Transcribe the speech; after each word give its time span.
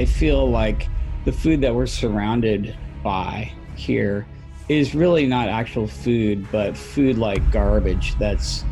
I 0.00 0.06
feel 0.06 0.50
like 0.50 0.88
the 1.26 1.32
food 1.32 1.60
that 1.60 1.74
we're 1.74 1.84
surrounded 1.84 2.74
by 3.04 3.52
here 3.76 4.26
is 4.70 4.94
really 4.94 5.26
not 5.26 5.50
actual 5.50 5.86
food, 5.86 6.50
but 6.50 6.74
food 6.74 7.18
like 7.18 7.50
garbage 7.52 8.18
that's 8.18 8.64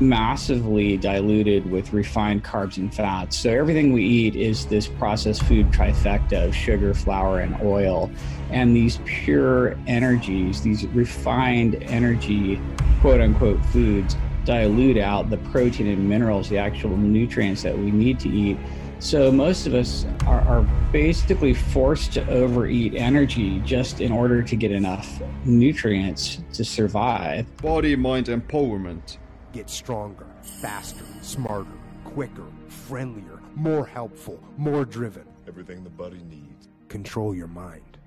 massively 0.00 0.96
diluted 0.96 1.70
with 1.70 1.92
refined 1.92 2.42
carbs 2.42 2.78
and 2.78 2.92
fats. 2.92 3.36
So 3.36 3.50
everything 3.50 3.92
we 3.92 4.02
eat 4.02 4.34
is 4.34 4.66
this 4.66 4.88
processed 4.88 5.44
food 5.44 5.70
trifecta 5.70 6.48
of 6.48 6.52
sugar, 6.52 6.94
flour, 6.94 7.38
and 7.38 7.56
oil. 7.62 8.10
And 8.50 8.74
these 8.74 8.98
pure 9.04 9.78
energies, 9.86 10.62
these 10.62 10.84
refined 10.88 11.76
energy, 11.84 12.60
quote 13.00 13.20
unquote, 13.20 13.64
foods 13.66 14.16
dilute 14.44 14.98
out 14.98 15.30
the 15.30 15.36
protein 15.36 15.86
and 15.86 16.08
minerals, 16.08 16.48
the 16.48 16.58
actual 16.58 16.96
nutrients 16.96 17.62
that 17.62 17.78
we 17.78 17.92
need 17.92 18.18
to 18.18 18.28
eat. 18.28 18.58
So 18.98 19.30
most 19.30 19.66
of 19.66 19.74
us 19.74 20.06
are, 20.26 20.40
are, 20.40 20.62
basically 20.90 21.52
forced 21.52 22.14
to 22.14 22.26
overeat 22.30 22.94
energy 22.94 23.60
just 23.60 24.00
in 24.00 24.10
order 24.10 24.42
to 24.42 24.56
get 24.56 24.72
enough 24.72 25.20
nutrients 25.44 26.42
to 26.54 26.64
survive. 26.64 27.44
Body 27.58 27.94
mind 27.94 28.28
empowerment. 28.28 29.18
Get 29.52 29.68
stronger, 29.68 30.26
faster, 30.40 31.04
smarter, 31.20 31.68
quicker, 32.04 32.46
friendlier, 32.68 33.42
more 33.54 33.84
helpful, 33.84 34.42
more 34.56 34.86
driven. 34.86 35.26
Everything 35.46 35.84
the 35.84 35.90
body 35.90 36.22
needs. 36.30 36.68
Control 36.88 37.34
your 37.34 37.48
mind. 37.48 37.98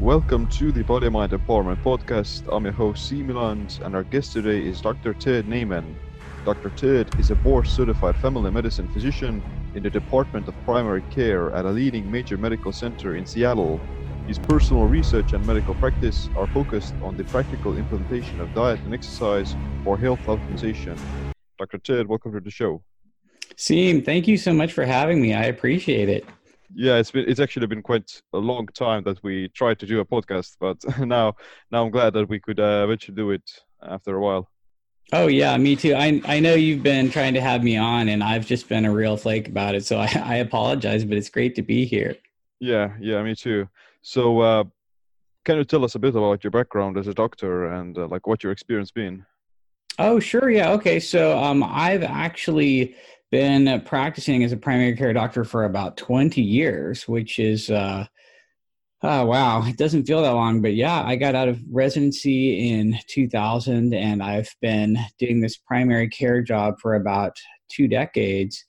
Welcome 0.00 0.48
to 0.48 0.72
the 0.72 0.82
Body 0.82 1.08
Mind 1.08 1.30
Empowerment 1.30 1.80
Podcast. 1.84 2.52
I'm 2.52 2.64
your 2.64 2.72
host, 2.72 3.12
Siim 3.12 3.32
Land, 3.32 3.78
and 3.84 3.94
our 3.94 4.02
guest 4.02 4.32
today 4.32 4.66
is 4.66 4.80
Dr. 4.80 5.14
Ted 5.14 5.46
Naiman. 5.46 5.94
Dr. 6.44 6.68
Ted 6.76 7.08
is 7.18 7.30
a 7.30 7.34
board 7.36 7.66
certified 7.66 8.16
family 8.16 8.50
medicine 8.50 8.86
physician 8.88 9.42
in 9.74 9.82
the 9.82 9.88
Department 9.88 10.46
of 10.46 10.54
Primary 10.66 11.00
Care 11.10 11.50
at 11.52 11.64
a 11.64 11.70
leading 11.70 12.10
major 12.10 12.36
medical 12.36 12.70
center 12.70 13.16
in 13.16 13.24
Seattle. 13.24 13.80
His 14.26 14.38
personal 14.38 14.84
research 14.84 15.32
and 15.32 15.46
medical 15.46 15.74
practice 15.76 16.28
are 16.36 16.46
focused 16.48 16.92
on 17.02 17.16
the 17.16 17.24
practical 17.24 17.78
implementation 17.78 18.42
of 18.42 18.54
diet 18.54 18.78
and 18.80 18.92
exercise 18.92 19.56
for 19.84 19.96
health 19.96 20.20
optimization. 20.26 20.98
Dr. 21.58 21.78
Ted, 21.78 22.06
welcome 22.06 22.30
to 22.32 22.40
the 22.40 22.50
show. 22.50 22.82
Siim, 23.56 24.04
thank 24.04 24.28
you 24.28 24.36
so 24.36 24.52
much 24.52 24.74
for 24.74 24.84
having 24.84 25.22
me. 25.22 25.32
I 25.32 25.44
appreciate 25.44 26.10
it. 26.10 26.26
Yeah, 26.74 26.96
it's 26.96 27.10
been 27.10 27.24
it's 27.26 27.40
actually 27.40 27.68
been 27.68 27.82
quite 27.82 28.20
a 28.34 28.38
long 28.38 28.66
time 28.74 29.02
that 29.04 29.22
we 29.22 29.48
tried 29.48 29.78
to 29.78 29.86
do 29.86 30.00
a 30.00 30.04
podcast, 30.04 30.56
but 30.60 30.76
now 30.98 31.36
now 31.70 31.86
I'm 31.86 31.90
glad 31.90 32.12
that 32.14 32.28
we 32.28 32.38
could 32.38 32.60
uh, 32.60 32.82
eventually 32.84 33.16
do 33.16 33.30
it 33.30 33.50
after 33.82 34.16
a 34.16 34.20
while. 34.20 34.50
Oh 35.12 35.26
yeah, 35.26 35.56
me 35.56 35.76
too. 35.76 35.94
I 35.94 36.20
I 36.24 36.40
know 36.40 36.54
you've 36.54 36.82
been 36.82 37.10
trying 37.10 37.34
to 37.34 37.40
have 37.40 37.62
me 37.62 37.76
on, 37.76 38.08
and 38.08 38.22
I've 38.22 38.46
just 38.46 38.68
been 38.68 38.84
a 38.84 38.92
real 38.92 39.16
flake 39.16 39.48
about 39.48 39.74
it. 39.74 39.84
So 39.84 39.98
I, 40.00 40.10
I 40.24 40.34
apologize, 40.36 41.04
but 41.04 41.16
it's 41.16 41.30
great 41.30 41.54
to 41.56 41.62
be 41.62 41.84
here. 41.84 42.16
Yeah, 42.60 42.94
yeah, 43.00 43.22
me 43.22 43.34
too. 43.34 43.68
So, 44.02 44.40
uh, 44.40 44.64
can 45.44 45.58
you 45.58 45.64
tell 45.64 45.84
us 45.84 45.94
a 45.94 45.98
bit 45.98 46.14
about 46.14 46.42
your 46.42 46.50
background 46.50 46.96
as 46.96 47.06
a 47.06 47.14
doctor 47.14 47.66
and 47.66 47.96
uh, 47.98 48.06
like 48.06 48.26
what 48.26 48.42
your 48.42 48.52
experience 48.52 48.90
been? 48.90 49.26
Oh 49.98 50.18
sure, 50.18 50.50
yeah, 50.50 50.72
okay. 50.72 50.98
So 50.98 51.38
um, 51.38 51.62
I've 51.62 52.02
actually 52.02 52.96
been 53.30 53.80
practicing 53.82 54.42
as 54.42 54.52
a 54.52 54.56
primary 54.56 54.96
care 54.96 55.12
doctor 55.12 55.44
for 55.44 55.64
about 55.64 55.96
twenty 55.96 56.42
years, 56.42 57.06
which 57.06 57.38
is 57.38 57.70
uh, 57.70 58.06
Oh, 59.06 59.26
wow. 59.26 59.62
It 59.66 59.76
doesn't 59.76 60.06
feel 60.06 60.22
that 60.22 60.30
long, 60.30 60.62
but 60.62 60.72
yeah, 60.74 61.02
I 61.04 61.16
got 61.16 61.34
out 61.34 61.46
of 61.46 61.60
residency 61.70 62.70
in 62.70 62.98
2000 63.06 63.92
and 63.92 64.22
I've 64.22 64.48
been 64.62 64.96
doing 65.18 65.42
this 65.42 65.58
primary 65.58 66.08
care 66.08 66.40
job 66.40 66.80
for 66.80 66.94
about 66.94 67.36
two 67.70 67.86
decades. 67.86 68.64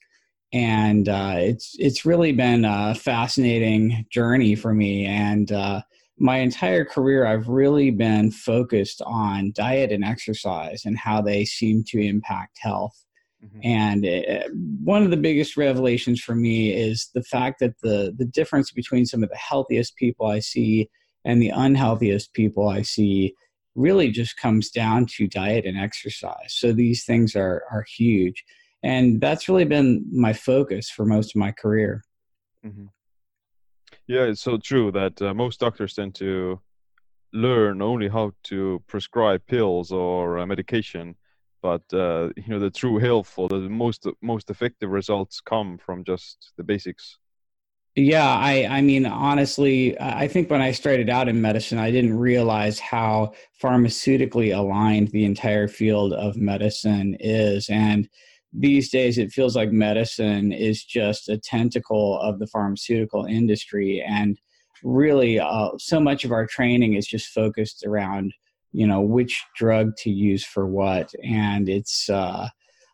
And 0.52 1.08
uh, 1.08 1.36
it's, 1.36 1.74
it's 1.78 2.04
really 2.04 2.32
been 2.32 2.66
a 2.66 2.94
fascinating 2.94 4.04
journey 4.12 4.54
for 4.54 4.74
me. 4.74 5.06
And 5.06 5.50
uh, 5.52 5.80
my 6.18 6.36
entire 6.40 6.84
career, 6.84 7.24
I've 7.24 7.48
really 7.48 7.90
been 7.90 8.30
focused 8.30 9.00
on 9.06 9.52
diet 9.54 9.90
and 9.90 10.04
exercise 10.04 10.84
and 10.84 10.98
how 10.98 11.22
they 11.22 11.46
seem 11.46 11.82
to 11.84 11.98
impact 11.98 12.58
health. 12.60 13.05
Mm-hmm. 13.46 13.60
And 13.62 14.04
it, 14.04 14.44
uh, 14.44 14.48
one 14.82 15.02
of 15.02 15.10
the 15.10 15.16
biggest 15.16 15.56
revelations 15.56 16.20
for 16.20 16.34
me 16.34 16.72
is 16.72 17.10
the 17.14 17.22
fact 17.22 17.60
that 17.60 17.74
the 17.82 18.14
the 18.16 18.24
difference 18.24 18.72
between 18.72 19.06
some 19.06 19.22
of 19.22 19.28
the 19.28 19.36
healthiest 19.36 19.96
people 19.96 20.26
I 20.26 20.40
see 20.40 20.88
and 21.24 21.40
the 21.40 21.50
unhealthiest 21.50 22.32
people 22.32 22.68
I 22.68 22.82
see 22.82 23.34
really 23.74 24.10
just 24.10 24.36
comes 24.36 24.70
down 24.70 25.06
to 25.16 25.28
diet 25.28 25.66
and 25.66 25.78
exercise. 25.78 26.54
So 26.54 26.72
these 26.72 27.04
things 27.04 27.36
are 27.36 27.62
are 27.70 27.84
huge, 27.96 28.44
and 28.82 29.20
that's 29.20 29.48
really 29.48 29.64
been 29.64 30.04
my 30.12 30.32
focus 30.32 30.90
for 30.90 31.04
most 31.04 31.36
of 31.36 31.38
my 31.38 31.52
career. 31.52 32.02
Mm-hmm. 32.64 32.86
Yeah, 34.08 34.22
it's 34.22 34.40
so 34.40 34.56
true 34.58 34.92
that 34.92 35.20
uh, 35.20 35.34
most 35.34 35.60
doctors 35.60 35.94
tend 35.94 36.14
to 36.16 36.60
learn 37.32 37.82
only 37.82 38.08
how 38.08 38.32
to 38.44 38.82
prescribe 38.86 39.42
pills 39.46 39.92
or 39.92 40.38
uh, 40.38 40.46
medication 40.46 41.16
but 41.62 41.82
uh, 41.92 42.30
you 42.36 42.48
know 42.48 42.58
the 42.58 42.70
true 42.70 42.98
health 42.98 43.34
or 43.36 43.48
the 43.48 43.60
most 43.60 44.06
most 44.22 44.50
effective 44.50 44.90
results 44.90 45.40
come 45.40 45.78
from 45.78 46.04
just 46.04 46.52
the 46.56 46.64
basics. 46.64 47.18
Yeah 47.98 48.28
i 48.28 48.66
i 48.66 48.82
mean 48.82 49.06
honestly 49.06 49.98
i 49.98 50.28
think 50.28 50.50
when 50.50 50.60
i 50.60 50.70
started 50.70 51.08
out 51.08 51.28
in 51.28 51.40
medicine 51.40 51.78
i 51.78 51.90
didn't 51.90 52.18
realize 52.18 52.78
how 52.78 53.32
pharmaceutically 53.62 54.54
aligned 54.54 55.08
the 55.08 55.24
entire 55.24 55.66
field 55.66 56.12
of 56.12 56.36
medicine 56.36 57.16
is. 57.20 57.68
And 57.70 58.08
these 58.52 58.90
days 58.90 59.18
it 59.18 59.32
feels 59.32 59.56
like 59.56 59.70
medicine 59.70 60.52
is 60.52 60.84
just 60.84 61.28
a 61.28 61.38
tentacle 61.38 62.18
of 62.20 62.38
the 62.38 62.46
pharmaceutical 62.46 63.24
industry. 63.24 64.02
And 64.06 64.38
really 64.82 65.40
uh, 65.40 65.70
so 65.78 66.00
much 66.00 66.24
of 66.24 66.32
our 66.32 66.46
training 66.46 66.94
is 66.94 67.06
just 67.06 67.28
focused 67.28 67.84
around 67.86 68.32
you 68.76 68.86
know 68.86 69.00
which 69.00 69.42
drug 69.56 69.96
to 69.96 70.10
use 70.10 70.44
for 70.44 70.66
what. 70.66 71.10
And 71.24 71.66
it's 71.66 72.10
uh, 72.10 72.46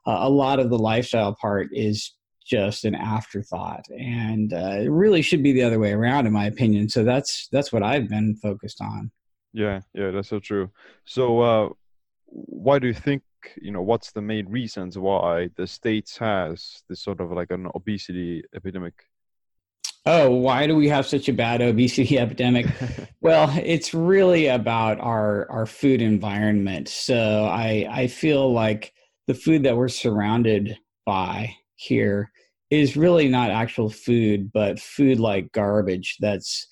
a 0.06 0.30
lot 0.30 0.60
of 0.60 0.70
the 0.70 0.78
lifestyle 0.78 1.34
part 1.34 1.70
is 1.72 2.14
just 2.46 2.84
an 2.84 2.94
afterthought. 2.94 3.84
And 3.90 4.52
uh, 4.52 4.78
it 4.82 4.90
really 4.90 5.22
should 5.22 5.42
be 5.42 5.52
the 5.52 5.64
other 5.64 5.80
way 5.80 5.92
around 5.92 6.26
in 6.26 6.32
my 6.32 6.46
opinion. 6.46 6.88
So 6.88 7.02
that's 7.02 7.48
that's 7.50 7.72
what 7.72 7.82
i've 7.82 8.08
been 8.08 8.36
focused 8.36 8.80
on. 8.80 9.10
Yeah 9.52 9.80
yeah 9.92 10.12
that's 10.12 10.28
so 10.28 10.38
true. 10.38 10.70
So 11.04 11.40
uh, 11.40 11.68
why 12.26 12.78
do 12.78 12.86
you 12.86 12.94
think 12.94 13.22
you 13.60 13.72
know 13.72 13.82
what's 13.82 14.12
the 14.12 14.22
main 14.22 14.48
reasons 14.48 14.96
why 14.96 15.50
the 15.56 15.66
states 15.66 16.16
has 16.16 16.82
this 16.88 17.02
sort 17.02 17.20
of 17.20 17.32
like 17.32 17.50
an 17.50 17.66
obesity 17.74 18.44
epidemic 18.54 18.94
oh, 20.06 20.30
why 20.30 20.66
do 20.66 20.74
we 20.74 20.88
have 20.88 21.06
such 21.06 21.28
a 21.28 21.32
bad 21.32 21.62
obesity 21.62 22.18
epidemic? 22.18 22.66
well, 23.20 23.52
it's 23.62 23.94
really 23.94 24.46
about 24.48 25.00
our 25.00 25.50
our 25.50 25.66
food 25.66 26.02
environment. 26.02 26.88
So 26.88 27.44
I 27.44 27.86
I 27.90 28.06
feel 28.06 28.52
like 28.52 28.92
the 29.26 29.34
food 29.34 29.62
that 29.64 29.76
we're 29.76 29.88
surrounded 29.88 30.76
by 31.06 31.54
here 31.76 32.30
is 32.70 32.96
really 32.96 33.28
not 33.28 33.50
actual 33.50 33.90
food, 33.90 34.50
but 34.52 34.80
food 34.80 35.20
like 35.20 35.52
garbage 35.52 36.16
that's 36.20 36.68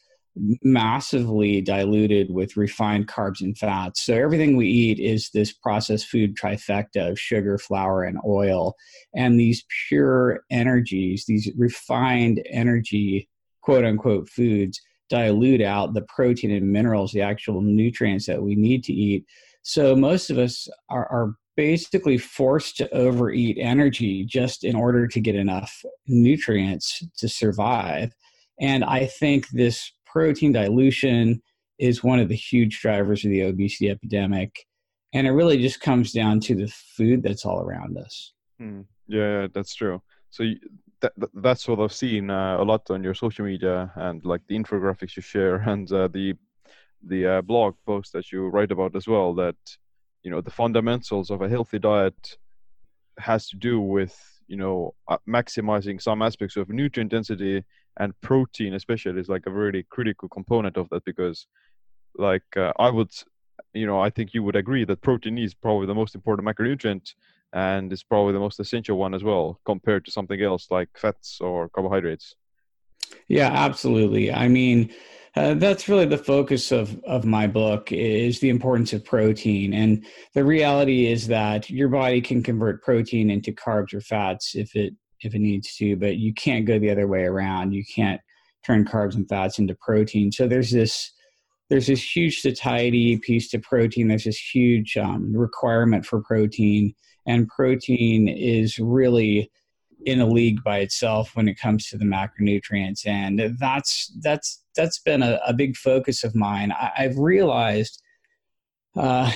massively 0.63 1.61
diluted 1.61 2.31
with 2.31 2.57
refined 2.57 3.09
carbs 3.09 3.41
and 3.41 3.57
fats. 3.57 4.03
So 4.03 4.15
everything 4.15 4.57
we 4.57 4.69
eat 4.69 4.99
is 4.99 5.31
this 5.31 5.53
processed 5.53 6.07
food 6.07 6.37
trifecta 6.37 7.11
of 7.11 7.19
sugar, 7.19 7.59
flour, 7.59 8.05
and 8.05 8.19
oil. 8.27 8.75
And 9.15 9.39
these 9.39 9.65
pure 9.89 10.45
energies, 10.51 11.25
these 11.27 11.51
refined 11.57 12.43
energy, 12.51 13.29
quote 13.61 13.85
unquote, 13.85 14.29
foods 14.29 14.81
dilute 15.09 15.61
out 15.61 15.93
the 15.93 16.03
protein 16.03 16.53
and 16.53 16.73
minerals, 16.73 17.13
the 17.13 17.21
actual 17.21 17.61
nutrients 17.61 18.27
that 18.27 18.43
we 18.43 18.55
need 18.55 18.85
to 18.85 18.93
eat. 18.93 19.27
So 19.63 19.95
most 19.97 20.31
of 20.31 20.39
us 20.39 20.69
are, 20.89 21.07
are 21.07 21.35
basically 21.57 22.17
forced 22.17 22.77
to 22.79 22.89
overeat 22.95 23.59
energy 23.61 24.25
just 24.25 24.65
in 24.65 24.75
order 24.75 25.07
to 25.07 25.21
get 25.21 25.35
enough 25.35 25.85
nutrients 26.07 27.03
to 27.19 27.29
survive. 27.29 28.13
And 28.61 28.85
I 28.85 29.07
think 29.07 29.49
this 29.49 29.93
protein 30.13 30.53
dilution 30.53 31.41
is 31.79 32.05
one 32.05 32.21
of 32.21 32.29
the 32.29 32.37
huge 32.37 32.81
drivers 32.81 33.25
of 33.25 33.31
the 33.31 33.43
obesity 33.43 33.91
epidemic. 33.91 34.67
And 35.13 35.27
it 35.27 35.31
really 35.31 35.59
just 35.59 35.81
comes 35.81 36.13
down 36.13 36.41
to 36.41 36.55
the 36.55 36.69
food 36.69 37.23
that's 37.23 37.45
all 37.45 37.61
around 37.61 37.99
us. 37.99 38.33
Hmm. 38.59 38.83
Yeah, 39.09 39.49
that's 39.53 39.75
true. 39.75 40.01
So 40.31 40.45
that, 41.01 41.13
that's 41.35 41.67
what 41.67 41.81
I've 41.81 41.93
seen 41.93 42.31
uh, 42.31 42.59
a 42.59 42.65
lot 42.65 42.91
on 42.91 43.03
your 43.03 43.15
social 43.15 43.45
media 43.45 43.91
and 43.97 44.25
like 44.25 44.43
the 44.47 44.57
infographics 44.57 45.17
you 45.17 45.23
share 45.23 45.57
and 45.69 45.91
uh, 45.93 46.09
the 46.09 46.35
the 47.03 47.27
uh, 47.27 47.43
blog 47.43 47.77
post 47.87 48.13
that 48.13 48.31
you 48.31 48.49
write 48.49 48.71
about 48.71 48.95
as 48.95 49.09
well. 49.09 49.35
That 49.35 49.57
you 50.23 50.31
know 50.31 50.43
the 50.43 50.51
fundamentals 50.51 51.31
of 51.31 51.41
a 51.41 51.49
healthy 51.49 51.79
diet 51.79 52.37
has 53.19 53.49
to 53.49 53.57
do 53.57 53.81
with 53.81 54.15
you 54.47 54.57
know 54.57 54.95
uh, 55.09 55.17
maximizing 55.27 56.01
some 56.01 56.21
aspects 56.21 56.57
of 56.57 56.69
nutrient 56.69 57.11
density 57.11 57.65
and 57.99 58.19
protein 58.21 58.75
especially 58.75 59.21
is 59.21 59.29
like 59.29 59.47
a 59.47 59.51
really 59.51 59.85
critical 59.91 60.29
component 60.29 60.77
of 60.77 60.89
that 60.91 61.05
because 61.05 61.47
like 62.17 62.57
uh, 62.57 62.73
i 62.79 62.89
would 62.89 63.11
you 63.73 63.87
know 63.87 64.01
i 64.01 64.11
think 64.11 64.33
you 64.35 64.43
would 64.43 64.57
agree 64.57 64.85
that 64.85 65.01
protein 65.03 65.39
is 65.39 65.55
probably 65.55 65.87
the 65.87 65.95
most 65.95 66.15
important 66.15 66.47
macronutrient 66.47 67.15
and 67.53 67.93
it's 67.93 68.03
probably 68.03 68.33
the 68.33 68.39
most 68.39 68.61
essential 68.61 68.97
one 68.97 69.15
as 69.15 69.25
well 69.25 69.61
compared 69.65 70.05
to 70.05 70.11
something 70.11 70.41
else 70.41 70.69
like 70.71 70.89
fats 70.97 71.39
or 71.41 71.69
carbohydrates. 71.71 72.37
Yeah, 73.29 73.51
absolutely. 73.53 74.33
I 74.33 74.49
mean, 74.49 74.93
uh, 75.37 75.55
that's 75.55 75.89
really 75.89 76.07
the 76.07 76.19
focus 76.19 76.73
of 76.73 76.99
of 77.05 77.25
my 77.25 77.47
book 77.47 77.93
is 77.93 78.41
the 78.41 78.51
importance 78.51 78.93
of 78.93 79.05
protein 79.05 79.73
and 79.73 80.05
the 80.35 80.45
reality 80.45 81.07
is 81.07 81.29
that 81.29 81.71
your 81.71 81.89
body 81.89 82.21
can 82.21 82.43
convert 82.43 82.83
protein 82.83 83.31
into 83.31 83.53
carbs 83.53 83.95
or 83.95 84.01
fats 84.01 84.57
if 84.57 84.75
it 84.75 84.93
if 85.23 85.35
it 85.35 85.41
needs 85.41 85.75
to 85.77 85.97
but 85.97 86.17
you 86.17 86.33
can't 86.35 86.67
go 86.67 86.79
the 86.79 86.91
other 86.91 87.07
way 87.07 87.25
around. 87.25 87.73
You 87.73 87.85
can't 87.85 88.21
turn 88.65 88.85
carbs 88.85 89.15
and 89.15 89.29
fats 89.29 89.59
into 89.59 89.75
protein. 89.75 90.33
So 90.33 90.47
there's 90.47 90.71
this 90.71 91.13
there's 91.69 91.87
this 91.87 92.17
huge 92.17 92.41
satiety 92.41 93.17
piece 93.19 93.49
to 93.51 93.59
protein. 93.61 94.09
There's 94.09 94.25
this 94.25 94.39
huge 94.39 94.97
um, 94.97 95.33
requirement 95.33 96.05
for 96.05 96.21
protein 96.21 96.95
and 97.27 97.49
protein 97.49 98.29
is 98.29 98.79
really 98.79 99.51
in 100.07 100.21
a 100.21 100.27
league 100.27 100.63
by 100.65 100.79
itself 100.79 101.37
when 101.37 101.49
it 101.49 101.59
comes 101.59 101.87
to 101.89 101.99
the 101.99 102.05
macronutrients. 102.05 103.07
And 103.07 103.57
that's 103.59 104.13
that's 104.21 104.63
that's 104.75 104.99
been 105.01 105.23
a, 105.23 105.41
a 105.47 105.53
big 105.53 105.77
focus 105.77 106.25
of 106.25 106.35
mine. 106.35 106.73
I, 106.73 106.91
have 106.97 107.19
realized 107.19 108.03
uh, 108.97 109.31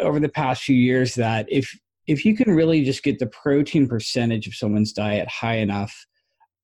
over 0.00 0.18
the 0.18 0.28
past 0.28 0.62
few 0.62 0.76
years 0.76 1.14
that 1.16 1.46
if 1.48 1.78
if 2.06 2.24
you 2.24 2.36
can 2.36 2.50
really 2.54 2.84
just 2.84 3.02
get 3.02 3.18
the 3.18 3.26
protein 3.26 3.88
percentage 3.88 4.46
of 4.46 4.54
someone's 4.54 4.92
diet 4.92 5.28
high 5.28 5.56
enough 5.56 5.94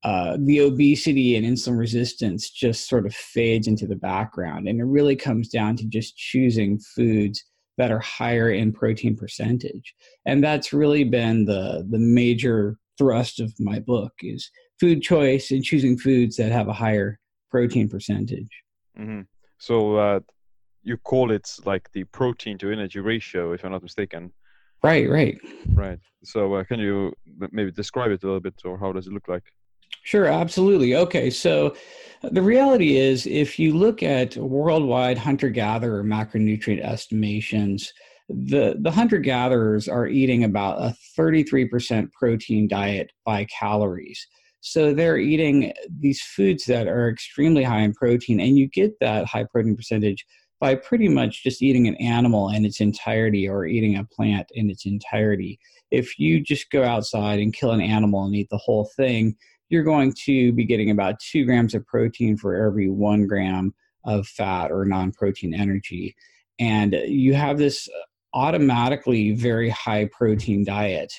uh, 0.05 0.37
the 0.45 0.61
obesity 0.61 1.35
and 1.35 1.45
insulin 1.45 1.77
resistance 1.77 2.51
just 2.51 2.89
sort 2.89 3.05
of 3.05 3.13
fades 3.13 3.67
into 3.67 3.87
the 3.87 3.97
background 3.97 4.69
and 4.69 4.81
it 4.81 4.85
really 4.85 5.17
comes 5.17 5.49
down 5.49 5.77
to 5.77 5.85
just 5.87 6.17
choosing 6.17 6.79
foods 6.79 7.45
that 7.79 7.91
are 7.91 7.99
higher 7.99 8.51
in 8.51 8.73
protein 8.73 9.17
percentage 9.17 9.95
and 10.27 10.43
that's 10.43 10.73
really 10.73 11.05
been 11.05 11.45
the 11.45 11.85
the 11.91 11.99
major 11.99 12.77
thrust 12.97 13.41
of 13.41 13.53
my 13.59 13.79
book 13.79 14.13
is 14.23 14.51
food 14.81 15.03
choice 15.03 15.51
and 15.51 15.65
choosing 15.65 15.97
foods 15.97 16.37
that 16.37 16.53
have 16.53 16.69
a 16.69 16.73
higher 16.73 17.19
protein 17.51 17.89
percentage. 17.89 18.63
Mm-hmm. 18.99 19.23
So 19.59 19.97
uh, 19.97 20.21
you 20.83 20.97
call 20.99 21.31
it 21.31 21.51
like 21.65 21.91
the 21.93 22.05
protein 22.05 22.59
to 22.59 22.71
energy 22.71 23.01
ratio, 23.01 23.53
if 23.53 23.65
I'm 23.65 23.73
not 23.73 23.83
mistaken. 23.83 24.33
Right, 24.83 25.09
right, 25.09 25.39
right. 25.75 25.99
So 26.23 26.55
uh, 26.55 26.65
can 26.65 26.79
you 26.79 27.13
maybe 27.51 27.73
describe 27.73 28.11
it 28.11 28.23
a 28.23 28.27
little 28.27 28.41
bit, 28.41 28.55
or 28.65 28.79
how 28.79 28.93
does 28.93 29.07
it 29.07 29.13
look 29.13 29.29
like? 29.29 29.43
Sure, 30.05 30.27
absolutely. 30.27 30.95
Okay, 30.95 31.31
so 31.31 31.75
the 32.23 32.43
reality 32.43 32.97
is, 32.97 33.27
if 33.27 33.59
you 33.59 33.77
look 33.77 34.03
at 34.03 34.37
worldwide 34.37 35.19
hunter-gatherer 35.19 36.05
macronutrient 36.05 36.83
estimations, 36.83 37.93
the, 38.29 38.77
the 38.81 38.91
hunter 38.91 39.19
gatherers 39.19 39.89
are 39.89 40.07
eating 40.07 40.45
about 40.45 40.81
a 40.81 40.95
33% 41.19 42.11
protein 42.13 42.69
diet 42.69 43.11
by 43.25 43.47
calories. 43.47 44.27
So 44.61 44.93
they're 44.93 45.19
eating 45.19 45.73
these 46.01 46.21
foods 46.21 46.65
that 46.67 46.89
are 46.89 47.09
extremely 47.09 47.63
high 47.63 47.81
in 47.81 47.95
protein, 47.95 48.41
and 48.41 48.57
you 48.57 48.69
get 48.69 48.93
that 49.01 49.27
high 49.27 49.45
protein 49.51 49.77
percentage 49.77 50.25
by 50.61 50.75
pretty 50.75 51.09
much 51.09 51.43
just 51.43 51.63
eating 51.63 51.87
an 51.87 51.95
animal 51.97 52.49
in 52.51 52.65
its 52.65 52.81
entirety 52.81 53.49
or 53.49 53.67
eating 53.67 53.97
a 53.97 54.05
plant 54.05 54.49
in 54.53 54.71
its 54.71 54.87
entirety. 54.87 55.59
If 55.91 56.19
you 56.19 56.41
just 56.41 56.71
go 56.71 56.85
outside 56.85 57.39
and 57.39 57.55
kill 57.55 57.71
an 57.71 57.81
animal 57.81 58.25
and 58.25 58.35
eat 58.35 58.49
the 58.51 58.59
whole 58.59 58.91
thing, 58.97 59.37
you're 59.69 59.85
going 59.85 60.13
to 60.25 60.53
be 60.53 60.65
getting 60.65 60.91
about 60.91 61.21
two 61.21 61.45
grams 61.45 61.75
of 61.75 61.87
protein 61.87 62.37
for 62.37 62.55
every 62.55 62.89
one 62.89 63.27
gram 63.27 63.75
of 64.05 64.27
fat 64.27 64.71
or 64.73 64.85
non 64.85 65.13
protein 65.13 65.55
energy. 65.55 66.17
And 66.59 66.95
you 67.07 67.35
have 67.35 67.59
this 67.59 67.89
automatically 68.35 69.33
very 69.33 69.69
high 69.71 70.09
protein 70.13 70.65
diet. 70.65 71.13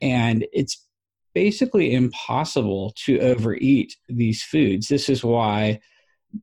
And 0.00 0.46
it's 0.52 0.86
basically 1.34 1.94
impossible 1.94 2.92
to 3.04 3.18
overeat 3.20 3.96
these 4.08 4.42
foods. 4.42 4.88
This 4.88 5.08
is 5.08 5.24
why 5.24 5.80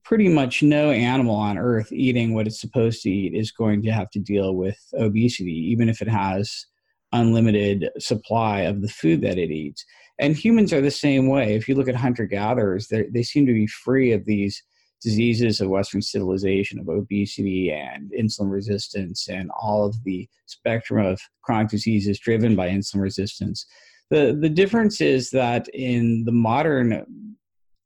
pretty 0.03 0.29
much 0.29 0.63
no 0.63 0.91
animal 0.91 1.35
on 1.35 1.57
earth 1.57 1.91
eating 1.91 2.33
what 2.33 2.47
it's 2.47 2.61
supposed 2.61 3.01
to 3.03 3.09
eat 3.09 3.33
is 3.33 3.51
going 3.51 3.81
to 3.83 3.91
have 3.91 4.09
to 4.11 4.19
deal 4.19 4.55
with 4.55 4.79
obesity, 4.93 5.51
even 5.71 5.89
if 5.89 6.01
it 6.01 6.07
has 6.07 6.65
unlimited 7.13 7.89
supply 7.99 8.61
of 8.61 8.81
the 8.81 8.87
food 8.87 9.21
that 9.21 9.37
it 9.37 9.51
eats. 9.51 9.85
And 10.19 10.35
humans 10.35 10.71
are 10.71 10.81
the 10.81 10.91
same 10.91 11.27
way. 11.27 11.55
If 11.55 11.67
you 11.67 11.75
look 11.75 11.89
at 11.89 11.95
hunter 11.95 12.25
gatherers, 12.25 12.87
they 12.87 13.23
seem 13.23 13.45
to 13.47 13.53
be 13.53 13.67
free 13.67 14.11
of 14.11 14.25
these 14.25 14.61
diseases 15.01 15.59
of 15.59 15.69
Western 15.69 16.01
civilization, 16.01 16.79
of 16.79 16.87
obesity 16.87 17.71
and 17.71 18.11
insulin 18.11 18.51
resistance, 18.51 19.27
and 19.27 19.49
all 19.59 19.85
of 19.85 20.01
the 20.03 20.29
spectrum 20.45 21.05
of 21.05 21.19
chronic 21.41 21.69
diseases 21.69 22.19
driven 22.19 22.55
by 22.55 22.69
insulin 22.69 23.01
resistance. 23.01 23.65
The, 24.11 24.37
the 24.39 24.49
difference 24.49 25.01
is 25.01 25.31
that 25.31 25.67
in 25.69 26.23
the 26.25 26.31
modern 26.31 27.35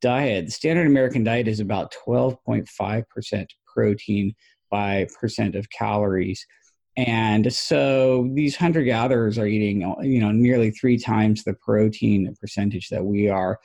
diet, 0.05 0.45
the 0.45 0.51
standard 0.51 0.85
American 0.85 1.23
diet 1.23 1.47
is 1.47 1.59
about 1.59 1.91
12.5% 2.07 3.45
protein 3.73 4.35
by 4.69 5.07
percent 5.19 5.55
of 5.55 5.67
calories. 5.71 6.45
And 6.95 7.51
so 7.51 8.29
these 8.35 8.55
hunter 8.55 8.83
gatherers 8.83 9.39
are 9.39 9.47
eating, 9.47 9.81
you 10.03 10.21
know, 10.21 10.31
nearly 10.31 10.69
three 10.69 10.99
times 10.99 11.43
the 11.43 11.55
protein 11.55 12.31
percentage 12.39 12.89
that 12.89 13.03
we 13.03 13.29
are. 13.29 13.59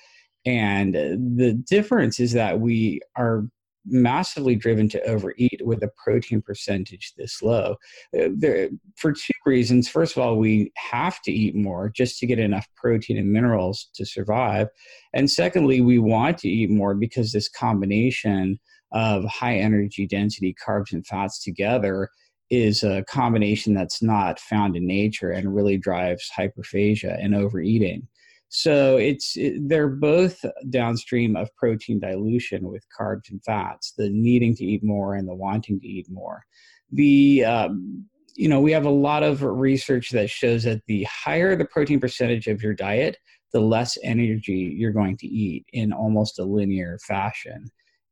And 0.47 0.95
the 0.95 1.63
difference 1.69 2.19
is 2.19 2.33
that 2.33 2.59
we 2.59 3.01
are 3.17 3.45
massively 3.87 4.55
driven 4.55 4.89
to 4.89 5.03
overeat 5.03 5.61
with 5.65 5.83
a 5.83 5.91
protein 6.03 6.43
percentage 6.43 7.15
this 7.17 7.43
low. 7.43 7.77
Uh, 8.19 8.29
there, 8.35 8.69
for 8.97 9.13
two 9.13 9.33
reasons. 9.47 9.89
First 9.89 10.17
of 10.17 10.23
all, 10.23 10.37
we 10.37 10.73
have 10.77 11.21
to 11.23 11.33
eat 11.33 11.55
more 11.55 11.89
just 11.89 12.19
to 12.19 12.27
get 12.27 12.39
enough 12.39 12.67
protein 12.77 13.19
and 13.19 13.31
minerals 13.31 13.89
to 13.95 14.05
survive. 14.05 14.69
And 15.15 15.31
secondly, 15.31 15.81
we 15.81 15.99
want 15.99 16.39
to 16.39 16.49
eat 16.49 16.71
more 16.71 16.95
because 16.95 17.33
this 17.33 17.49
combination 17.49 18.59
of 18.93 19.25
high 19.25 19.57
energy 19.57 20.07
density 20.07 20.55
carbs 20.67 20.93
and 20.93 21.07
fats 21.07 21.43
together 21.43 22.09
is 22.51 22.83
a 22.83 23.05
combination 23.09 23.75
that's 23.75 24.03
not 24.03 24.41
found 24.41 24.77
in 24.77 24.87
nature 24.87 25.31
and 25.31 25.55
really 25.55 25.77
drives 25.77 26.29
hyperphagia 26.37 27.17
and 27.23 27.35
overeating. 27.35 28.07
So 28.51 28.97
it's 28.97 29.37
it, 29.37 29.69
they're 29.69 29.89
both 29.89 30.45
downstream 30.71 31.37
of 31.37 31.55
protein 31.55 32.01
dilution 32.01 32.69
with 32.69 32.85
carbs 32.99 33.31
and 33.31 33.43
fats, 33.45 33.95
the 33.97 34.11
needing 34.11 34.57
to 34.57 34.65
eat 34.65 34.83
more 34.83 35.15
and 35.15 35.29
the 35.29 35.35
wanting 35.35 35.79
to 35.81 35.87
eat 35.87 36.11
more. 36.11 36.43
The 36.91 37.45
um, 37.45 38.05
you 38.35 38.49
know 38.49 38.61
we 38.61 38.73
have 38.73 38.87
a 38.87 38.91
lot 38.91 39.23
of 39.23 39.43
research 39.43 40.11
that 40.11 40.31
shows 40.31 40.65
that 40.65 40.83
the 40.89 41.05
higher 41.05 41.55
the 41.55 41.65
protein 41.65 42.01
percentage 42.01 42.49
of 42.49 42.61
your 42.61 42.75
diet, 42.75 43.19
the 43.53 43.61
less 43.61 43.97
energy 44.03 44.75
you're 44.77 44.93
going 44.93 45.17
to 45.19 45.29
eat 45.29 45.65
in 45.73 45.93
almost 45.93 46.41
a 46.41 46.45
linear 46.45 46.99
fashion. 47.07 47.71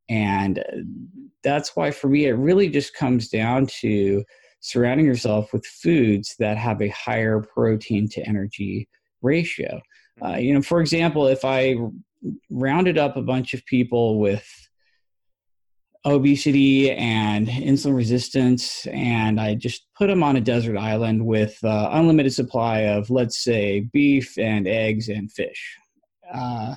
And 0.09 0.65
that's 1.43 1.75
why 1.75 1.91
for 1.91 2.09
me 2.09 2.27
it 2.27 2.35
really 2.35 2.69
just 2.69 2.95
comes 2.95 3.29
down 3.29 3.67
to 3.81 4.25
surrounding 4.61 5.07
yourself 5.07 5.53
with 5.53 5.67
foods 5.67 6.37
that 6.39 6.57
have 6.57 6.81
a 6.81 6.89
higher 6.89 7.41
protein 7.41 8.09
to 8.11 8.27
energy 8.27 8.89
ratio. 9.21 9.81
Uh, 10.23 10.37
you 10.37 10.55
know, 10.55 10.63
for 10.63 10.81
example, 10.81 11.27
if 11.27 11.45
I 11.45 11.77
rounded 12.51 12.99
up 12.99 13.17
a 13.17 13.23
bunch 13.23 13.55
of 13.55 13.65
people 13.67 14.19
with 14.19 14.47
obesity 16.05 16.91
and 16.93 17.47
insulin 17.49 17.97
resistance, 17.97 18.87
and 18.87 19.41
I 19.41 19.55
just 19.55 19.87
put 19.97 20.09
them 20.09 20.23
on 20.23 20.37
a 20.37 20.41
desert 20.41 20.77
island 20.77 21.25
with 21.25 21.59
uh, 21.65 21.91
unlimited 21.93 22.33
supply 22.33 22.81
of, 22.81 23.11
let's 23.11 23.43
say, 23.43 23.81
beef 23.93 24.39
and 24.39 24.67
eggs 24.67 25.09
and 25.09 25.31
fish. 25.31 25.77
Uh, 26.33 26.75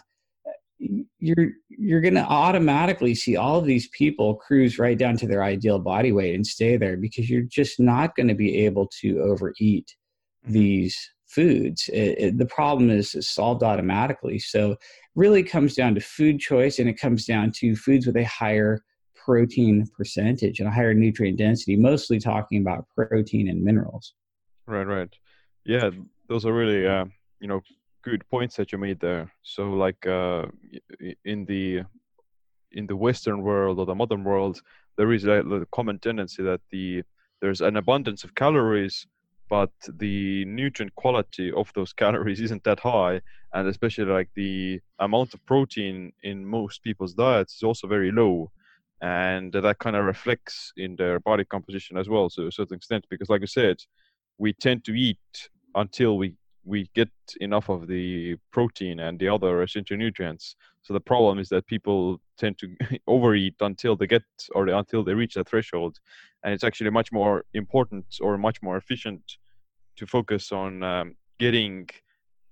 you're 1.20 1.52
you're 1.70 2.02
going 2.02 2.16
to 2.16 2.22
automatically 2.22 3.14
see 3.14 3.38
all 3.38 3.58
of 3.58 3.66
these 3.66 3.88
people 3.90 4.36
cruise 4.36 4.80
right 4.80 4.98
down 4.98 5.16
to 5.18 5.28
their 5.28 5.44
ideal 5.44 5.80
body 5.80 6.12
weight 6.12 6.36
and 6.36 6.46
stay 6.46 6.78
there 6.78 6.98
because 6.98 7.30
you're 7.30 7.42
just 7.42 7.80
not 7.80 8.16
going 8.16 8.28
to 8.28 8.34
be 8.34 8.66
able 8.66 8.88
to 9.02 9.20
overeat 9.22 9.96
mm-hmm. 10.44 10.54
these 10.54 10.98
foods. 11.34 11.90
It, 11.94 12.20
it, 12.20 12.38
the 12.38 12.46
problem 12.46 12.90
is, 12.90 13.16
solved 13.22 13.64
automatically. 13.64 14.40
So 14.40 14.76
really 15.16 15.44
comes 15.44 15.76
down 15.76 15.96
to 15.96 16.02
food 16.02 16.40
choice 16.40 16.80
and 16.80 16.90
it 16.90 17.00
comes 17.00 17.26
down 17.26 17.52
to 17.58 17.76
foods 17.76 18.06
with 18.06 18.18
a 18.18 18.24
higher 18.24 18.82
protein 19.16 19.86
percentage 19.96 20.60
and 20.60 20.68
a 20.68 20.72
higher 20.72 20.94
nutrient 20.94 21.38
density, 21.38 21.76
mostly 21.76 22.20
talking 22.20 22.62
about 22.62 22.88
protein 22.96 23.48
and 23.50 23.64
minerals. 23.64 24.14
Right, 24.68 24.88
right. 24.88 25.14
Yeah, 25.66 25.90
those 26.28 26.46
are 26.46 26.54
really, 26.54 26.88
uh, 26.88 27.06
you 27.40 27.48
know, 27.48 27.62
good 28.04 28.28
points 28.30 28.56
that 28.56 28.72
you 28.72 28.78
made 28.78 29.00
there. 29.00 29.32
So 29.44 29.72
like 29.72 30.06
uh, 30.08 30.46
in 31.26 31.46
the 31.46 31.84
in 32.72 32.88
the 32.88 32.96
Western 32.96 33.42
world 33.42 33.80
or 33.80 33.86
the 33.86 33.96
modern 33.96 34.24
world, 34.24 34.62
there 34.98 35.12
is 35.12 35.26
a 35.26 35.66
common 35.72 36.00
tendency 36.00 36.42
that 36.44 36.62
the 36.72 37.04
there's 37.42 37.62
an 37.62 37.78
abundance 37.78 38.24
of 38.24 38.34
calories 38.36 39.08
but 39.52 39.72
the 40.00 40.46
nutrient 40.46 40.96
quality 40.96 41.52
of 41.52 41.70
those 41.76 41.92
calories 41.92 42.40
isn't 42.40 42.64
that 42.64 42.80
high 42.80 43.20
and 43.54 43.68
especially 43.68 44.06
like 44.06 44.30
the 44.34 44.80
amount 45.00 45.34
of 45.34 45.46
protein 45.46 46.14
in 46.24 46.46
most 46.46 46.82
people's 46.82 47.14
diets 47.14 47.56
is 47.56 47.64
also 47.64 47.86
very 47.86 48.12
low 48.14 48.50
and 49.02 49.52
that 49.52 49.78
kind 49.80 49.98
of 49.98 50.06
reflects 50.06 50.72
in 50.78 50.96
their 50.96 51.20
body 51.20 51.44
composition 51.44 51.98
as 51.98 52.08
well 52.08 52.30
to 52.30 52.48
a 52.48 52.52
certain 52.52 52.78
extent 52.78 53.06
because 53.10 53.30
like 53.30 53.42
i 53.42 53.52
said 53.60 53.76
we 54.38 54.54
tend 54.54 54.86
to 54.86 54.94
eat 54.94 55.50
until 55.76 56.18
we 56.18 56.34
we 56.64 56.90
get 56.94 57.10
enough 57.40 57.70
of 57.70 57.88
the 57.88 58.36
protein 58.52 59.00
and 59.00 59.20
the 59.20 59.28
other 59.28 59.64
essential 59.64 59.98
nutrients. 59.98 60.56
So 60.84 60.94
the 60.94 61.00
problem 61.00 61.40
is 61.40 61.50
that 61.50 61.66
people 61.66 62.22
tend 62.38 62.60
to 62.60 62.76
overeat 63.08 63.56
until 63.62 63.96
they 63.96 64.08
get 64.08 64.24
or 64.54 64.68
until 64.68 65.04
they 65.04 65.16
reach 65.16 65.34
that 65.34 65.50
threshold, 65.50 65.98
and 66.44 66.54
it's 66.54 66.64
actually 66.64 66.92
much 66.92 67.12
more 67.12 67.46
important 67.54 68.06
or 68.22 68.38
much 68.38 68.62
more 68.62 68.78
efficient 68.78 69.38
to 70.02 70.08
focus 70.08 70.52
on 70.52 70.82
um, 70.82 71.16
getting 71.38 71.88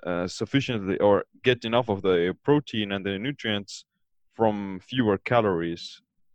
uh, 0.05 0.27
sufficiently 0.27 0.97
or 0.99 1.15
get 1.43 1.65
enough 1.65 1.89
of 1.89 1.99
the 2.03 2.17
protein 2.43 2.91
and 2.93 3.03
the 3.03 3.17
nutrients 3.17 3.85
from 4.37 4.79
fewer 4.91 5.17
calories, 5.31 5.83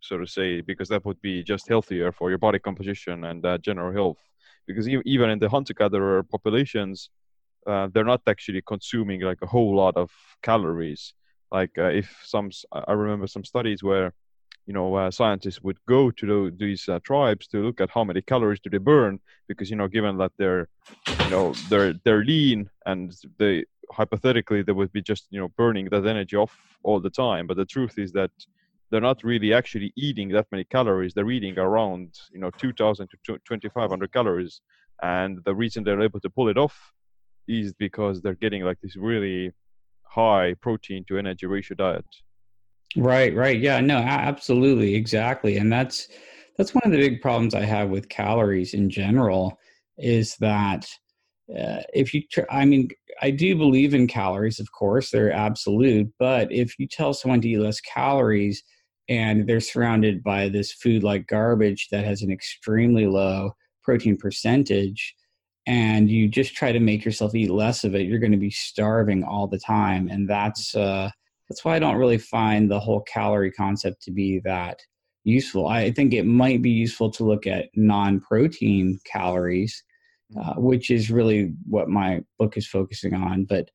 so 0.01 0.17
to 0.17 0.27
say, 0.27 0.49
because 0.59 0.89
that 0.89 1.05
would 1.05 1.21
be 1.21 1.35
just 1.41 1.69
healthier 1.69 2.11
for 2.11 2.29
your 2.31 2.41
body 2.45 2.59
composition 2.59 3.23
and 3.29 3.45
uh, 3.45 3.57
general 3.59 3.93
health. 3.99 4.21
Because 4.67 4.89
even 4.89 5.29
in 5.29 5.39
the 5.39 5.47
hunter-gatherer 5.55 6.23
populations, 6.23 7.09
uh, 7.65 7.87
they're 7.91 8.11
not 8.13 8.21
actually 8.27 8.61
consuming 8.73 9.21
like 9.21 9.41
a 9.41 9.51
whole 9.53 9.73
lot 9.83 9.95
of 9.95 10.09
calories. 10.43 11.13
Like 11.57 11.73
uh, 11.77 11.91
if 12.01 12.07
some, 12.25 12.49
I 12.91 12.91
remember 12.91 13.27
some 13.27 13.45
studies 13.45 13.81
where, 13.83 14.13
you 14.65 14.73
know, 14.73 14.95
uh, 14.95 15.11
scientists 15.11 15.61
would 15.61 15.77
go 15.87 16.11
to 16.11 16.25
the, 16.25 16.55
these 16.57 16.87
uh, 16.89 16.99
tribes 17.03 17.47
to 17.47 17.59
look 17.59 17.81
at 17.81 17.89
how 17.91 18.03
many 18.03 18.21
calories 18.21 18.59
do 18.59 18.69
they 18.69 18.77
burn, 18.79 19.19
because 19.47 19.69
you 19.69 19.75
know, 19.75 19.87
given 19.87 20.17
that 20.17 20.31
they're, 20.37 20.67
you 21.23 21.29
know, 21.29 21.57
they're 21.67 21.93
they're 22.03 22.23
lean 22.23 22.69
and 22.85 23.13
they 23.39 23.65
hypothetically 23.91 24.63
they 24.63 24.71
would 24.71 24.91
be 24.91 25.01
just 25.01 25.27
you 25.29 25.39
know 25.39 25.49
burning 25.57 25.87
that 25.91 26.05
energy 26.05 26.35
off 26.35 26.53
all 26.83 26.99
the 26.99 27.09
time. 27.09 27.47
But 27.47 27.57
the 27.57 27.65
truth 27.65 27.93
is 27.97 28.11
that 28.13 28.31
they're 28.91 29.01
not 29.01 29.23
really 29.23 29.53
actually 29.53 29.93
eating 29.95 30.29
that 30.29 30.47
many 30.51 30.63
calories. 30.63 31.13
They're 31.13 31.29
eating 31.31 31.57
around 31.59 32.13
you 32.31 32.39
know 32.39 32.51
2,000 32.57 33.07
to 33.25 33.37
2,500 33.47 34.11
calories, 34.11 34.61
and 35.01 35.39
the 35.45 35.55
reason 35.55 35.83
they're 35.83 36.01
able 36.01 36.19
to 36.21 36.29
pull 36.29 36.49
it 36.49 36.57
off 36.57 36.77
is 37.47 37.73
because 37.73 38.21
they're 38.21 38.35
getting 38.35 38.63
like 38.63 38.79
this 38.81 38.95
really 38.95 39.51
high 40.03 40.55
protein 40.61 41.03
to 41.07 41.17
energy 41.17 41.45
ratio 41.45 41.75
diet. 41.75 42.05
Right, 42.95 43.35
right. 43.35 43.59
Yeah, 43.59 43.81
no, 43.81 43.97
absolutely, 43.97 44.95
exactly. 44.95 45.57
And 45.57 45.71
that's 45.71 46.07
that's 46.57 46.73
one 46.73 46.83
of 46.85 46.91
the 46.91 46.97
big 46.97 47.21
problems 47.21 47.53
I 47.53 47.65
have 47.65 47.89
with 47.89 48.07
calories 48.07 48.73
in 48.73 48.89
general 48.89 49.59
is 49.97 50.35
that 50.37 50.85
uh, 51.51 51.81
if 51.93 52.13
you 52.13 52.23
tr- 52.31 52.41
I 52.49 52.65
mean, 52.65 52.89
I 53.21 53.31
do 53.31 53.55
believe 53.57 53.93
in 53.93 54.07
calories, 54.07 54.59
of 54.59 54.71
course, 54.71 55.11
they're 55.11 55.31
absolute, 55.33 56.11
but 56.19 56.51
if 56.51 56.79
you 56.79 56.87
tell 56.87 57.13
someone 57.13 57.41
to 57.41 57.49
eat 57.49 57.59
less 57.59 57.81
calories 57.81 58.63
and 59.09 59.47
they're 59.47 59.59
surrounded 59.61 60.23
by 60.23 60.49
this 60.49 60.71
food 60.73 61.03
like 61.03 61.27
garbage 61.27 61.89
that 61.91 62.05
has 62.05 62.21
an 62.21 62.31
extremely 62.31 63.07
low 63.07 63.51
protein 63.83 64.17
percentage, 64.17 65.15
and 65.67 66.09
you 66.09 66.27
just 66.29 66.55
try 66.55 66.71
to 66.71 66.79
make 66.79 67.05
yourself 67.05 67.35
eat 67.35 67.51
less 67.51 67.83
of 67.83 67.95
it, 67.95 68.07
you're 68.07 68.19
going 68.19 68.31
to 68.31 68.37
be 68.37 68.51
starving 68.51 69.23
all 69.23 69.47
the 69.47 69.59
time. 69.59 70.07
And 70.09 70.29
that's 70.29 70.75
uh, 70.75 71.09
that's 71.49 71.63
why 71.63 71.75
I 71.75 71.79
don't 71.79 71.97
really 71.97 72.17
find 72.17 72.69
the 72.69 72.79
whole 72.79 73.01
calorie 73.01 73.51
concept 73.51 74.01
to 74.03 74.11
be 74.11 74.39
that 74.45 74.79
useful. 75.23 75.67
I 75.67 75.91
think 75.91 76.13
it 76.13 76.25
might 76.25 76.61
be 76.61 76.69
useful 76.69 77.11
to 77.11 77.23
look 77.23 77.47
at 77.47 77.69
non-protein 77.75 78.99
calories, 79.05 79.83
uh, 80.37 80.51
mm-hmm. 80.51 80.63
which 80.63 80.91
is 80.91 81.11
really 81.11 81.53
what 81.67 81.89
my 81.89 82.21
book 82.39 82.57
is 82.57 82.67
focusing 82.67 83.13
on. 83.13 83.45
But 83.45 83.69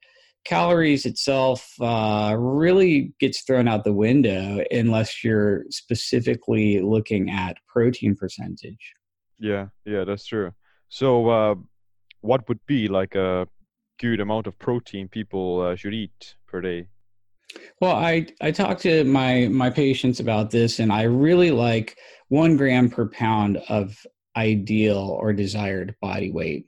calories 0.44 1.06
itself 1.06 1.74
uh, 1.80 2.34
really 2.38 3.12
gets 3.20 3.42
thrown 3.42 3.68
out 3.68 3.84
the 3.84 3.92
window 3.92 4.64
unless 4.70 5.22
you're 5.22 5.64
specifically 5.70 6.80
looking 6.80 7.30
at 7.30 7.56
protein 7.68 8.16
percentage. 8.16 8.94
Yeah, 9.38 9.66
yeah, 9.84 10.04
that's 10.04 10.26
true. 10.26 10.52
So, 10.88 11.28
uh, 11.28 11.54
what 12.20 12.46
would 12.48 12.60
be 12.66 12.88
like 12.88 13.14
a 13.14 13.46
good 13.98 14.20
amount 14.20 14.46
of 14.46 14.58
protein 14.58 15.08
people 15.08 15.60
uh, 15.60 15.76
should 15.76 15.94
eat 15.94 16.34
per 16.46 16.60
day? 16.60 16.88
Well, 17.80 17.96
I 17.96 18.26
I 18.40 18.50
talked 18.50 18.82
to 18.82 19.04
my 19.04 19.48
my 19.48 19.70
patients 19.70 20.20
about 20.20 20.50
this, 20.50 20.78
and 20.78 20.92
I 20.92 21.02
really 21.02 21.50
like 21.50 21.98
one 22.28 22.56
gram 22.56 22.90
per 22.90 23.08
pound 23.08 23.58
of 23.68 23.96
ideal 24.36 25.18
or 25.20 25.32
desired 25.32 25.94
body 26.00 26.30
weight 26.30 26.66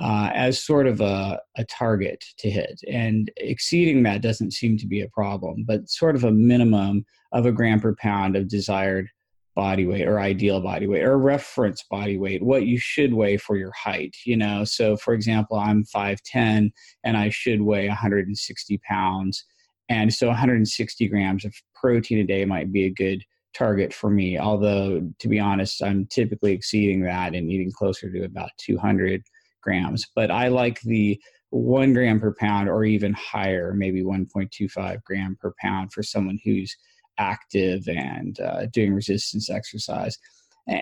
uh, 0.00 0.30
as 0.34 0.64
sort 0.64 0.86
of 0.86 1.00
a, 1.00 1.40
a 1.56 1.64
target 1.64 2.24
to 2.38 2.50
hit, 2.50 2.80
and 2.88 3.30
exceeding 3.36 4.02
that 4.04 4.22
doesn't 4.22 4.52
seem 4.52 4.78
to 4.78 4.86
be 4.86 5.02
a 5.02 5.08
problem. 5.08 5.64
But 5.66 5.88
sort 5.88 6.16
of 6.16 6.24
a 6.24 6.32
minimum 6.32 7.04
of 7.32 7.46
a 7.46 7.52
gram 7.52 7.80
per 7.80 7.94
pound 7.96 8.36
of 8.36 8.48
desired 8.48 9.08
body 9.54 9.86
weight 9.86 10.06
or 10.06 10.18
ideal 10.18 10.60
body 10.60 10.86
weight 10.86 11.04
or 11.04 11.16
reference 11.16 11.84
body 11.88 12.18
weight 12.18 12.42
what 12.42 12.66
you 12.66 12.76
should 12.76 13.14
weigh 13.14 13.36
for 13.36 13.56
your 13.56 13.70
height 13.72 14.14
you 14.26 14.36
know 14.36 14.64
so 14.64 14.96
for 14.96 15.14
example 15.14 15.56
i'm 15.56 15.84
5'10 15.84 16.72
and 17.04 17.16
i 17.16 17.28
should 17.28 17.62
weigh 17.62 17.86
160 17.86 18.78
pounds 18.78 19.44
and 19.88 20.12
so 20.12 20.28
160 20.28 21.08
grams 21.08 21.44
of 21.44 21.54
protein 21.74 22.18
a 22.18 22.24
day 22.24 22.44
might 22.44 22.72
be 22.72 22.84
a 22.84 22.90
good 22.90 23.22
target 23.56 23.94
for 23.94 24.10
me 24.10 24.38
although 24.38 25.00
to 25.18 25.28
be 25.28 25.38
honest 25.38 25.82
i'm 25.82 26.06
typically 26.06 26.52
exceeding 26.52 27.02
that 27.02 27.34
and 27.34 27.50
eating 27.50 27.70
closer 27.70 28.10
to 28.10 28.24
about 28.24 28.50
200 28.58 29.22
grams 29.62 30.06
but 30.14 30.30
i 30.30 30.48
like 30.48 30.80
the 30.82 31.20
one 31.50 31.92
gram 31.92 32.18
per 32.18 32.34
pound 32.34 32.68
or 32.68 32.84
even 32.84 33.12
higher 33.12 33.72
maybe 33.74 34.02
1.25 34.02 35.02
gram 35.04 35.36
per 35.40 35.54
pound 35.60 35.92
for 35.92 36.02
someone 36.02 36.38
who's 36.44 36.76
active 37.18 37.86
and 37.88 38.40
uh, 38.40 38.66
doing 38.66 38.94
resistance 38.94 39.50
exercise. 39.50 40.18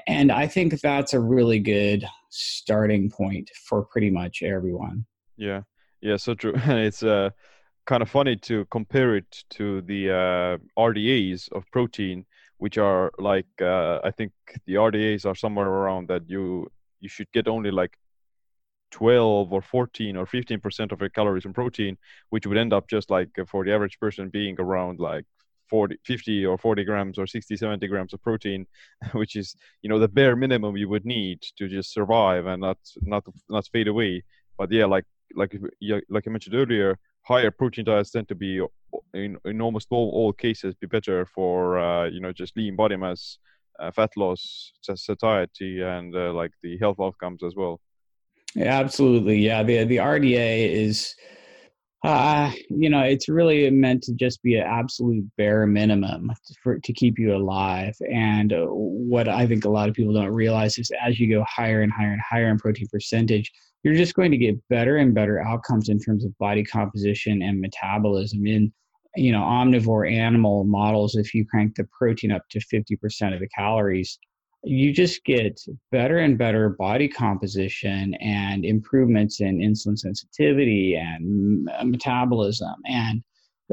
And 0.07 0.31
I 0.31 0.47
think 0.47 0.81
that's 0.81 1.13
a 1.13 1.21
really 1.21 1.59
good 1.59 2.05
starting 2.31 3.11
point 3.11 3.51
for 3.69 3.85
pretty 3.85 4.11
much 4.11 4.43
everyone. 4.43 5.05
Yeah, 5.37 5.63
yeah, 6.01 6.17
so 6.17 6.35
true. 6.35 6.55
it's 6.57 7.03
uh, 7.03 7.31
kind 7.87 8.03
of 8.03 8.11
funny 8.11 8.37
to 8.37 8.65
compare 8.67 9.17
it 9.17 9.45
to 9.51 9.83
the 9.83 10.11
uh, 10.11 10.59
RDAs 10.81 11.51
of 11.53 11.65
protein, 11.73 12.25
which 12.59 12.79
are 12.79 13.11
like 13.19 13.47
uh, 13.61 14.01
I 14.05 14.11
think 14.11 14.33
the 14.67 14.75
RDAs 14.75 15.27
are 15.27 15.35
somewhere 15.35 15.69
around 15.69 16.09
that 16.09 16.29
you 16.29 16.71
you 17.01 17.09
should 17.09 17.31
get 17.33 17.49
only 17.49 17.71
like 17.71 17.97
12 18.93 19.53
or 19.53 19.63
14 19.63 20.17
or 20.17 20.27
15 20.27 20.61
percent 20.61 20.93
of 20.93 21.01
your 21.01 21.11
calories 21.11 21.45
in 21.45 21.53
protein, 21.53 21.99
which 22.31 22.47
would 22.47 22.59
end 22.59 22.73
up 22.73 22.89
just 22.89 23.11
like 23.11 23.31
for 23.49 23.65
the 23.65 23.73
average 23.73 23.99
person 23.99 24.29
being 24.29 24.57
around 24.61 25.01
like 25.01 25.25
40 25.71 25.97
50 26.05 26.47
or 26.47 26.59
40 26.59 26.85
grams 26.85 27.19
or 27.19 27.27
60 27.27 27.57
70 27.57 27.87
grams 27.89 28.13
of 28.13 28.23
protein 28.23 28.67
which 29.13 29.37
is 29.37 29.57
you 29.81 29.89
know 29.89 29.99
the 29.99 30.09
bare 30.09 30.37
minimum 30.37 30.77
you 30.77 30.89
would 30.89 31.07
need 31.07 31.41
to 31.57 31.67
just 31.69 31.93
survive 31.93 32.47
and 32.47 32.61
not 32.61 32.79
not 33.03 33.25
not 33.49 33.67
fade 33.73 33.89
away. 33.89 34.23
But 34.59 34.71
yeah 34.71 34.85
like 34.87 35.07
like 35.35 35.57
like 36.11 36.27
i 36.27 36.31
mentioned 36.31 36.55
earlier 36.55 36.99
higher 37.23 37.51
protein 37.51 37.85
diets 37.85 38.11
tend 38.11 38.29
to 38.29 38.35
be 38.35 38.61
in, 39.15 39.37
in 39.45 39.61
almost 39.61 39.89
all, 39.91 40.11
all 40.11 40.33
cases 40.33 40.75
be 40.75 40.87
better 40.87 41.27
for 41.27 41.79
uh, 41.79 42.07
you 42.07 42.21
know 42.21 42.33
just 42.33 42.57
lean 42.57 42.77
body 42.77 42.97
mass 42.97 43.39
uh, 43.81 43.91
fat 43.91 44.11
loss 44.17 44.73
satiety 44.83 45.81
and 45.81 46.15
uh, 46.15 46.33
like 46.33 46.53
the 46.63 46.79
health 46.79 47.01
outcomes 47.01 47.43
as 47.43 47.55
well 47.57 47.81
yeah, 48.55 48.79
absolutely 48.79 49.39
yeah 49.39 49.63
the 49.63 49.85
the 49.85 49.97
rda 49.97 50.71
is 50.71 51.15
uh, 52.05 52.51
you 52.69 52.91
know, 52.91 53.03
it's 53.03 53.29
really 53.29 53.71
meant 53.71 54.03
to 54.03 54.13
just 54.15 54.43
be 54.43 54.57
an 54.57 54.67
absolute 54.67 55.25
bare 55.37 55.67
minimum 55.69 56.33
for 56.61 56.79
to 56.81 56.93
keep 56.93 57.17
you 57.17 57.35
alive. 57.35 57.95
And 58.13 58.53
uh, 58.53 58.67
what 58.67 59.29
I 59.29 59.47
think 59.47 59.65
a 59.65 59.69
lot 59.69 59.89
of 59.89 59.95
people 59.95 60.13
don't 60.13 60.33
realize 60.33 60.79
is 60.79 60.91
as 61.01 61.21
you 61.21 61.33
go 61.33 61.45
higher 61.49 61.83
and 61.83 61.93
higher 61.93 62.13
and 62.13 62.21
higher 62.21 62.49
in 62.49 62.59
protein 62.59 62.89
percentage, 62.91 63.53
you're 63.83 63.95
just 63.95 64.15
going 64.15 64.31
to 64.31 64.37
get 64.37 64.57
better 64.69 64.97
and 64.97 65.15
better 65.15 65.41
outcomes 65.41 65.89
in 65.89 65.99
terms 65.99 66.25
of 66.25 66.37
body 66.39 66.65
composition 66.65 67.43
and 67.43 67.61
metabolism. 67.61 68.47
In 68.47 68.73
you 69.17 69.31
know, 69.31 69.43
omnivore 69.43 70.11
animal 70.11 70.65
models, 70.65 71.17
if 71.17 71.35
you 71.35 71.45
crank 71.47 71.75
the 71.77 71.87
protein 71.97 72.33
up 72.33 72.49
to 72.51 72.61
50% 72.61 73.35
of 73.35 73.41
the 73.41 73.49
calories, 73.49 74.19
you 74.65 74.93
just 74.93 75.25
get 75.25 75.61
better 75.91 76.19
and 76.19 76.39
better 76.39 76.71
body 76.71 77.09
composition 77.09 78.15
and 78.15 78.65
improvements 78.65 79.41
in 79.41 79.59
insulin 79.59 79.99
sensitivity 79.99 80.95
and 80.95 81.69
metabolism 81.85 82.75
and 82.87 83.23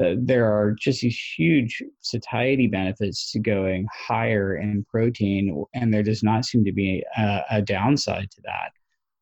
uh, 0.02 0.16
there 0.18 0.46
are 0.46 0.72
just 0.80 1.02
these 1.02 1.20
huge 1.38 1.84
satiety 2.00 2.68
benefits 2.68 3.32
to 3.32 3.40
going 3.40 3.86
higher 3.94 4.58
in 4.58 4.84
protein 4.90 5.64
and 5.76 5.94
there 5.94 6.04
does 6.04 6.24
not 6.24 6.46
seem 6.46 6.64
to 6.64 6.72
be 6.72 7.04
a, 7.18 7.42
a 7.52 7.62
downside 7.62 8.30
to 8.32 8.42
that 8.44 8.72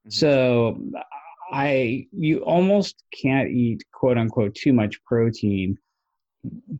mm-hmm. 0.07 0.11
so 0.11 0.79
i 1.51 2.05
you 2.11 2.39
almost 2.39 3.03
can't 3.13 3.49
eat 3.49 3.81
quote 3.93 4.17
unquote 4.17 4.53
too 4.55 4.73
much 4.73 5.03
protein 5.05 5.77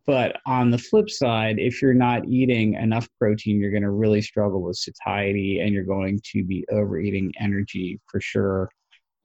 but 0.06 0.40
on 0.46 0.70
the 0.70 0.78
flip 0.78 1.10
side, 1.10 1.60
if 1.60 1.82
you're 1.82 1.94
not 1.94 2.28
eating 2.28 2.76
enough 2.76 3.08
protein, 3.20 3.60
you're 3.60 3.72
going 3.72 3.84
to 3.84 3.92
really 3.92 4.22
struggle 4.22 4.62
with 4.62 4.78
satiety 4.78 5.60
and 5.60 5.74
you're 5.74 5.84
going 5.84 6.20
to 6.32 6.44
be 6.44 6.66
overeating 6.72 7.34
energy 7.40 8.00
for 8.06 8.22
sure. 8.22 8.70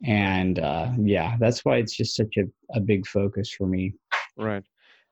And 0.04 0.59
uh, 0.59 0.92
yeah, 0.99 1.37
that's 1.38 1.64
why 1.64 1.76
it's 1.76 1.97
just 1.97 2.16
such 2.16 2.37
a, 2.38 2.44
a 2.76 2.80
big 2.80 3.06
focus 3.06 3.50
for 3.50 3.66
me. 3.66 3.94
Right. 4.37 4.64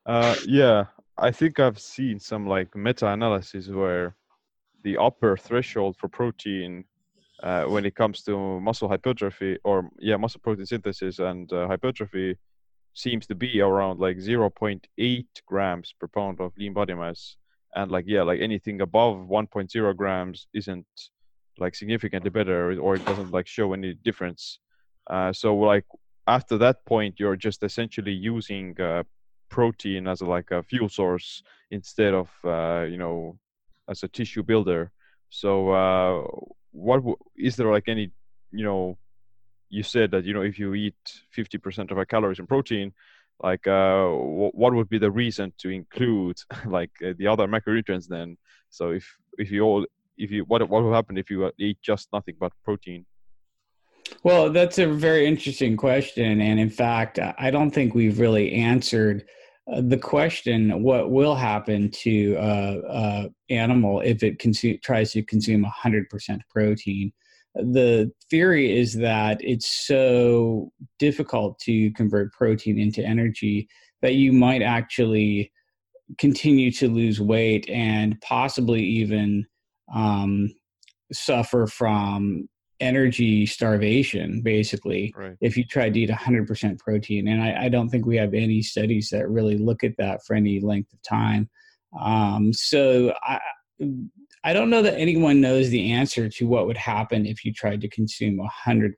Uh, 0.06 0.34
yeah, 0.46 0.86
I 1.18 1.30
think 1.30 1.60
I've 1.60 1.78
seen 1.78 2.18
some 2.18 2.46
like 2.46 2.74
meta 2.74 3.06
analysis 3.06 3.68
where 3.68 4.16
the 4.82 4.96
upper 4.96 5.36
threshold 5.36 5.96
for 5.96 6.08
protein 6.08 6.84
uh, 7.42 7.64
when 7.64 7.84
it 7.84 7.94
comes 7.94 8.22
to 8.22 8.60
muscle 8.60 8.88
hypertrophy 8.88 9.58
or 9.64 9.88
yeah 9.98 10.16
muscle 10.16 10.40
protein 10.42 10.66
synthesis 10.66 11.18
and 11.18 11.52
uh, 11.52 11.66
hypertrophy 11.66 12.36
seems 12.94 13.26
to 13.26 13.34
be 13.34 13.60
around 13.60 14.00
like 14.00 14.16
0.8 14.18 15.24
grams 15.46 15.94
per 15.98 16.08
pound 16.08 16.40
of 16.40 16.52
lean 16.58 16.72
body 16.72 16.94
mass. 16.94 17.36
And 17.74 17.90
like 17.90 18.04
yeah 18.06 18.22
like 18.22 18.40
anything 18.40 18.80
above 18.80 19.16
1.0 19.28 19.96
grams 19.96 20.48
isn't 20.52 20.86
like 21.58 21.74
significantly 21.74 22.30
better 22.30 22.78
or 22.80 22.96
it 22.96 23.04
doesn't 23.04 23.30
like 23.30 23.46
show 23.46 23.72
any 23.72 23.94
difference. 23.94 24.58
Uh, 25.08 25.32
so 25.32 25.56
like 25.56 25.84
after 26.26 26.58
that 26.58 26.84
point 26.84 27.14
you're 27.18 27.36
just 27.36 27.62
essentially 27.62 28.12
using 28.12 28.78
uh, 28.80 29.02
protein 29.50 30.06
as 30.08 30.20
a, 30.20 30.26
like 30.26 30.50
a 30.50 30.62
fuel 30.62 30.88
source 30.88 31.42
instead 31.70 32.12
of 32.12 32.28
uh, 32.44 32.86
you 32.88 32.96
know 32.96 33.38
as 33.88 34.02
a 34.02 34.08
tissue 34.08 34.42
builder. 34.42 34.90
So 35.30 35.70
uh, 35.70 36.22
what 36.72 37.02
is 37.36 37.56
there 37.56 37.70
like 37.70 37.88
any 37.88 38.10
you 38.52 38.64
know 38.64 38.96
you 39.68 39.82
said 39.82 40.10
that 40.10 40.24
you 40.24 40.34
know 40.34 40.42
if 40.42 40.58
you 40.58 40.74
eat 40.74 40.94
50% 41.36 41.90
of 41.90 41.98
our 41.98 42.04
calories 42.04 42.38
in 42.38 42.46
protein 42.46 42.92
like 43.42 43.66
uh, 43.66 44.02
w- 44.02 44.50
what 44.52 44.74
would 44.74 44.88
be 44.88 44.98
the 44.98 45.10
reason 45.10 45.52
to 45.58 45.70
include 45.70 46.36
like 46.66 46.90
uh, 47.04 47.12
the 47.18 47.26
other 47.26 47.46
macronutrients 47.46 48.06
then? 48.06 48.36
So 48.70 48.90
if 48.90 49.06
if 49.38 49.50
you 49.50 49.62
all 49.62 49.86
if 50.16 50.30
you 50.30 50.44
what 50.44 50.68
what 50.68 50.82
will 50.82 50.92
happen 50.92 51.16
if 51.16 51.30
you 51.30 51.46
uh, 51.46 51.50
eat 51.58 51.78
just 51.82 52.08
nothing 52.12 52.34
but 52.38 52.52
protein? 52.64 53.06
Well 54.22 54.50
that's 54.50 54.78
a 54.78 54.86
very 54.86 55.26
interesting 55.26 55.76
question 55.76 56.40
and 56.40 56.58
in 56.58 56.68
fact 56.68 57.18
i 57.38 57.50
don't 57.50 57.70
think 57.70 57.94
we've 57.94 58.18
really 58.18 58.52
answered 58.52 59.24
the 59.78 59.98
question 59.98 60.82
what 60.82 61.10
will 61.10 61.34
happen 61.34 61.90
to 61.90 62.34
a 62.34 62.40
uh, 62.40 62.80
uh, 62.88 63.28
animal 63.50 64.00
if 64.00 64.22
it 64.22 64.38
consume, 64.38 64.78
tries 64.82 65.12
to 65.12 65.22
consume 65.22 65.64
100% 65.64 66.40
protein? 66.50 67.12
The 67.54 68.10
theory 68.30 68.78
is 68.78 68.94
that 68.94 69.38
it's 69.42 69.86
so 69.86 70.72
difficult 70.98 71.58
to 71.60 71.92
convert 71.92 72.32
protein 72.32 72.78
into 72.78 73.04
energy 73.04 73.68
that 74.02 74.14
you 74.14 74.32
might 74.32 74.62
actually 74.62 75.52
continue 76.18 76.70
to 76.72 76.88
lose 76.88 77.20
weight 77.20 77.68
and 77.68 78.20
possibly 78.20 78.82
even 78.82 79.46
um, 79.94 80.52
suffer 81.12 81.66
from 81.66 82.48
energy 82.80 83.46
starvation 83.46 84.40
basically 84.42 85.12
right. 85.16 85.36
if 85.40 85.56
you 85.56 85.64
try 85.64 85.90
to 85.90 86.00
eat 86.00 86.10
100% 86.10 86.78
protein 86.78 87.28
and 87.28 87.42
I, 87.42 87.64
I, 87.64 87.68
don't 87.68 87.88
think 87.88 88.06
we 88.06 88.16
have 88.16 88.32
any 88.32 88.62
studies 88.62 89.10
that 89.10 89.28
really 89.28 89.58
look 89.58 89.84
at 89.84 89.96
that 89.98 90.24
for 90.24 90.34
any 90.34 90.60
length 90.60 90.92
of 90.92 91.02
time 91.02 91.48
um, 92.00 92.52
so 92.52 93.12
I, 93.22 93.40
I 94.42 94.52
don't 94.52 94.70
know 94.70 94.82
that 94.82 94.98
anyone 94.98 95.40
knows 95.40 95.68
the 95.68 95.92
answer 95.92 96.28
to 96.28 96.46
what 96.46 96.66
would 96.66 96.76
happen 96.76 97.26
if 97.26 97.44
you 97.44 97.52
tried 97.52 97.80
to 97.82 97.88
consume 97.88 98.38
100% 98.66 98.94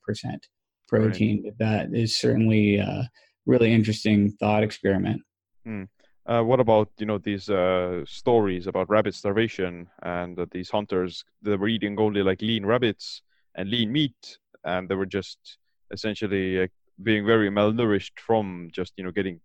protein. 0.89 1.43
Right. 1.45 1.59
That 1.59 1.95
is 1.95 2.17
certainly 2.19 2.77
a 2.77 3.09
really 3.47 3.73
interesting 3.73 4.31
thought 4.33 4.63
experiment. 4.63 5.23
Hmm. 5.65 5.85
Uh, 6.25 6.43
what 6.43 6.61
about 6.61 6.89
you 6.99 7.07
know 7.07 7.19
these 7.19 7.51
uh, 7.51 8.05
stories 8.07 8.69
about 8.69 8.89
rabbit 8.89 9.13
starvation 9.13 9.89
and 10.05 10.39
uh, 10.39 10.47
these 10.53 10.71
hunters 10.71 11.25
that 11.43 11.59
were 11.59 11.67
eating 11.67 11.99
only 11.99 12.23
like 12.23 12.41
lean 12.41 12.65
rabbits 12.65 13.23
and 13.55 13.71
lean 13.71 13.93
meat, 13.93 14.39
and 14.65 14.89
they 14.89 14.95
were 14.95 15.07
just 15.07 15.59
essentially 15.91 16.69
being 17.03 17.27
very 17.27 17.51
malnourished 17.51 18.19
from 18.19 18.69
just 18.73 18.93
you 18.97 19.05
know 19.05 19.11
getting 19.11 19.41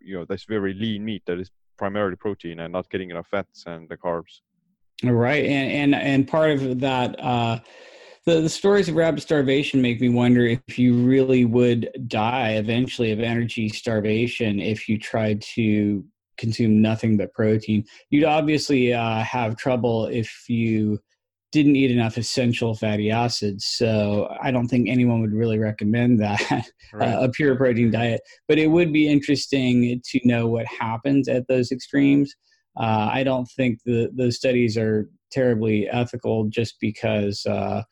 you 0.00 0.18
know 0.18 0.24
this 0.24 0.44
very 0.44 0.74
lean 0.74 1.04
meat 1.04 1.22
that 1.26 1.38
is 1.38 1.50
primarily 1.76 2.16
protein 2.16 2.60
and 2.60 2.72
not 2.72 2.88
getting 2.90 3.10
enough 3.10 3.26
fats 3.28 3.64
and 3.66 3.88
the 3.88 3.96
carbs. 3.96 4.40
Right, 5.02 5.44
and 5.46 5.94
and 5.94 5.94
and 5.94 6.28
part 6.28 6.50
of 6.50 6.80
that, 6.80 7.18
uh, 7.18 7.60
the 8.26 8.42
the 8.42 8.48
stories 8.48 8.88
of 8.88 8.96
rabbit 8.96 9.22
starvation 9.22 9.80
make 9.80 10.00
me 10.00 10.10
wonder 10.10 10.46
if 10.46 10.78
you 10.78 10.94
really 10.94 11.44
would 11.44 11.90
die 12.06 12.52
eventually 12.52 13.12
of 13.12 13.20
energy 13.20 13.68
starvation 13.68 14.60
if 14.60 14.88
you 14.88 14.98
tried 14.98 15.40
to 15.56 16.04
consume 16.36 16.82
nothing 16.82 17.16
but 17.16 17.32
protein. 17.32 17.84
You'd 18.10 18.24
obviously 18.24 18.92
uh, 18.92 19.22
have 19.22 19.56
trouble 19.56 20.06
if 20.06 20.48
you 20.48 20.98
didn't 21.52 21.76
eat 21.76 21.90
enough 21.90 22.16
essential 22.16 22.74
fatty 22.74 23.10
acids. 23.10 23.66
So 23.66 24.34
I 24.40 24.50
don't 24.50 24.68
think 24.68 24.88
anyone 24.88 25.20
would 25.20 25.32
really 25.32 25.58
recommend 25.58 26.20
that 26.20 26.40
right. 26.92 27.14
uh, 27.14 27.22
a 27.22 27.28
pure 27.28 27.56
protein 27.56 27.90
diet. 27.90 28.20
But 28.48 28.58
it 28.58 28.68
would 28.68 28.92
be 28.92 29.08
interesting 29.08 30.00
to 30.04 30.20
know 30.24 30.46
what 30.46 30.66
happens 30.66 31.28
at 31.28 31.46
those 31.48 31.72
extremes. 31.72 32.34
Uh, 32.78 33.10
I 33.12 33.24
don't 33.24 33.48
think 33.56 33.80
the 33.84 34.10
those 34.14 34.36
studies 34.36 34.76
are 34.76 35.08
terribly 35.32 35.88
ethical 35.88 36.44
just 36.44 36.76
because 36.80 37.44
uh, 37.46 37.82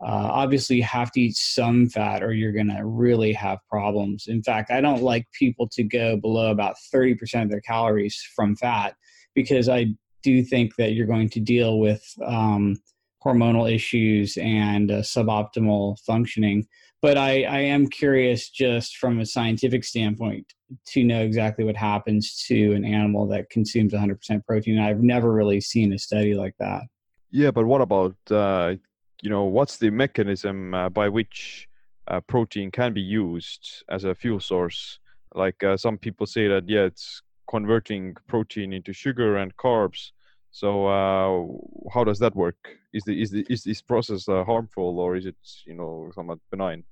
uh, 0.00 0.28
obviously 0.30 0.76
you 0.76 0.82
have 0.82 1.10
to 1.12 1.20
eat 1.20 1.36
some 1.36 1.88
fat 1.88 2.22
or 2.22 2.32
you're 2.32 2.52
going 2.52 2.68
to 2.68 2.84
really 2.84 3.32
have 3.32 3.58
problems. 3.68 4.26
In 4.28 4.42
fact, 4.42 4.70
I 4.70 4.80
don't 4.80 5.02
like 5.02 5.24
people 5.38 5.68
to 5.72 5.82
go 5.82 6.16
below 6.16 6.50
about 6.50 6.76
30% 6.94 7.42
of 7.42 7.50
their 7.50 7.60
calories 7.62 8.22
from 8.34 8.56
fat 8.56 8.94
because 9.34 9.68
I 9.68 9.86
do 10.22 10.42
think 10.42 10.76
that 10.76 10.92
you're 10.92 11.06
going 11.06 11.30
to 11.30 11.40
deal 11.40 11.78
with 11.78 12.04
um, 12.24 12.76
hormonal 13.24 13.72
issues 13.72 14.36
and 14.38 14.90
uh, 14.90 14.98
suboptimal 14.98 15.98
functioning 16.00 16.66
but 17.02 17.18
I, 17.18 17.44
I 17.44 17.58
am 17.60 17.86
curious 17.86 18.48
just 18.48 18.96
from 18.96 19.20
a 19.20 19.26
scientific 19.26 19.84
standpoint 19.84 20.52
to 20.88 21.04
know 21.04 21.20
exactly 21.20 21.64
what 21.64 21.76
happens 21.76 22.44
to 22.48 22.72
an 22.72 22.84
animal 22.84 23.28
that 23.28 23.50
consumes 23.50 23.92
100% 23.92 24.44
protein. 24.44 24.80
I've 24.80 25.02
never 25.02 25.32
really 25.32 25.60
seen 25.60 25.92
a 25.92 25.98
study 25.98 26.34
like 26.34 26.54
that. 26.58 26.82
Yeah, 27.30 27.50
but 27.50 27.66
what 27.66 27.80
about, 27.80 28.16
uh, 28.30 28.74
you 29.22 29.30
know, 29.30 29.44
what's 29.44 29.76
the 29.76 29.90
mechanism 29.90 30.74
uh, 30.74 30.88
by 30.88 31.08
which 31.08 31.68
uh, 32.08 32.20
protein 32.22 32.70
can 32.70 32.92
be 32.92 33.02
used 33.02 33.84
as 33.88 34.04
a 34.04 34.14
fuel 34.14 34.40
source? 34.40 34.98
Like 35.34 35.62
uh, 35.62 35.76
some 35.76 35.98
people 35.98 36.26
say 36.26 36.48
that, 36.48 36.68
yeah, 36.68 36.86
it's 36.86 37.22
converting 37.48 38.16
protein 38.26 38.72
into 38.72 38.92
sugar 38.92 39.36
and 39.36 39.56
carbs. 39.56 40.12
So 40.56 40.86
uh, 40.86 41.90
how 41.92 42.02
does 42.02 42.18
that 42.20 42.34
work? 42.34 42.56
Is 42.94 43.02
the 43.04 43.20
is 43.20 43.30
the 43.30 43.44
is 43.50 43.62
this 43.62 43.82
process 43.82 44.26
uh, 44.26 44.42
harmful 44.42 44.98
or 44.98 45.14
is 45.14 45.26
it 45.26 45.36
you 45.66 45.74
know 45.74 46.10
somewhat 46.14 46.38
benign? 46.50 46.82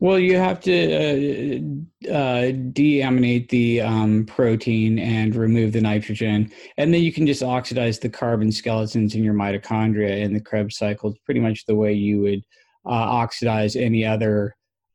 Well, 0.00 0.18
you 0.18 0.36
have 0.36 0.60
to 0.60 0.76
uh, 0.76 2.12
uh, 2.12 2.52
deaminate 2.74 3.48
the 3.48 3.80
um, 3.80 4.26
protein 4.26 4.98
and 4.98 5.34
remove 5.34 5.72
the 5.72 5.80
nitrogen, 5.80 6.52
and 6.76 6.92
then 6.92 7.00
you 7.00 7.10
can 7.10 7.26
just 7.26 7.42
oxidize 7.42 7.98
the 7.98 8.10
carbon 8.10 8.52
skeletons 8.52 9.14
in 9.14 9.24
your 9.24 9.32
mitochondria 9.32 10.20
in 10.20 10.34
the 10.34 10.40
Krebs 10.40 10.76
cycle. 10.76 11.08
It's 11.08 11.20
pretty 11.20 11.40
much 11.40 11.64
the 11.64 11.74
way 11.74 11.94
you 11.94 12.20
would 12.20 12.42
uh, 12.84 13.06
oxidize 13.22 13.76
any 13.76 14.04
other 14.04 14.54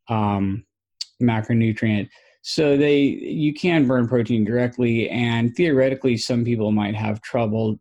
um, 0.10 0.64
macronutrient. 1.20 2.08
So 2.50 2.78
they 2.78 3.00
you 3.02 3.54
can 3.54 3.88
burn 3.88 4.08
protein 4.08 4.46
directly, 4.46 5.10
and 5.10 5.54
theoretically, 5.54 6.16
some 6.16 6.46
people 6.46 6.72
might 6.72 6.96
have 6.96 7.20
trouble 7.22 7.78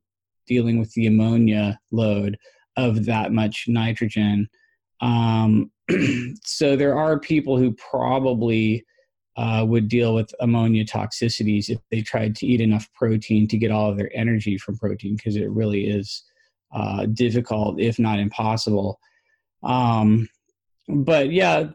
dealing 0.48 0.80
with 0.80 0.92
the 0.94 1.06
ammonia 1.06 1.78
load 1.92 2.36
of 2.76 3.04
that 3.04 3.30
much 3.30 3.66
nitrogen. 3.68 4.48
Um, 5.00 5.70
so 6.42 6.74
there 6.74 6.98
are 6.98 7.20
people 7.20 7.56
who 7.56 7.74
probably 7.74 8.84
uh, 9.36 9.64
would 9.68 9.86
deal 9.86 10.16
with 10.16 10.34
ammonia 10.40 10.84
toxicities 10.84 11.70
if 11.70 11.78
they 11.92 12.02
tried 12.02 12.34
to 12.34 12.46
eat 12.46 12.60
enough 12.60 12.92
protein 12.92 13.46
to 13.46 13.58
get 13.58 13.70
all 13.70 13.90
of 13.90 13.96
their 13.96 14.10
energy 14.16 14.58
from 14.58 14.76
protein, 14.78 15.14
because 15.14 15.36
it 15.36 15.48
really 15.48 15.86
is 15.86 16.24
uh, 16.74 17.06
difficult, 17.06 17.80
if 17.80 18.00
not 18.00 18.18
impossible. 18.18 18.98
Um, 19.62 20.28
but 20.88 21.30
yeah, 21.30 21.68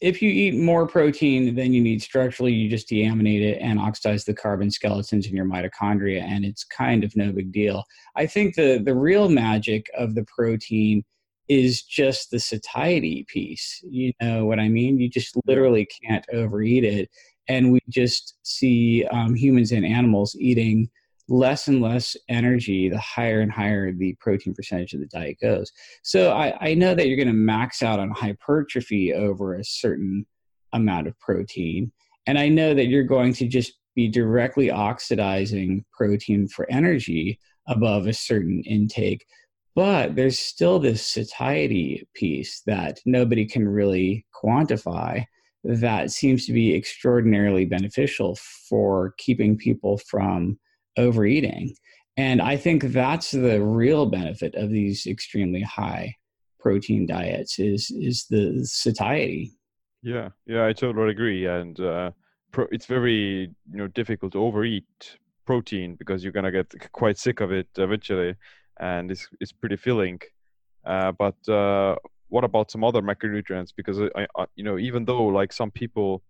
if 0.00 0.22
you 0.22 0.30
eat 0.30 0.54
more 0.54 0.86
protein 0.86 1.54
than 1.54 1.72
you 1.72 1.80
need 1.80 2.00
structurally, 2.00 2.52
you 2.52 2.68
just 2.68 2.88
deaminate 2.88 3.42
it 3.42 3.58
and 3.60 3.80
oxidize 3.80 4.24
the 4.24 4.34
carbon 4.34 4.70
skeletons 4.70 5.26
in 5.26 5.34
your 5.34 5.44
mitochondria, 5.44 6.22
and 6.22 6.44
it's 6.44 6.64
kind 6.64 7.02
of 7.02 7.16
no 7.16 7.32
big 7.32 7.50
deal. 7.52 7.84
I 8.14 8.26
think 8.26 8.54
the 8.54 8.80
the 8.84 8.94
real 8.94 9.28
magic 9.28 9.86
of 9.96 10.14
the 10.14 10.24
protein 10.24 11.04
is 11.48 11.82
just 11.82 12.30
the 12.30 12.38
satiety 12.38 13.24
piece. 13.28 13.80
You 13.82 14.12
know 14.20 14.46
what 14.46 14.60
I 14.60 14.68
mean? 14.68 14.98
You 14.98 15.08
just 15.08 15.36
literally 15.46 15.88
can't 16.04 16.24
overeat 16.32 16.84
it, 16.84 17.10
and 17.48 17.72
we 17.72 17.80
just 17.88 18.36
see 18.42 19.04
um, 19.10 19.34
humans 19.34 19.72
and 19.72 19.84
animals 19.84 20.36
eating 20.38 20.88
less 21.28 21.68
and 21.68 21.82
less 21.82 22.16
energy 22.28 22.88
the 22.88 22.98
higher 22.98 23.40
and 23.40 23.52
higher 23.52 23.92
the 23.92 24.16
protein 24.18 24.54
percentage 24.54 24.94
of 24.94 25.00
the 25.00 25.06
diet 25.06 25.36
goes. 25.40 25.70
So 26.02 26.32
I, 26.32 26.54
I 26.60 26.74
know 26.74 26.94
that 26.94 27.06
you're 27.06 27.16
going 27.16 27.28
to 27.28 27.34
max 27.34 27.82
out 27.82 28.00
on 28.00 28.10
hypertrophy 28.10 29.12
over 29.12 29.54
a 29.54 29.64
certain 29.64 30.26
amount 30.72 31.06
of 31.06 31.18
protein. 31.20 31.92
And 32.26 32.38
I 32.38 32.48
know 32.48 32.74
that 32.74 32.86
you're 32.86 33.04
going 33.04 33.32
to 33.34 33.46
just 33.46 33.74
be 33.94 34.08
directly 34.08 34.70
oxidizing 34.70 35.84
protein 35.92 36.48
for 36.48 36.70
energy 36.70 37.38
above 37.66 38.06
a 38.06 38.12
certain 38.12 38.62
intake. 38.64 39.24
But 39.74 40.16
there's 40.16 40.38
still 40.38 40.78
this 40.78 41.06
satiety 41.06 42.08
piece 42.14 42.62
that 42.66 43.00
nobody 43.06 43.46
can 43.46 43.68
really 43.68 44.26
quantify 44.34 45.24
that 45.64 46.10
seems 46.10 46.46
to 46.46 46.52
be 46.52 46.74
extraordinarily 46.74 47.64
beneficial 47.64 48.36
for 48.68 49.14
keeping 49.18 49.56
people 49.56 49.98
from 49.98 50.58
overeating. 50.98 51.74
And 52.16 52.42
I 52.42 52.56
think 52.56 52.82
that's 52.82 53.30
the 53.30 53.62
real 53.62 54.06
benefit 54.06 54.54
of 54.56 54.70
these 54.70 55.06
extremely 55.06 55.62
high 55.62 56.14
protein 56.58 57.06
diets 57.06 57.58
is 57.58 57.90
is 57.90 58.26
the 58.28 58.64
satiety. 58.64 59.52
Yeah, 60.02 60.28
yeah, 60.46 60.66
I 60.66 60.72
totally 60.72 61.10
agree, 61.10 61.46
and 61.46 61.78
uh, 61.80 62.10
pro- 62.52 62.72
it's 62.72 62.86
very 62.86 63.50
you 63.70 63.78
know 63.78 63.86
difficult 63.88 64.32
to 64.32 64.42
overeat 64.42 65.18
protein 65.46 65.94
because 65.94 66.22
you're 66.22 66.32
gonna 66.32 66.52
get 66.52 66.72
quite 66.92 67.18
sick 67.18 67.40
of 67.40 67.52
it 67.52 67.68
eventually, 67.76 68.34
and 68.80 69.10
it's 69.10 69.28
it's 69.40 69.52
pretty 69.52 69.76
filling. 69.76 70.20
Uh, 70.84 71.12
but 71.12 71.36
uh, 71.48 71.94
what 72.28 72.44
about 72.44 72.70
some 72.70 72.84
other 72.84 73.02
macronutrients? 73.02 73.72
Because 73.76 74.00
I, 74.00 74.26
I, 74.36 74.46
you 74.56 74.64
know, 74.64 74.78
even 74.78 75.04
though 75.04 75.24
like 75.24 75.52
some 75.52 75.70
people, 75.70 76.22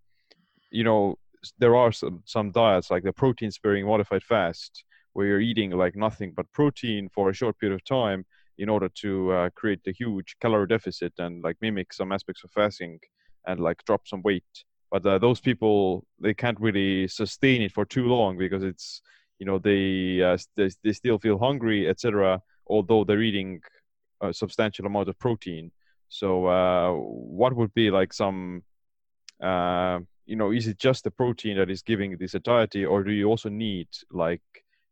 you 0.71 0.85
know, 0.85 1.19
there 1.59 1.77
are 1.77 1.93
some 1.93 2.23
some 2.25 2.51
diets 2.51 2.91
like 2.91 3.05
the 3.05 3.13
protein 3.13 3.51
sparing 3.51 3.87
modified 3.87 4.23
fast 4.23 4.85
where 5.13 5.27
you're 5.27 5.41
eating 5.41 5.71
like 5.71 5.97
nothing 5.97 6.33
but 6.37 6.51
protein 6.53 7.09
for 7.09 7.31
a 7.31 7.35
short 7.35 7.59
period 7.59 7.75
of 7.75 7.85
time 7.85 8.25
in 8.59 8.69
order 8.69 8.89
to 8.89 9.31
uh, 9.33 9.51
create 9.55 9.81
a 9.87 9.93
huge 9.93 10.37
calorie 10.41 10.67
deficit 10.67 11.13
and 11.19 11.43
like 11.43 11.57
mimic 11.61 11.93
some 11.93 12.13
aspects 12.13 12.43
of 12.45 12.51
fasting 12.51 12.99
and 13.47 13.61
like 13.61 13.85
drop 13.85 14.07
some 14.07 14.23
weight. 14.23 14.65
But 14.91 15.07
uh, 15.07 15.19
those 15.19 15.41
people 15.41 16.05
they 16.21 16.35
can't 16.35 16.61
really 16.61 17.09
sustain 17.09 17.63
it 17.63 17.73
for 17.73 17.85
too 17.85 18.07
long 18.07 18.37
because 18.37 18.65
it's 18.65 19.01
you 19.39 19.47
know 19.47 19.59
they 19.59 20.23
uh, 20.23 20.39
they, 20.57 20.71
they 20.83 20.93
still 20.93 21.19
feel 21.19 21.39
hungry 21.39 21.89
etc 21.89 22.41
although 22.69 23.05
they're 23.05 23.23
eating 23.23 23.61
a 24.21 24.33
substantial 24.33 24.87
amount 24.87 25.09
of 25.09 25.19
protein. 25.19 25.71
So 26.09 26.47
uh, 26.47 26.93
what 26.93 27.55
would 27.55 27.73
be 27.75 27.91
like 27.91 28.13
some 28.13 28.63
uh, 29.43 30.01
you 30.31 30.37
know 30.37 30.51
is 30.53 30.67
it 30.67 30.79
just 30.79 31.05
the 31.05 31.11
protein 31.11 31.57
that 31.57 31.71
is 31.71 31.83
giving 31.83 32.17
the 32.17 32.29
satiety 32.29 32.85
or 32.85 33.03
do 33.03 33.13
you 33.13 33.27
also 33.27 33.49
need 33.49 33.89
like 34.11 34.47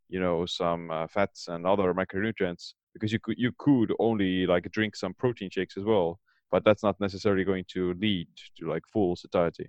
you 0.09 0.20
know 0.20 0.46
some 0.46 0.90
uh, 0.90 1.07
fats 1.07 1.49
and 1.49 1.66
other 1.66 1.92
macronutrients 1.94 2.75
because 2.94 3.12
you 3.12 3.20
could 3.20 3.38
you 3.38 3.53
could 3.59 3.92
only 3.99 4.46
like 4.46 4.70
drink 4.72 4.96
some 4.96 5.14
protein 5.14 5.51
shakes 5.51 5.77
as 5.77 5.85
well 5.85 6.18
but 6.51 6.64
that's 6.64 6.83
not 6.83 6.99
necessarily 7.01 7.44
going 7.44 7.64
to 7.68 7.94
lead 7.94 8.29
to 8.59 8.68
like 8.68 8.83
full 8.92 9.16
satiety. 9.16 9.68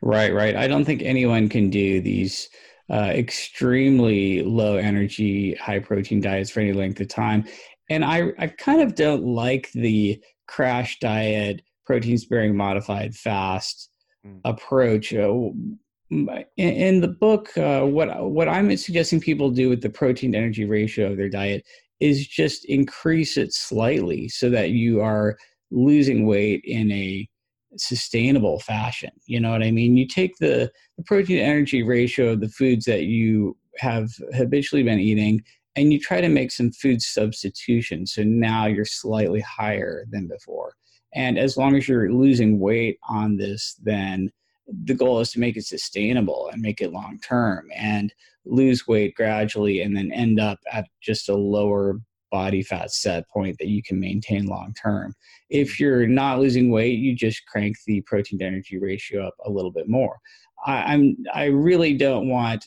Right 0.00 0.32
right. 0.32 0.56
I 0.56 0.66
don't 0.66 0.84
think 0.84 1.02
anyone 1.02 1.48
can 1.48 1.70
do 1.70 2.00
these 2.00 2.48
uh, 2.90 3.12
extremely 3.14 4.42
low 4.42 4.76
energy 4.76 5.54
high 5.54 5.78
protein 5.78 6.20
diets 6.20 6.50
for 6.50 6.60
any 6.60 6.72
length 6.72 7.00
of 7.00 7.08
time. 7.08 7.44
And 7.90 8.04
i 8.04 8.32
i 8.38 8.46
kind 8.46 8.80
of 8.82 8.94
don't 8.94 9.24
like 9.24 9.70
the 9.72 10.22
crash 10.48 10.98
diet 10.98 11.62
protein 11.86 12.18
sparing 12.18 12.56
modified 12.56 13.14
fast. 13.14 13.90
Approach. 14.44 15.14
Uh, 15.14 15.50
in, 16.56 17.00
the 17.00 17.08
book, 17.08 17.56
uh, 17.56 17.82
what 17.82 18.30
what 18.30 18.48
I'm 18.48 18.76
suggesting 18.76 19.20
people 19.20 19.50
do 19.50 19.68
with 19.68 19.80
the 19.80 19.90
protein 19.90 20.34
energy 20.34 20.64
ratio 20.64 21.10
of 21.10 21.16
their 21.16 21.30
diet 21.30 21.64
is 22.00 22.26
just 22.26 22.64
increase 22.66 23.36
it 23.36 23.52
slightly 23.52 24.28
so 24.28 24.50
that 24.50 24.70
you 24.70 25.00
are 25.00 25.38
losing 25.70 26.26
weight 26.26 26.62
in 26.64 26.90
a 26.90 27.28
sustainable 27.76 28.58
fashion. 28.58 29.10
You 29.26 29.40
know 29.40 29.50
what 29.50 29.62
I 29.62 29.70
mean? 29.70 29.96
You 29.96 30.06
take 30.06 30.36
the, 30.38 30.70
the 30.98 31.04
protein 31.04 31.38
energy 31.38 31.82
ratio 31.82 32.32
of 32.32 32.40
the 32.40 32.48
foods 32.48 32.84
that 32.86 33.04
you 33.04 33.56
have 33.78 34.10
habitually 34.34 34.82
been 34.82 35.00
eating 35.00 35.42
and 35.76 35.92
you 35.92 35.98
try 35.98 36.20
to 36.20 36.28
make 36.28 36.50
some 36.50 36.70
food 36.70 37.00
substitution. 37.00 38.06
So 38.06 38.22
now 38.22 38.66
you're 38.66 38.84
slightly 38.84 39.40
higher 39.40 40.04
than 40.10 40.28
before. 40.28 40.74
And 41.14 41.38
as 41.38 41.56
long 41.56 41.76
as 41.76 41.88
you're 41.88 42.12
losing 42.12 42.58
weight 42.58 42.98
on 43.08 43.36
this, 43.36 43.76
then 43.82 44.30
the 44.84 44.94
goal 44.94 45.20
is 45.20 45.30
to 45.32 45.40
make 45.40 45.56
it 45.56 45.64
sustainable 45.64 46.48
and 46.52 46.62
make 46.62 46.80
it 46.80 46.92
long 46.92 47.18
term 47.20 47.68
and 47.74 48.12
lose 48.44 48.86
weight 48.86 49.14
gradually 49.14 49.82
and 49.82 49.96
then 49.96 50.12
end 50.12 50.40
up 50.40 50.58
at 50.72 50.86
just 51.00 51.28
a 51.28 51.34
lower 51.34 52.00
body 52.30 52.62
fat 52.62 52.90
set 52.90 53.28
point 53.28 53.56
that 53.58 53.68
you 53.68 53.82
can 53.82 54.00
maintain 54.00 54.46
long 54.46 54.74
term. 54.80 55.14
If 55.50 55.78
you're 55.78 56.06
not 56.06 56.40
losing 56.40 56.70
weight, 56.70 56.98
you 56.98 57.14
just 57.14 57.46
crank 57.46 57.76
the 57.86 58.00
protein 58.02 58.38
to 58.38 58.44
energy 58.46 58.78
ratio 58.78 59.26
up 59.26 59.34
a 59.44 59.50
little 59.50 59.70
bit 59.70 59.88
more. 59.88 60.18
I, 60.66 60.94
I'm 60.94 61.16
I 61.34 61.44
really 61.46 61.94
don't 61.96 62.28
want 62.28 62.66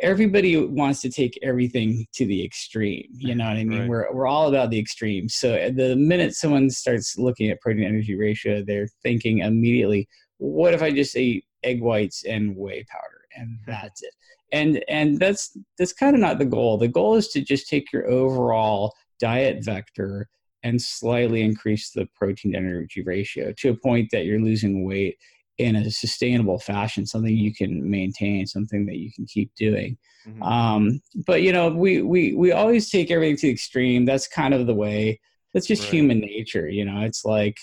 everybody 0.00 0.56
wants 0.56 1.00
to 1.02 1.10
take 1.10 1.38
everything 1.42 2.06
to 2.14 2.26
the 2.26 2.44
extreme. 2.44 3.06
You 3.12 3.34
know 3.34 3.44
what 3.44 3.56
I 3.56 3.64
mean? 3.64 3.80
Right. 3.80 3.88
We're 3.88 4.12
we're 4.12 4.26
all 4.26 4.48
about 4.48 4.70
the 4.70 4.78
extreme. 4.78 5.28
So 5.28 5.54
uh, 5.54 5.70
the 5.74 5.96
minute 5.96 6.34
someone 6.34 6.70
starts 6.70 7.18
looking 7.18 7.50
at 7.50 7.60
protein 7.60 7.84
energy 7.84 8.16
ratio, 8.16 8.62
they're 8.64 8.88
thinking 9.02 9.38
immediately, 9.38 10.08
what 10.38 10.74
if 10.74 10.82
I 10.82 10.90
just 10.90 11.16
ate 11.16 11.44
egg 11.62 11.80
whites 11.80 12.24
and 12.24 12.56
whey 12.56 12.84
powder 12.84 13.26
and 13.36 13.58
that's 13.66 14.02
it? 14.02 14.14
And 14.52 14.84
and 14.88 15.18
that's 15.18 15.56
that's 15.78 15.92
kind 15.92 16.14
of 16.14 16.20
not 16.20 16.38
the 16.38 16.44
goal. 16.44 16.78
The 16.78 16.88
goal 16.88 17.16
is 17.16 17.28
to 17.28 17.40
just 17.40 17.68
take 17.68 17.92
your 17.92 18.08
overall 18.08 18.94
diet 19.18 19.64
vector 19.64 20.28
and 20.62 20.80
slightly 20.80 21.42
increase 21.42 21.90
the 21.90 22.08
protein 22.16 22.56
energy 22.56 23.02
ratio 23.02 23.52
to 23.58 23.70
a 23.70 23.76
point 23.76 24.08
that 24.10 24.24
you're 24.24 24.40
losing 24.40 24.84
weight 24.84 25.18
in 25.58 25.76
a 25.76 25.90
sustainable 25.90 26.58
fashion, 26.58 27.06
something 27.06 27.34
you 27.34 27.54
can 27.54 27.88
maintain, 27.88 28.46
something 28.46 28.86
that 28.86 28.96
you 28.96 29.10
can 29.12 29.26
keep 29.26 29.54
doing. 29.54 29.96
Mm-hmm. 30.26 30.42
Um, 30.42 31.00
but 31.26 31.42
you 31.42 31.52
know, 31.52 31.68
we 31.68 32.02
we 32.02 32.34
we 32.34 32.52
always 32.52 32.90
take 32.90 33.10
everything 33.10 33.36
to 33.36 33.46
the 33.48 33.52
extreme. 33.52 34.04
That's 34.04 34.26
kind 34.26 34.54
of 34.54 34.66
the 34.66 34.74
way. 34.74 35.20
That's 35.52 35.66
just 35.66 35.82
right. 35.84 35.92
human 35.92 36.20
nature. 36.20 36.68
You 36.68 36.84
know, 36.84 37.00
it's 37.02 37.24
like 37.24 37.56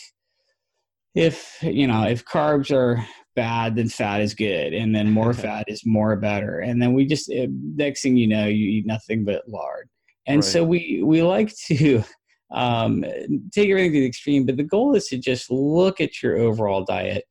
if 1.15 1.57
you 1.61 1.87
know 1.87 2.03
if 2.03 2.23
carbs 2.23 2.71
are 2.71 3.05
bad, 3.35 3.75
then 3.75 3.89
fat 3.89 4.21
is 4.21 4.33
good, 4.33 4.73
and 4.73 4.95
then 4.95 5.11
more 5.11 5.33
fat 5.45 5.65
is 5.67 5.85
more 5.85 6.15
better, 6.15 6.59
and 6.59 6.81
then 6.81 6.93
we 6.93 7.05
just 7.05 7.31
eh, 7.31 7.47
next 7.49 8.03
thing 8.03 8.15
you 8.15 8.27
know, 8.27 8.45
you 8.45 8.69
eat 8.69 8.85
nothing 8.85 9.25
but 9.25 9.47
lard. 9.47 9.89
And 10.27 10.37
right. 10.37 10.43
so 10.43 10.63
we 10.63 11.01
we 11.03 11.23
like 11.23 11.53
to 11.67 12.03
um, 12.51 13.03
take 13.51 13.69
everything 13.69 13.93
to 13.93 13.99
the 13.99 14.05
extreme, 14.05 14.45
but 14.45 14.55
the 14.55 14.63
goal 14.63 14.95
is 14.95 15.07
to 15.07 15.17
just 15.17 15.49
look 15.49 15.99
at 15.99 16.21
your 16.21 16.37
overall 16.37 16.85
diet 16.85 17.25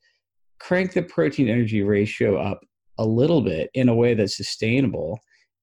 crank 0.60 0.92
the 0.92 1.02
protein 1.02 1.48
energy 1.48 1.82
ratio 1.82 2.36
up 2.36 2.60
a 2.98 3.04
little 3.04 3.40
bit 3.40 3.70
in 3.74 3.88
a 3.88 3.94
way 3.94 4.14
that's 4.14 4.36
sustainable 4.36 5.18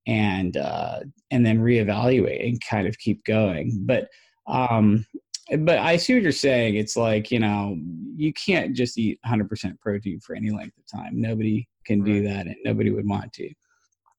and 0.08 0.58
uh, 0.58 1.00
and 1.32 1.46
then 1.46 1.60
reevaluate 1.60 2.48
and 2.48 2.60
kind 2.68 2.88
of 2.88 2.98
keep 2.98 3.24
going. 3.24 3.84
But 3.86 4.10
um 4.48 5.06
but 5.60 5.78
i 5.80 5.96
see 5.96 6.14
what 6.14 6.24
you're 6.24 6.32
saying. 6.32 6.76
It's 6.76 6.98
like 6.98 7.32
you 7.32 7.40
know 7.40 7.78
you 8.16 8.34
can't 8.34 8.76
just 8.76 8.98
eat 8.98 9.20
100% 9.26 9.80
protein 9.80 10.20
for 10.20 10.36
any 10.36 10.50
length 10.50 10.78
of 10.78 11.00
time. 11.00 11.22
Nobody 11.22 11.68
can 11.86 12.04
do 12.04 12.24
that 12.24 12.48
and 12.48 12.56
nobody 12.66 12.90
would 12.90 13.08
want 13.08 13.32
to. 13.34 13.50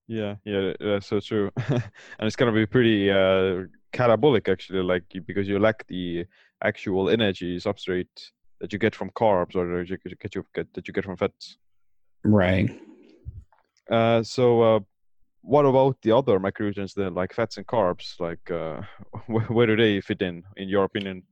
Yeah 0.07 0.37
yeah 0.45 0.73
that's 0.81 1.07
so 1.07 1.21
true. 1.21 1.51
And 1.69 2.27
it's 2.27 2.37
going 2.37 2.53
to 2.53 2.59
be 2.59 2.67
pretty 2.67 3.11
uh 3.11 3.65
catabolic 3.93 4.49
actually 4.49 4.83
like 4.83 5.05
because 5.27 5.49
you 5.49 5.59
lack 5.59 5.87
the 5.89 6.27
actual 6.63 7.09
energy 7.09 7.57
substrate 7.57 8.31
that 8.61 8.73
you 8.73 8.79
get 8.79 8.95
from 8.95 9.11
carbs 9.11 9.55
or 9.55 9.79
that 9.79 9.89
you 9.89 9.97
get, 9.97 10.35
you 10.35 10.45
get 10.55 10.73
that 10.75 10.89
you 10.89 10.95
get 10.95 11.05
from 11.05 11.17
fats. 11.17 11.59
Right. 12.25 12.81
Uh, 13.91 14.23
so, 14.23 14.63
uh, 14.63 14.81
what 15.43 15.65
about 15.65 15.97
the 16.03 16.13
other 16.13 16.39
macronutrients 16.39 16.95
then, 16.95 17.15
like 17.15 17.33
fats 17.33 17.57
and 17.57 17.67
carbs? 17.67 18.21
Like, 18.21 18.51
uh, 18.51 18.83
where 19.49 19.67
do 19.67 19.77
they 19.77 20.01
fit 20.01 20.23
in, 20.23 20.43
in 20.57 20.69
your 20.69 20.85
opinion? 20.85 21.23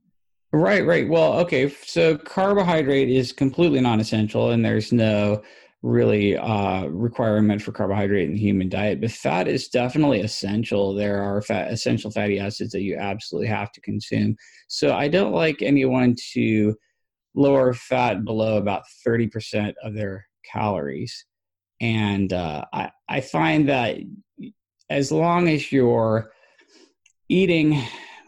Right, 0.53 0.85
right. 0.85 1.07
Well, 1.07 1.33
okay. 1.39 1.69
So, 1.83 2.17
carbohydrate 2.17 3.09
is 3.09 3.33
completely 3.33 3.81
non-essential, 3.81 4.51
and 4.51 4.63
there's 4.63 4.91
no 4.91 5.43
really 5.83 6.35
uh, 6.35 6.85
requirement 6.85 7.61
for 7.61 7.71
carbohydrate 7.71 8.27
in 8.29 8.33
the 8.33 8.39
human 8.39 8.69
diet. 8.69 9.01
But 9.01 9.11
fat 9.11 9.47
is 9.47 9.67
definitely 9.67 10.21
essential. 10.21 10.95
There 10.95 11.21
are 11.21 11.41
fat, 11.41 11.71
essential 11.71 12.09
fatty 12.11 12.39
acids 12.39 12.71
that 12.71 12.81
you 12.81 12.95
absolutely 12.97 13.49
have 13.49 13.71
to 13.73 13.81
consume. 13.81 14.35
So, 14.69 14.95
I 14.95 15.09
don't 15.09 15.33
like 15.33 15.61
anyone 15.61 16.15
to 16.33 16.75
lower 17.37 17.71
fat 17.71 18.25
below 18.25 18.57
about 18.57 18.83
30% 19.07 19.75
of 19.83 19.93
their 19.93 20.27
calories. 20.51 21.25
And 21.79 22.33
uh, 22.33 22.65
I, 22.73 22.89
I 23.07 23.21
find 23.21 23.69
that 23.69 23.97
as 24.89 25.11
long 25.11 25.47
as 25.47 25.71
you're 25.71 26.31
eating 27.29 27.79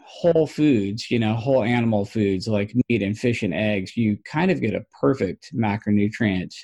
whole 0.06 0.46
foods, 0.46 1.10
you 1.10 1.18
know, 1.18 1.34
whole 1.34 1.64
animal 1.64 2.04
foods 2.04 2.46
like 2.46 2.72
meat 2.88 3.02
and 3.02 3.18
fish 3.18 3.42
and 3.42 3.52
eggs, 3.52 3.96
you 3.96 4.16
kind 4.30 4.50
of 4.50 4.60
get 4.60 4.74
a 4.74 4.84
perfect 5.00 5.50
macronutrient 5.54 6.54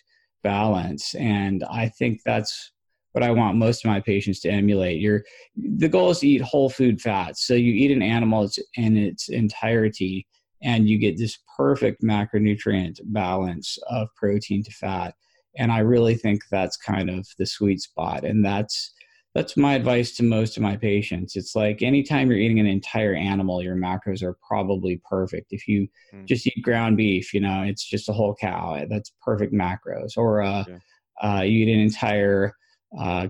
balance. 0.44 1.14
And 1.16 1.64
I 1.64 1.88
think 1.88 2.20
that's 2.24 2.72
what 3.10 3.24
I 3.24 3.30
want 3.32 3.56
most 3.56 3.84
of 3.84 3.90
my 3.90 3.98
patients 3.98 4.40
to 4.40 4.50
emulate. 4.50 5.00
Your 5.00 5.24
the 5.56 5.88
goal 5.88 6.10
is 6.10 6.20
to 6.20 6.28
eat 6.28 6.42
whole 6.42 6.70
food 6.70 7.00
fats. 7.00 7.44
So 7.44 7.54
you 7.54 7.72
eat 7.72 7.90
an 7.90 8.02
animal 8.02 8.48
in 8.76 8.96
its 8.96 9.30
entirety 9.30 10.26
and 10.62 10.88
you 10.88 10.98
get 10.98 11.18
this 11.18 11.38
perfect 11.56 12.02
macronutrient 12.02 13.00
balance 13.04 13.78
of 13.88 14.08
protein 14.14 14.62
to 14.64 14.70
fat. 14.70 15.14
And 15.58 15.72
i 15.72 15.78
really 15.78 16.14
think 16.14 16.42
that's 16.50 16.76
kind 16.76 17.10
of 17.10 17.26
the 17.38 17.46
sweet 17.46 17.80
spot. 17.80 18.24
And 18.24 18.44
that's 18.44 18.92
that's 19.34 19.56
my 19.56 19.74
advice 19.74 20.16
to 20.16 20.22
most 20.22 20.56
of 20.56 20.62
my 20.62 20.76
patients. 20.76 21.36
It's 21.36 21.54
like 21.54 21.82
anytime 21.82 22.30
you're 22.30 22.40
eating 22.40 22.60
an 22.60 22.66
entire 22.66 23.14
animal 23.14 23.62
your 23.62 23.76
macros 23.76 24.22
are 24.22 24.36
probably 24.46 25.00
perfect. 25.08 25.48
If 25.50 25.68
you 25.68 25.88
mm. 26.14 26.24
just 26.26 26.46
eat 26.46 26.62
ground 26.62 26.96
beef 26.96 27.34
you 27.34 27.40
know 27.40 27.62
it's 27.62 27.84
just 27.84 28.08
a 28.08 28.12
whole 28.12 28.34
cow. 28.34 28.84
That's 28.88 29.12
perfect 29.22 29.52
macros. 29.52 30.16
Or 30.16 30.42
uh, 30.42 30.64
yeah. 30.68 30.78
uh, 31.22 31.42
you 31.42 31.66
eat 31.66 31.72
an 31.72 31.80
entire 31.80 32.54
uh, 32.98 33.28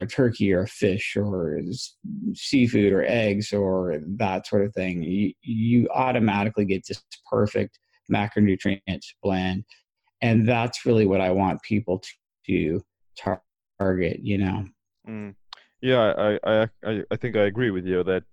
a 0.00 0.06
turkey 0.06 0.52
or 0.52 0.62
a 0.62 0.68
fish 0.68 1.16
or 1.16 1.60
seafood 2.34 2.92
or 2.92 3.04
eggs 3.04 3.52
or 3.52 4.00
that 4.16 4.46
sort 4.46 4.64
of 4.64 4.72
thing, 4.74 5.02
you, 5.02 5.32
you 5.42 5.88
automatically 5.92 6.64
get 6.64 6.86
this 6.86 7.02
perfect 7.30 7.78
macronutrient 8.10 9.04
blend. 9.22 9.64
And 10.22 10.48
that's 10.48 10.86
really 10.86 11.06
what 11.06 11.20
I 11.20 11.30
want 11.30 11.62
people 11.62 11.98
to, 11.98 12.10
to 12.46 13.38
target, 13.78 14.20
you 14.22 14.38
know? 14.38 14.64
Mm. 15.08 15.34
Yeah, 15.80 16.12
I, 16.16 16.38
I, 16.44 16.68
I, 16.84 17.02
I 17.10 17.16
think 17.16 17.36
I 17.36 17.42
agree 17.42 17.70
with 17.70 17.86
you 17.86 18.02
that 18.04 18.24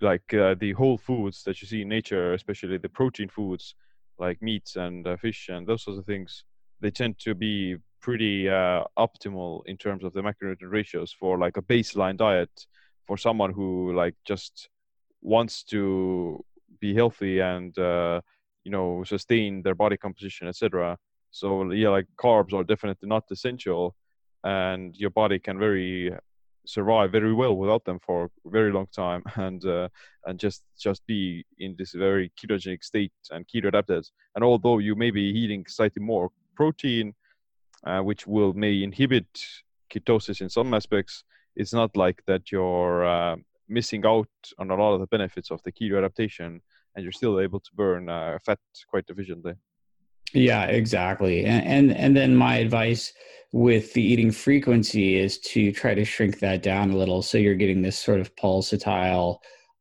like 0.00 0.32
uh, 0.32 0.54
the 0.58 0.72
whole 0.72 0.96
foods 0.96 1.42
that 1.44 1.60
you 1.60 1.68
see 1.68 1.82
in 1.82 1.88
nature, 1.88 2.32
especially 2.32 2.78
the 2.78 2.88
protein 2.88 3.28
foods 3.28 3.74
like 4.18 4.40
meats 4.42 4.76
and 4.76 5.06
uh, 5.06 5.16
fish 5.16 5.48
and 5.50 5.66
those 5.66 5.84
sorts 5.84 5.98
of 5.98 6.06
things, 6.06 6.44
they 6.80 6.90
tend 6.90 7.18
to 7.18 7.34
be 7.34 7.76
pretty 8.00 8.48
uh, 8.48 8.84
optimal 8.98 9.62
in 9.66 9.76
terms 9.76 10.04
of 10.04 10.12
the 10.12 10.20
macronutrient 10.22 10.70
ratios 10.70 11.12
for 11.12 11.38
like 11.38 11.56
a 11.56 11.62
baseline 11.62 12.16
diet 12.16 12.66
for 13.06 13.16
someone 13.16 13.52
who 13.52 13.92
like 13.94 14.14
just 14.24 14.68
wants 15.22 15.62
to 15.64 16.44
be 16.80 16.94
healthy 16.94 17.40
and 17.40 17.76
uh, 17.78 18.20
you 18.64 18.70
know 18.70 19.02
sustain 19.04 19.62
their 19.62 19.74
body 19.74 19.96
composition 19.96 20.46
etc 20.48 20.96
so 21.30 21.70
yeah 21.72 21.88
like 21.88 22.06
carbs 22.16 22.52
are 22.52 22.64
definitely 22.64 23.08
not 23.08 23.24
essential 23.30 23.94
and 24.44 24.96
your 24.96 25.10
body 25.10 25.38
can 25.38 25.58
very 25.58 26.12
survive 26.66 27.10
very 27.10 27.32
well 27.32 27.56
without 27.56 27.84
them 27.84 27.98
for 28.04 28.30
a 28.46 28.50
very 28.50 28.70
long 28.70 28.86
time 28.94 29.22
and 29.36 29.64
uh, 29.64 29.88
and 30.26 30.38
just 30.38 30.62
just 30.78 31.04
be 31.06 31.44
in 31.58 31.74
this 31.78 31.92
very 31.92 32.30
ketogenic 32.38 32.84
state 32.84 33.12
and 33.30 33.46
keto 33.48 33.68
adapted 33.68 34.06
and 34.34 34.44
although 34.44 34.78
you 34.78 34.94
may 34.94 35.10
be 35.10 35.22
eating 35.22 35.64
slightly 35.66 36.02
more 36.02 36.30
protein 36.54 37.14
uh, 37.84 38.00
which 38.00 38.26
will 38.26 38.52
may 38.52 38.82
inhibit 38.82 39.26
ketosis 39.90 40.40
in 40.40 40.48
some 40.48 40.74
aspects. 40.74 41.24
It's 41.56 41.72
not 41.72 41.96
like 41.96 42.22
that 42.26 42.52
you're 42.52 43.04
uh, 43.06 43.36
missing 43.68 44.06
out 44.06 44.28
on 44.58 44.70
a 44.70 44.76
lot 44.76 44.94
of 44.94 45.00
the 45.00 45.06
benefits 45.06 45.50
of 45.50 45.62
the 45.62 45.72
keto 45.72 45.98
adaptation 45.98 46.60
and 46.94 47.02
you're 47.02 47.12
still 47.12 47.40
able 47.40 47.60
to 47.60 47.70
burn 47.74 48.08
uh, 48.08 48.38
fat 48.44 48.58
quite 48.88 49.04
efficiently. 49.08 49.54
Yeah 50.34 50.64
exactly. 50.64 51.44
And, 51.44 51.64
and 51.64 51.96
and 51.96 52.16
then 52.16 52.36
my 52.36 52.56
advice 52.56 53.12
with 53.52 53.94
the 53.94 54.02
eating 54.02 54.30
frequency 54.30 55.16
is 55.16 55.38
to 55.38 55.72
try 55.72 55.94
to 55.94 56.04
shrink 56.04 56.38
that 56.40 56.62
down 56.62 56.90
a 56.90 56.96
little. 56.96 57.22
So 57.22 57.38
you're 57.38 57.54
getting 57.54 57.80
this 57.80 57.98
sort 57.98 58.20
of 58.20 58.34
pulsatile 58.36 59.38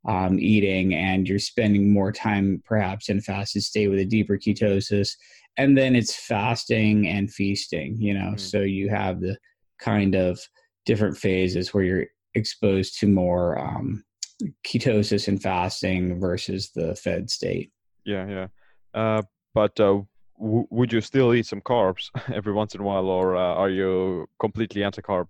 um, 0.07 0.39
eating 0.39 0.93
and 0.93 1.27
you're 1.27 1.39
spending 1.39 1.91
more 1.91 2.13
time 2.13 2.63
perhaps 2.65 3.10
in 3.10 3.17
a 3.17 3.21
fasted 3.21 3.63
state 3.63 3.89
with 3.89 3.99
a 3.99 4.05
deeper 4.05 4.38
ketosis 4.38 5.15
and 5.57 5.77
then 5.77 5.95
it's 5.95 6.15
fasting 6.15 7.07
and 7.07 7.31
feasting 7.31 7.95
you 7.99 8.13
know 8.13 8.33
mm. 8.33 8.39
so 8.39 8.61
you 8.61 8.89
have 8.89 9.19
the 9.19 9.37
kind 9.79 10.15
of 10.15 10.39
different 10.85 11.17
phases 11.17 11.73
where 11.73 11.83
you're 11.83 12.05
exposed 12.33 12.99
to 12.99 13.07
more 13.07 13.59
um, 13.59 14.03
ketosis 14.65 15.27
and 15.27 15.41
fasting 15.41 16.19
versus 16.19 16.71
the 16.73 16.95
fed 16.95 17.29
state. 17.29 17.71
Yeah 18.05 18.27
yeah. 18.27 18.47
Uh, 18.93 19.21
but 19.53 19.77
uh, 19.79 20.01
w- 20.39 20.67
would 20.69 20.93
you 20.93 21.01
still 21.01 21.33
eat 21.33 21.45
some 21.45 21.61
carbs 21.61 22.09
every 22.33 22.53
once 22.53 22.73
in 22.73 22.81
a 22.81 22.83
while 22.83 23.07
or 23.07 23.35
uh, 23.35 23.53
are 23.55 23.69
you 23.69 24.27
completely 24.39 24.83
anti-carb 24.83 25.27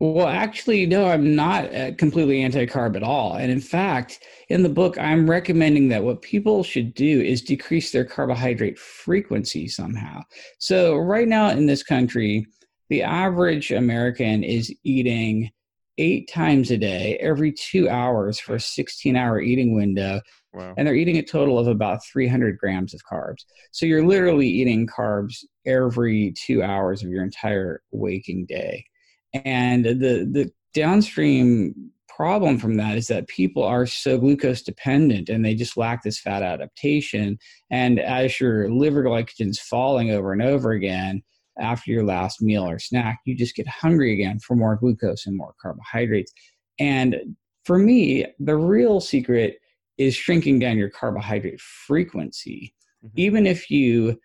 well, 0.00 0.26
actually, 0.26 0.86
no, 0.86 1.06
I'm 1.06 1.36
not 1.36 1.72
uh, 1.74 1.92
completely 1.96 2.42
anti 2.42 2.66
carb 2.66 2.96
at 2.96 3.04
all. 3.04 3.34
And 3.34 3.50
in 3.50 3.60
fact, 3.60 4.24
in 4.48 4.64
the 4.64 4.68
book, 4.68 4.98
I'm 4.98 5.30
recommending 5.30 5.88
that 5.88 6.02
what 6.02 6.20
people 6.20 6.64
should 6.64 6.94
do 6.94 7.20
is 7.20 7.40
decrease 7.40 7.92
their 7.92 8.04
carbohydrate 8.04 8.78
frequency 8.78 9.68
somehow. 9.68 10.22
So, 10.58 10.96
right 10.96 11.28
now 11.28 11.50
in 11.50 11.66
this 11.66 11.84
country, 11.84 12.46
the 12.90 13.02
average 13.02 13.70
American 13.70 14.42
is 14.42 14.74
eating 14.82 15.50
eight 15.98 16.28
times 16.28 16.72
a 16.72 16.76
day, 16.76 17.16
every 17.20 17.52
two 17.52 17.88
hours 17.88 18.40
for 18.40 18.56
a 18.56 18.60
16 18.60 19.14
hour 19.14 19.40
eating 19.40 19.76
window. 19.76 20.20
Wow. 20.52 20.74
And 20.76 20.86
they're 20.86 20.96
eating 20.96 21.18
a 21.18 21.22
total 21.22 21.56
of 21.58 21.68
about 21.68 22.04
300 22.04 22.58
grams 22.58 22.94
of 22.94 23.00
carbs. 23.10 23.44
So, 23.70 23.86
you're 23.86 24.04
literally 24.04 24.48
eating 24.48 24.88
carbs 24.88 25.44
every 25.64 26.34
two 26.36 26.64
hours 26.64 27.04
of 27.04 27.10
your 27.10 27.22
entire 27.22 27.80
waking 27.92 28.46
day. 28.46 28.84
And 29.34 29.84
the 29.84 30.28
the 30.30 30.50
downstream 30.72 31.92
problem 32.16 32.58
from 32.58 32.76
that 32.76 32.96
is 32.96 33.08
that 33.08 33.26
people 33.26 33.64
are 33.64 33.86
so 33.86 34.18
glucose 34.18 34.62
dependent 34.62 35.28
and 35.28 35.44
they 35.44 35.54
just 35.54 35.76
lack 35.76 36.02
this 36.02 36.20
fat 36.20 36.42
adaptation. 36.42 37.38
And 37.70 37.98
as 37.98 38.38
your 38.38 38.70
liver 38.70 39.02
glycogen 39.02 39.48
is 39.50 39.60
falling 39.60 40.10
over 40.10 40.32
and 40.32 40.42
over 40.42 40.72
again 40.72 41.22
after 41.58 41.90
your 41.90 42.04
last 42.04 42.40
meal 42.40 42.68
or 42.68 42.78
snack, 42.78 43.20
you 43.24 43.36
just 43.36 43.56
get 43.56 43.66
hungry 43.66 44.12
again 44.12 44.38
for 44.38 44.54
more 44.54 44.76
glucose 44.76 45.26
and 45.26 45.36
more 45.36 45.54
carbohydrates. 45.60 46.32
And 46.78 47.36
for 47.64 47.78
me, 47.78 48.26
the 48.38 48.56
real 48.56 49.00
secret 49.00 49.58
is 49.98 50.14
shrinking 50.14 50.58
down 50.58 50.76
your 50.76 50.90
carbohydrate 50.90 51.60
frequency. 51.60 52.74
Mm-hmm. 53.04 53.20
Even 53.20 53.46
if 53.46 53.70
you 53.70 54.20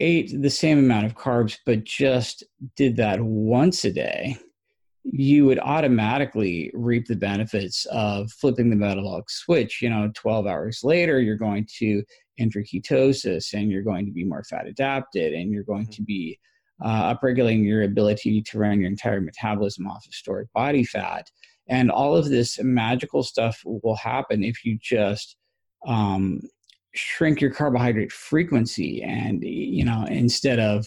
ate 0.00 0.32
the 0.42 0.50
same 0.50 0.78
amount 0.78 1.06
of 1.06 1.14
carbs, 1.14 1.58
but 1.64 1.84
just 1.84 2.44
did 2.76 2.96
that 2.96 3.20
once 3.20 3.84
a 3.84 3.92
day, 3.92 4.36
you 5.04 5.46
would 5.46 5.58
automatically 5.58 6.70
reap 6.74 7.06
the 7.06 7.16
benefits 7.16 7.86
of 7.86 8.30
flipping 8.30 8.70
the 8.70 8.76
metabolic 8.76 9.28
switch. 9.28 9.82
You 9.82 9.90
know, 9.90 10.10
12 10.14 10.46
hours 10.46 10.80
later, 10.84 11.20
you're 11.20 11.36
going 11.36 11.66
to 11.78 12.02
enter 12.38 12.60
ketosis 12.60 13.52
and 13.52 13.70
you're 13.70 13.82
going 13.82 14.06
to 14.06 14.12
be 14.12 14.24
more 14.24 14.44
fat 14.44 14.66
adapted 14.66 15.32
and 15.32 15.50
you're 15.50 15.64
going 15.64 15.84
mm-hmm. 15.84 15.92
to 15.92 16.02
be 16.02 16.38
uh, 16.84 17.14
upregulating 17.14 17.64
your 17.64 17.82
ability 17.82 18.42
to 18.42 18.58
run 18.58 18.80
your 18.80 18.90
entire 18.90 19.20
metabolism 19.20 19.86
off 19.86 20.06
of 20.06 20.14
stored 20.14 20.48
body 20.54 20.84
fat. 20.84 21.28
And 21.68 21.90
all 21.90 22.16
of 22.16 22.28
this 22.28 22.58
magical 22.62 23.22
stuff 23.22 23.60
will 23.64 23.96
happen 23.96 24.42
if 24.42 24.64
you 24.64 24.78
just 24.80 25.36
um, 25.86 26.40
shrink 26.94 27.40
your 27.40 27.52
carbohydrate 27.52 28.12
frequency 28.12 29.02
and, 29.02 29.42
you 29.42 29.84
know, 29.84 30.04
instead 30.08 30.58
of 30.58 30.86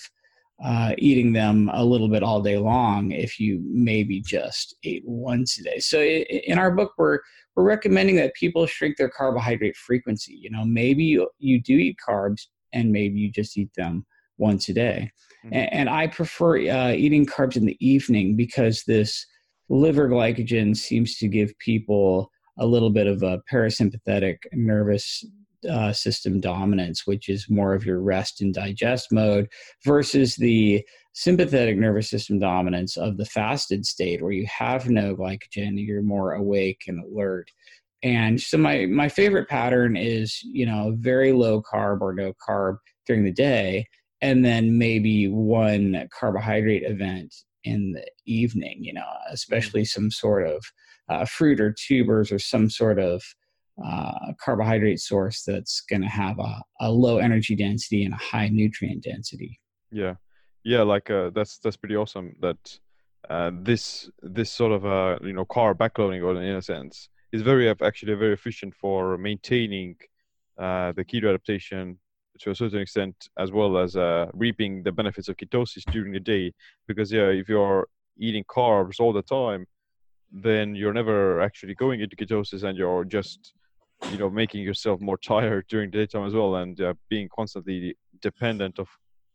uh, 0.64 0.94
eating 0.98 1.34
them 1.34 1.70
a 1.74 1.84
little 1.84 2.08
bit 2.08 2.24
all 2.24 2.42
day 2.42 2.58
long 2.58 3.12
if 3.12 3.40
you 3.40 3.62
maybe 3.66 4.22
just 4.22 4.76
ate 4.84 5.04
once 5.06 5.60
a 5.60 5.64
day. 5.64 5.80
So 5.80 6.02
in 6.02 6.58
our 6.58 6.72
book, 6.72 6.94
we're 6.98 7.20
we're 7.56 7.64
recommending 7.64 8.18
that 8.18 8.34
people 8.36 8.66
shrink 8.66 8.98
their 8.98 9.10
carbohydrate 9.10 9.78
frequency. 9.78 10.34
You 10.34 10.50
know, 10.50 10.66
maybe 10.66 11.04
you, 11.04 11.30
you 11.40 11.62
do 11.62 11.74
eat 11.74 11.98
carbs 12.06 12.48
and 12.74 12.92
maybe 12.92 13.20
you 13.20 13.32
just 13.32 13.58
eat 13.58 13.70
them 13.76 14.06
once 14.38 14.68
a 14.68 14.74
day. 14.74 15.12
Mm-hmm. 15.46 15.54
And, 15.54 15.74
and, 15.74 15.90
I 15.90 16.08
prefer 16.08 16.58
uh, 16.70 16.92
eating 16.92 17.26
carbs 17.26 17.56
in 17.56 17.66
the 17.66 17.78
evening 17.80 18.36
because 18.36 18.84
this 18.84 19.26
liver 19.70 20.10
glycogen 20.10 20.76
seems 20.76 21.18
to 21.18 21.30
give 21.30 21.58
people 21.60 22.30
a 22.60 22.66
little 22.66 22.90
bit 22.90 23.08
of 23.08 23.24
a 23.24 23.42
parasympathetic 23.52 24.38
nervous 24.52 25.24
uh, 25.66 25.94
system 25.94 26.40
dominance, 26.40 27.06
which 27.06 27.30
is 27.30 27.50
more 27.50 27.74
of 27.74 27.86
your 27.86 28.02
rest 28.02 28.42
and 28.42 28.54
digest 28.54 29.12
mode, 29.12 29.48
versus 29.84 30.36
the 30.36 30.86
sympathetic 31.14 31.78
nervous 31.78 32.10
system 32.10 32.40
dominance 32.40 32.98
of 32.98 33.18
the 33.18 33.26
fasted 33.26 33.86
state, 33.86 34.22
where 34.22 34.32
you 34.32 34.46
have 34.48 34.90
no 34.90 35.16
glycogen, 35.16 35.74
you're 35.76 36.02
more 36.02 36.34
awake 36.34 36.84
and 36.88 37.04
alert. 37.04 37.52
And 38.04 38.40
so 38.40 38.58
my 38.58 38.86
my 38.86 39.10
favorite 39.10 39.50
pattern 39.50 39.98
is 39.98 40.42
you 40.44 40.66
know 40.66 40.96
very 41.00 41.32
low 41.32 41.62
carb 41.62 42.02
or 42.02 42.14
no 42.14 42.34
carb 42.48 42.78
during 43.08 43.24
the 43.24 43.32
day, 43.32 43.88
and 44.22 44.46
then 44.46 44.78
maybe 44.78 45.28
one 45.28 46.08
carbohydrate 46.18 46.84
event 46.84 47.34
in 47.64 47.94
the 47.94 48.06
evening. 48.26 48.84
You 48.84 48.94
know, 48.94 49.08
especially 49.32 49.86
some 49.86 50.12
sort 50.12 50.48
of 50.48 50.64
uh, 51.10 51.26
fruit 51.26 51.60
or 51.60 51.74
tubers 51.74 52.32
or 52.32 52.40
some 52.40 52.70
sort 52.70 53.00
of 53.00 53.24
uh, 53.84 54.34
carbohydrate 54.40 55.00
source 55.00 55.44
that's 55.44 55.82
going 55.82 56.02
to 56.02 56.08
have 56.08 56.40
a, 56.40 56.62
a 56.82 56.92
low 56.92 57.18
energy 57.18 57.56
density 57.56 58.06
and 58.06 58.14
a 58.14 58.18
high 58.18 58.48
nutrient 58.48 59.04
density. 59.04 59.60
Yeah, 59.92 60.16
yeah, 60.64 60.82
like 60.82 61.10
uh, 61.10 61.32
that's 61.34 61.60
that's 61.60 61.78
pretty 61.78 61.96
awesome. 61.96 62.36
That 62.42 62.80
uh, 63.30 63.52
this 63.54 64.10
this 64.22 64.52
sort 64.52 64.72
of 64.72 64.86
uh, 64.86 65.20
you 65.24 65.34
know 65.34 65.46
carb 65.46 65.76
backloading, 65.78 66.24
or 66.24 66.42
in 66.42 66.56
a 66.56 66.62
sense, 66.62 67.10
is 67.32 67.42
very 67.42 67.70
actually 67.70 68.14
very 68.14 68.34
efficient 68.34 68.74
for 68.76 69.18
maintaining 69.18 69.96
uh, 70.58 70.94
the 70.94 71.04
keto 71.04 71.30
adaptation 71.30 71.98
to 72.40 72.52
a 72.52 72.56
certain 72.56 72.80
extent, 72.80 73.30
as 73.38 73.52
well 73.52 73.78
as 73.78 73.96
uh, 73.96 74.28
reaping 74.34 74.84
the 74.84 74.92
benefits 74.92 75.30
of 75.30 75.38
ketosis 75.38 75.84
during 75.92 76.12
the 76.12 76.20
day. 76.20 76.52
Because 76.88 77.12
yeah, 77.12 77.28
if 77.28 77.48
you're 77.50 77.88
eating 78.18 78.44
carbs 78.46 79.00
all 79.00 79.14
the 79.14 79.22
time, 79.22 79.66
then 80.32 80.76
you're 80.76 80.94
never 80.94 81.42
actually 81.42 81.76
going 81.76 82.02
into 82.02 82.16
ketosis, 82.16 82.64
and 82.64 82.78
you're 82.78 83.06
just 83.06 83.54
you 84.12 84.18
know 84.18 84.30
making 84.30 84.62
yourself 84.64 85.00
more 85.02 85.18
tired 85.18 85.66
during 85.70 85.90
the 85.92 85.98
daytime 86.00 86.26
as 86.26 86.34
well 86.34 86.56
and 86.58 86.80
uh, 86.82 86.94
being 87.10 87.30
constantly 87.34 87.96
dependent 88.22 88.80
of 88.80 88.88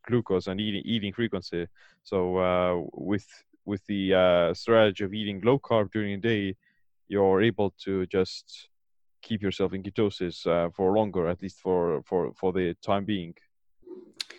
glucose 0.06 0.46
and 0.46 0.60
eating 0.60 0.82
eating 0.84 1.12
frequency. 1.12 1.66
So 2.02 2.38
uh, 2.38 2.82
with 2.94 3.26
with 3.64 3.84
the 3.86 4.14
uh, 4.14 4.54
strategy 4.54 5.04
of 5.04 5.14
eating 5.14 5.40
low 5.44 5.58
carb 5.58 5.90
during 5.92 6.20
the 6.20 6.28
day 6.28 6.56
you're 7.08 7.42
able 7.42 7.74
to 7.84 8.06
just 8.06 8.68
keep 9.20 9.42
yourself 9.42 9.72
in 9.74 9.82
ketosis 9.82 10.46
uh, 10.46 10.70
for 10.70 10.92
longer 10.96 11.28
at 11.28 11.42
least 11.42 11.60
for 11.60 12.02
for 12.04 12.32
for 12.34 12.52
the 12.52 12.74
time 12.82 13.04
being. 13.04 13.34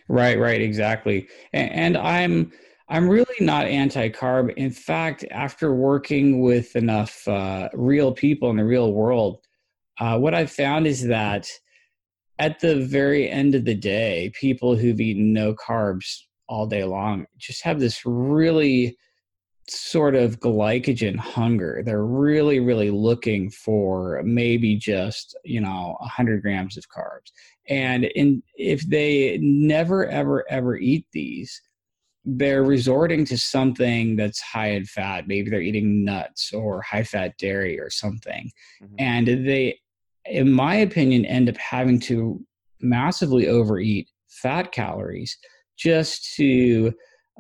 Right 0.07 0.39
right 0.39 0.61
exactly. 0.61 1.27
And, 1.53 1.71
and 1.71 1.97
i'm 1.97 2.51
I'm 2.89 3.07
really 3.07 3.39
not 3.39 3.67
anti 3.67 4.09
carb. 4.09 4.53
In 4.57 4.69
fact, 4.69 5.23
after 5.31 5.73
working 5.73 6.41
with 6.41 6.75
enough 6.75 7.25
uh, 7.25 7.69
real 7.73 8.11
people 8.11 8.49
in 8.49 8.57
the 8.57 8.65
real 8.65 8.91
world, 8.91 9.39
uh, 10.01 10.17
what 10.17 10.33
I've 10.33 10.51
found 10.51 10.87
is 10.87 11.05
that 11.07 11.47
at 12.39 12.59
the 12.59 12.83
very 12.83 13.29
end 13.29 13.53
of 13.53 13.65
the 13.65 13.75
day, 13.75 14.31
people 14.33 14.75
who've 14.75 14.99
eaten 14.99 15.31
no 15.31 15.53
carbs 15.53 16.21
all 16.49 16.65
day 16.65 16.83
long 16.83 17.27
just 17.37 17.63
have 17.63 17.79
this 17.79 18.01
really 18.03 18.97
sort 19.69 20.15
of 20.15 20.39
glycogen 20.39 21.15
hunger. 21.15 21.83
They're 21.85 22.03
really, 22.03 22.59
really 22.59 22.89
looking 22.89 23.51
for 23.51 24.23
maybe 24.25 24.75
just, 24.75 25.37
you 25.45 25.61
know, 25.61 25.95
100 25.99 26.41
grams 26.41 26.77
of 26.77 26.89
carbs. 26.89 27.31
And 27.69 28.05
in, 28.05 28.41
if 28.55 28.81
they 28.89 29.37
never, 29.39 30.07
ever, 30.07 30.45
ever 30.49 30.77
eat 30.77 31.05
these, 31.13 31.61
they're 32.25 32.63
resorting 32.63 33.23
to 33.25 33.37
something 33.37 34.15
that's 34.15 34.41
high 34.41 34.71
in 34.71 34.85
fat. 34.85 35.27
Maybe 35.27 35.51
they're 35.51 35.61
eating 35.61 36.03
nuts 36.03 36.53
or 36.53 36.81
high 36.81 37.03
fat 37.03 37.37
dairy 37.37 37.79
or 37.79 37.91
something. 37.91 38.51
Mm-hmm. 38.81 38.95
And 38.97 39.27
they, 39.27 39.77
in 40.25 40.51
my 40.51 40.75
opinion, 40.75 41.25
end 41.25 41.49
up 41.49 41.57
having 41.57 41.99
to 42.01 42.43
massively 42.79 43.47
overeat 43.47 44.09
fat 44.27 44.71
calories 44.71 45.37
just 45.77 46.33
to 46.35 46.93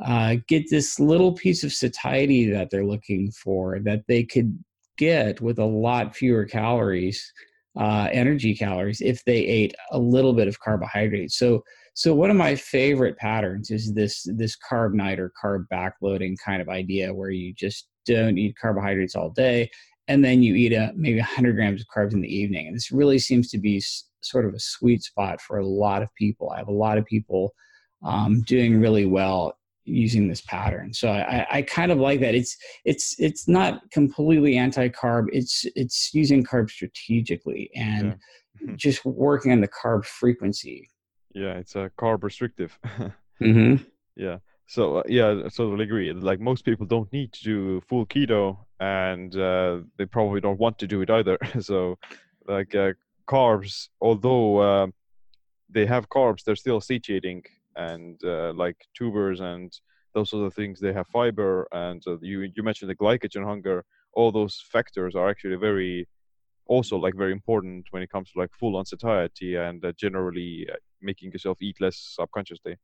uh, 0.03 0.35
get 0.47 0.69
this 0.69 0.99
little 0.99 1.33
piece 1.33 1.63
of 1.63 1.73
satiety 1.73 2.49
that 2.49 2.69
they're 2.69 2.85
looking 2.85 3.31
for 3.31 3.79
that 3.83 4.03
they 4.07 4.23
could 4.23 4.57
get 4.97 5.41
with 5.41 5.59
a 5.59 5.65
lot 5.65 6.15
fewer 6.15 6.45
calories, 6.45 7.31
uh, 7.79 8.07
energy 8.11 8.55
calories, 8.55 9.01
if 9.01 9.23
they 9.25 9.37
ate 9.37 9.75
a 9.91 9.99
little 9.99 10.33
bit 10.33 10.47
of 10.47 10.59
carbohydrates. 10.59 11.37
So, 11.37 11.63
so 11.93 12.15
one 12.15 12.29
of 12.29 12.37
my 12.37 12.55
favorite 12.55 13.17
patterns 13.17 13.69
is 13.69 13.93
this 13.93 14.25
this 14.37 14.55
carb 14.69 14.93
night 14.93 15.19
or 15.19 15.31
carb 15.43 15.65
backloading 15.71 16.35
kind 16.43 16.61
of 16.61 16.69
idea, 16.69 17.13
where 17.13 17.31
you 17.31 17.53
just 17.53 17.89
don't 18.05 18.37
eat 18.37 18.55
carbohydrates 18.59 19.15
all 19.15 19.29
day, 19.29 19.69
and 20.07 20.23
then 20.23 20.43
you 20.43 20.55
eat 20.55 20.73
a 20.73 20.91
maybe 20.95 21.19
100 21.19 21.55
grams 21.55 21.81
of 21.81 21.87
carbs 21.95 22.13
in 22.13 22.21
the 22.21 22.33
evening. 22.33 22.67
And 22.67 22.75
this 22.75 22.91
really 22.91 23.19
seems 23.19 23.49
to 23.51 23.57
be 23.57 23.77
s- 23.77 24.05
sort 24.21 24.45
of 24.45 24.53
a 24.53 24.59
sweet 24.59 25.03
spot 25.03 25.41
for 25.41 25.57
a 25.57 25.65
lot 25.65 26.01
of 26.01 26.13
people. 26.15 26.49
I 26.49 26.57
have 26.57 26.67
a 26.67 26.73
lot 26.73 26.97
of 26.97 27.05
people 27.05 27.53
um, 28.03 28.41
doing 28.41 28.79
really 28.79 29.05
well 29.05 29.53
using 29.85 30.27
this 30.27 30.41
pattern. 30.41 30.93
So 30.93 31.09
I, 31.09 31.45
I 31.51 31.61
kind 31.63 31.91
of 31.91 31.97
like 31.97 32.19
that. 32.21 32.35
It's 32.35 32.57
it's 32.85 33.15
it's 33.19 33.47
not 33.47 33.81
completely 33.91 34.57
anti-carb. 34.57 35.27
It's 35.31 35.65
it's 35.75 36.13
using 36.13 36.43
carb 36.43 36.69
strategically 36.69 37.69
and 37.75 38.07
yeah. 38.07 38.67
Mm-hmm. 38.67 38.75
just 38.75 39.03
working 39.05 39.51
on 39.51 39.61
the 39.61 39.67
carb 39.67 40.05
frequency. 40.05 40.89
Yeah, 41.33 41.53
it's 41.53 41.75
a 41.75 41.89
carb 41.97 42.23
restrictive. 42.23 42.77
mm-hmm. 43.41 43.83
Yeah. 44.15 44.37
So 44.67 44.97
uh, 44.97 45.03
yeah, 45.07 45.41
I 45.45 45.49
totally 45.49 45.83
agree. 45.83 46.11
Like 46.13 46.39
most 46.39 46.63
people 46.63 46.85
don't 46.85 47.11
need 47.11 47.33
to 47.33 47.43
do 47.43 47.81
full 47.81 48.05
keto, 48.05 48.57
and 48.81 49.35
uh, 49.35 49.77
they 49.97 50.05
probably 50.05 50.41
don't 50.41 50.59
want 50.59 50.79
to 50.79 50.87
do 50.87 51.01
it 51.01 51.09
either. 51.09 51.37
so, 51.61 51.97
like 52.47 52.75
uh, 52.75 52.91
carbs, 53.27 53.87
although 54.01 54.57
uh, 54.57 54.87
they 55.69 55.85
have 55.85 56.09
carbs, 56.09 56.43
they're 56.43 56.55
still 56.55 56.81
satiating 56.81 57.43
and 57.75 58.19
uh, 58.25 58.51
like 58.53 58.75
tubers 58.97 59.39
and 59.39 59.71
those 60.13 60.33
other 60.33 60.49
things 60.49 60.79
they 60.79 60.91
have 60.91 61.07
fiber 61.07 61.67
and 61.71 62.03
uh, 62.05 62.17
you 62.19 62.51
you 62.53 62.63
mentioned 62.63 62.89
the 62.89 62.95
glycogen 62.95 63.45
hunger 63.45 63.85
all 64.11 64.29
those 64.29 64.61
factors 64.69 65.15
are 65.15 65.29
actually 65.29 65.55
very 65.55 66.05
also 66.65 66.97
like 66.97 67.15
very 67.15 67.31
important 67.31 67.85
when 67.91 68.01
it 68.01 68.09
comes 68.09 68.29
to 68.29 68.39
like 68.39 68.49
full 68.59 68.75
on 68.75 68.85
satiety 68.85 69.55
and 69.55 69.85
uh, 69.85 69.93
generally 69.97 70.67
making 71.01 71.31
yourself 71.31 71.61
eat 71.61 71.79
less 71.79 72.15
subconsciously 72.17 72.75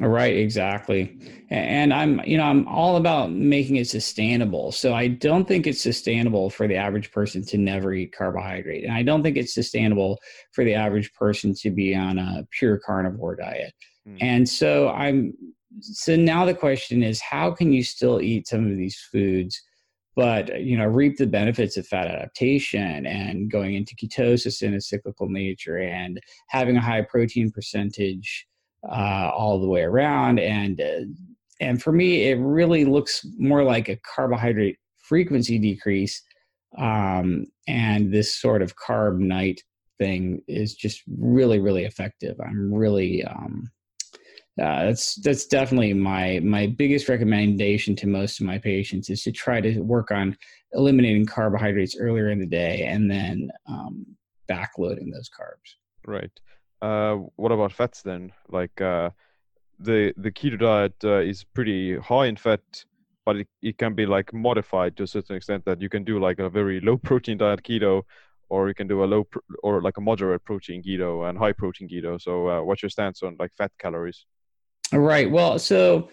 right 0.00 0.36
exactly. 0.36 1.18
And 1.50 1.92
i'm 1.94 2.20
you 2.24 2.36
know 2.36 2.44
i'm 2.44 2.66
all 2.68 2.96
about 2.96 3.30
making 3.30 3.76
it 3.76 3.88
sustainable. 3.88 4.72
So 4.72 4.94
i 4.94 5.08
don't 5.08 5.46
think 5.46 5.66
it's 5.66 5.82
sustainable 5.82 6.50
for 6.50 6.68
the 6.68 6.76
average 6.76 7.12
person 7.12 7.44
to 7.46 7.58
never 7.58 7.94
eat 7.94 8.14
carbohydrate. 8.16 8.84
And 8.84 8.92
i 8.92 9.02
don't 9.02 9.22
think 9.22 9.36
it's 9.36 9.54
sustainable 9.54 10.18
for 10.52 10.64
the 10.64 10.74
average 10.74 11.12
person 11.14 11.54
to 11.62 11.70
be 11.70 11.94
on 11.94 12.18
a 12.18 12.46
pure 12.50 12.78
carnivore 12.78 13.36
diet. 13.36 13.72
Mm. 14.08 14.18
And 14.20 14.48
so 14.48 14.90
I'm 14.90 15.32
so 15.80 16.16
now 16.16 16.44
the 16.44 16.54
question 16.54 17.02
is 17.02 17.20
how 17.20 17.50
can 17.50 17.72
you 17.72 17.82
still 17.82 18.20
eat 18.20 18.48
some 18.48 18.70
of 18.70 18.76
these 18.76 18.98
foods 19.12 19.62
but 20.14 20.62
you 20.62 20.76
know 20.76 20.86
reap 20.86 21.18
the 21.18 21.26
benefits 21.26 21.76
of 21.76 21.86
fat 21.86 22.06
adaptation 22.06 23.06
and 23.06 23.50
going 23.50 23.74
into 23.74 23.94
ketosis 23.94 24.62
in 24.62 24.74
a 24.74 24.80
cyclical 24.80 25.28
nature 25.28 25.78
and 25.78 26.20
having 26.48 26.76
a 26.76 26.80
high 26.80 27.02
protein 27.02 27.50
percentage 27.50 28.46
uh, 28.88 29.30
all 29.34 29.60
the 29.60 29.68
way 29.68 29.82
around 29.82 30.38
and 30.38 30.80
uh, 30.80 31.04
and 31.60 31.82
for 31.82 31.92
me 31.92 32.24
it 32.24 32.38
really 32.38 32.84
looks 32.84 33.26
more 33.38 33.62
like 33.62 33.88
a 33.88 33.98
carbohydrate 34.14 34.76
frequency 35.02 35.58
decrease 35.58 36.22
um, 36.78 37.46
and 37.68 38.12
this 38.12 38.38
sort 38.38 38.62
of 38.62 38.74
carb 38.76 39.18
night 39.18 39.60
thing 39.98 40.42
is 40.46 40.74
just 40.74 41.02
really 41.18 41.58
really 41.58 41.84
effective 41.84 42.36
i'm 42.40 42.72
really 42.72 43.24
um, 43.24 43.70
uh, 44.60 44.86
that's 44.86 45.16
that's 45.16 45.46
definitely 45.46 45.92
my 45.92 46.40
my 46.42 46.66
biggest 46.66 47.08
recommendation 47.08 47.94
to 47.94 48.06
most 48.06 48.40
of 48.40 48.46
my 48.46 48.56
patients 48.56 49.10
is 49.10 49.22
to 49.22 49.30
try 49.30 49.60
to 49.60 49.80
work 49.80 50.10
on 50.10 50.36
eliminating 50.72 51.26
carbohydrates 51.26 51.96
earlier 51.98 52.30
in 52.30 52.38
the 52.38 52.46
day 52.46 52.84
and 52.84 53.10
then 53.10 53.50
um, 53.68 54.06
backloading 54.50 55.12
those 55.12 55.28
carbs. 55.28 55.76
Right. 56.06 56.30
Uh, 56.86 57.16
what 57.34 57.50
about 57.50 57.72
fats 57.72 58.02
then? 58.02 58.32
Like 58.48 58.80
uh, 58.80 59.10
the 59.80 60.14
the 60.16 60.30
keto 60.30 60.58
diet 60.58 60.94
uh, 61.02 61.30
is 61.30 61.42
pretty 61.42 61.96
high 61.98 62.26
in 62.26 62.36
fat, 62.36 62.60
but 63.24 63.36
it, 63.36 63.48
it 63.60 63.76
can 63.76 63.94
be 63.94 64.06
like 64.06 64.32
modified 64.32 64.96
to 64.96 65.02
a 65.02 65.06
certain 65.06 65.36
extent 65.36 65.64
that 65.64 65.80
you 65.80 65.88
can 65.88 66.04
do 66.04 66.20
like 66.20 66.38
a 66.38 66.48
very 66.48 66.78
low 66.80 66.96
protein 66.96 67.38
diet 67.38 67.62
keto, 67.64 68.02
or 68.48 68.68
you 68.68 68.74
can 68.74 68.86
do 68.86 69.02
a 69.02 69.06
low 69.06 69.26
or 69.64 69.82
like 69.82 69.96
a 69.96 70.00
moderate 70.00 70.44
protein 70.44 70.80
keto 70.80 71.28
and 71.28 71.36
high 71.38 71.52
protein 71.52 71.88
keto. 71.88 72.20
So 72.20 72.32
uh, 72.48 72.62
what's 72.62 72.82
your 72.82 72.90
stance 72.90 73.22
on 73.24 73.36
like 73.40 73.52
fat 73.58 73.72
calories? 73.80 74.24
Right. 74.92 75.28
Well, 75.28 75.58
so 75.58 76.08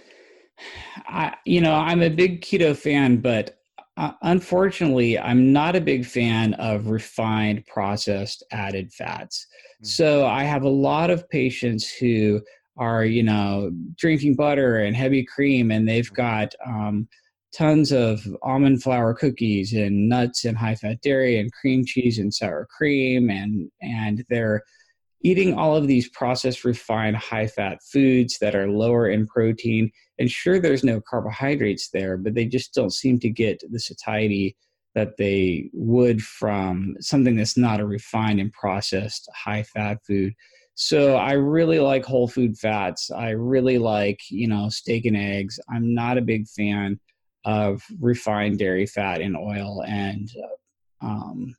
I, 1.05 1.35
you 1.45 1.61
know, 1.61 1.75
I'm 1.75 2.01
a 2.01 2.09
big 2.09 2.41
keto 2.41 2.75
fan, 2.75 3.17
but 3.17 3.59
uh, 3.95 4.11
unfortunately, 4.23 5.19
I'm 5.19 5.53
not 5.53 5.75
a 5.75 5.81
big 5.81 6.05
fan 6.05 6.55
of 6.55 6.87
refined, 6.87 7.65
processed, 7.67 8.43
added 8.51 8.91
fats. 8.91 9.45
Mm-hmm. 9.75 9.85
So 9.85 10.25
I 10.25 10.43
have 10.43 10.63
a 10.63 10.69
lot 10.69 11.09
of 11.09 11.29
patients 11.29 11.91
who 11.93 12.41
are, 12.77 13.05
you 13.05 13.21
know, 13.21 13.71
drinking 13.95 14.35
butter 14.35 14.79
and 14.79 14.95
heavy 14.95 15.23
cream, 15.23 15.71
and 15.71 15.87
they've 15.87 16.05
mm-hmm. 16.05 16.15
got 16.15 16.55
um, 16.65 17.07
tons 17.55 17.91
of 17.91 18.25
almond 18.41 18.81
flour 18.81 19.13
cookies 19.13 19.73
and 19.73 20.09
nuts 20.09 20.45
and 20.45 20.57
high 20.57 20.75
fat 20.75 20.99
dairy 21.01 21.37
and 21.37 21.53
cream 21.53 21.85
cheese 21.85 22.17
and 22.17 22.33
sour 22.33 22.67
cream, 22.75 23.29
and 23.29 23.69
and 23.81 24.25
they're 24.29 24.63
eating 25.21 25.53
all 25.53 25.75
of 25.75 25.87
these 25.87 26.09
processed, 26.09 26.65
refined, 26.65 27.15
high 27.15 27.47
fat 27.47 27.77
foods 27.91 28.39
that 28.39 28.55
are 28.55 28.67
lower 28.67 29.09
in 29.09 29.27
protein. 29.27 29.91
And 30.23 30.31
sure, 30.31 30.57
there's 30.57 30.85
no 30.85 31.01
carbohydrates 31.01 31.89
there, 31.89 32.15
but 32.15 32.33
they 32.33 32.45
just 32.45 32.73
don't 32.73 32.93
seem 32.93 33.19
to 33.19 33.29
get 33.29 33.61
the 33.69 33.77
satiety 33.77 34.55
that 34.95 35.17
they 35.17 35.69
would 35.73 36.23
from 36.23 36.95
something 37.01 37.35
that's 37.35 37.57
not 37.57 37.81
a 37.81 37.85
refined 37.85 38.39
and 38.39 38.49
processed 38.53 39.29
high 39.35 39.63
fat 39.63 39.97
food. 40.07 40.33
So 40.75 41.17
I 41.17 41.33
really 41.33 41.81
like 41.81 42.05
whole 42.05 42.29
food 42.29 42.57
fats. 42.57 43.11
I 43.11 43.31
really 43.31 43.77
like, 43.77 44.21
you 44.29 44.47
know, 44.47 44.69
steak 44.69 45.03
and 45.03 45.17
eggs. 45.17 45.59
I'm 45.69 45.93
not 45.93 46.17
a 46.17 46.21
big 46.21 46.47
fan 46.47 47.01
of 47.43 47.83
refined 47.99 48.59
dairy 48.59 48.85
fat 48.85 49.19
and 49.19 49.35
oil 49.35 49.83
and 49.85 50.31
um, 51.01 51.53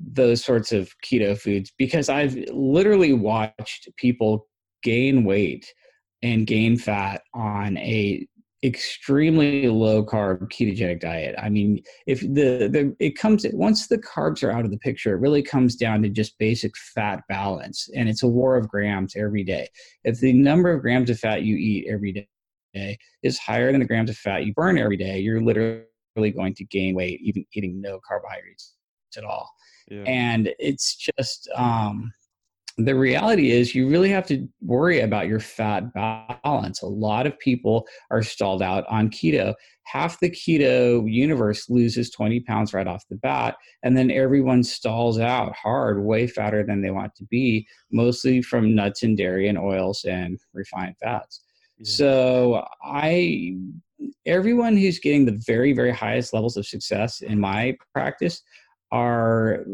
those 0.00 0.44
sorts 0.44 0.72
of 0.72 0.92
keto 1.04 1.38
foods 1.38 1.72
because 1.78 2.08
I've 2.08 2.34
literally 2.50 3.12
watched 3.12 3.88
people 3.96 4.48
gain 4.82 5.22
weight 5.22 5.72
and 6.22 6.46
gain 6.46 6.76
fat 6.76 7.22
on 7.34 7.76
a 7.78 8.26
extremely 8.62 9.68
low 9.68 10.04
carb 10.04 10.42
ketogenic 10.50 11.00
diet. 11.00 11.34
I 11.38 11.48
mean, 11.48 11.82
if 12.06 12.20
the, 12.20 12.68
the 12.68 12.94
it 12.98 13.16
comes 13.16 13.46
once 13.52 13.86
the 13.86 13.98
carbs 13.98 14.42
are 14.42 14.50
out 14.50 14.64
of 14.64 14.70
the 14.70 14.78
picture, 14.78 15.14
it 15.14 15.20
really 15.20 15.42
comes 15.42 15.76
down 15.76 16.02
to 16.02 16.08
just 16.10 16.38
basic 16.38 16.76
fat 16.76 17.22
balance 17.28 17.88
and 17.96 18.08
it's 18.08 18.22
a 18.22 18.28
war 18.28 18.56
of 18.56 18.68
grams 18.68 19.16
every 19.16 19.44
day. 19.44 19.68
If 20.04 20.20
the 20.20 20.32
number 20.34 20.70
of 20.70 20.82
grams 20.82 21.08
of 21.08 21.18
fat 21.18 21.42
you 21.42 21.56
eat 21.56 21.86
every 21.90 22.28
day 22.74 22.98
is 23.22 23.38
higher 23.38 23.72
than 23.72 23.80
the 23.80 23.86
grams 23.86 24.10
of 24.10 24.16
fat 24.16 24.44
you 24.44 24.52
burn 24.52 24.78
every 24.78 24.98
day, 24.98 25.18
you're 25.20 25.42
literally 25.42 25.86
going 26.36 26.54
to 26.54 26.64
gain 26.64 26.94
weight 26.94 27.20
even 27.22 27.46
eating 27.54 27.80
no 27.80 27.98
carbohydrates 28.06 28.74
at 29.16 29.24
all 29.24 29.50
yeah. 29.90 30.02
and 30.06 30.52
it's 30.58 30.96
just 30.96 31.48
um, 31.54 32.12
the 32.86 32.94
reality 32.94 33.50
is 33.50 33.74
you 33.74 33.88
really 33.88 34.10
have 34.10 34.26
to 34.26 34.48
worry 34.60 35.00
about 35.00 35.26
your 35.26 35.40
fat 35.40 35.92
balance. 35.94 36.82
A 36.82 36.86
lot 36.86 37.26
of 37.26 37.38
people 37.38 37.86
are 38.10 38.22
stalled 38.22 38.62
out 38.62 38.84
on 38.88 39.10
keto. 39.10 39.54
Half 39.84 40.20
the 40.20 40.30
keto 40.30 41.10
universe 41.10 41.68
loses 41.68 42.10
20 42.10 42.40
pounds 42.40 42.72
right 42.72 42.86
off 42.86 43.08
the 43.08 43.16
bat, 43.16 43.56
and 43.82 43.96
then 43.96 44.10
everyone 44.10 44.62
stalls 44.62 45.18
out 45.18 45.54
hard, 45.56 46.04
way 46.04 46.26
fatter 46.26 46.62
than 46.64 46.82
they 46.82 46.90
want 46.90 47.14
to 47.16 47.24
be, 47.24 47.66
mostly 47.90 48.40
from 48.42 48.74
nuts 48.74 49.02
and 49.02 49.16
dairy 49.16 49.48
and 49.48 49.58
oils 49.58 50.04
and 50.04 50.38
refined 50.52 50.96
fats. 51.02 51.40
So 51.82 52.66
I 52.84 53.56
everyone 54.26 54.76
who's 54.76 54.98
getting 54.98 55.24
the 55.24 55.40
very 55.46 55.72
very 55.72 55.90
highest 55.90 56.34
levels 56.34 56.56
of 56.56 56.66
success 56.66 57.22
in 57.22 57.40
my 57.40 57.76
practice 57.94 58.42
are 58.92 59.64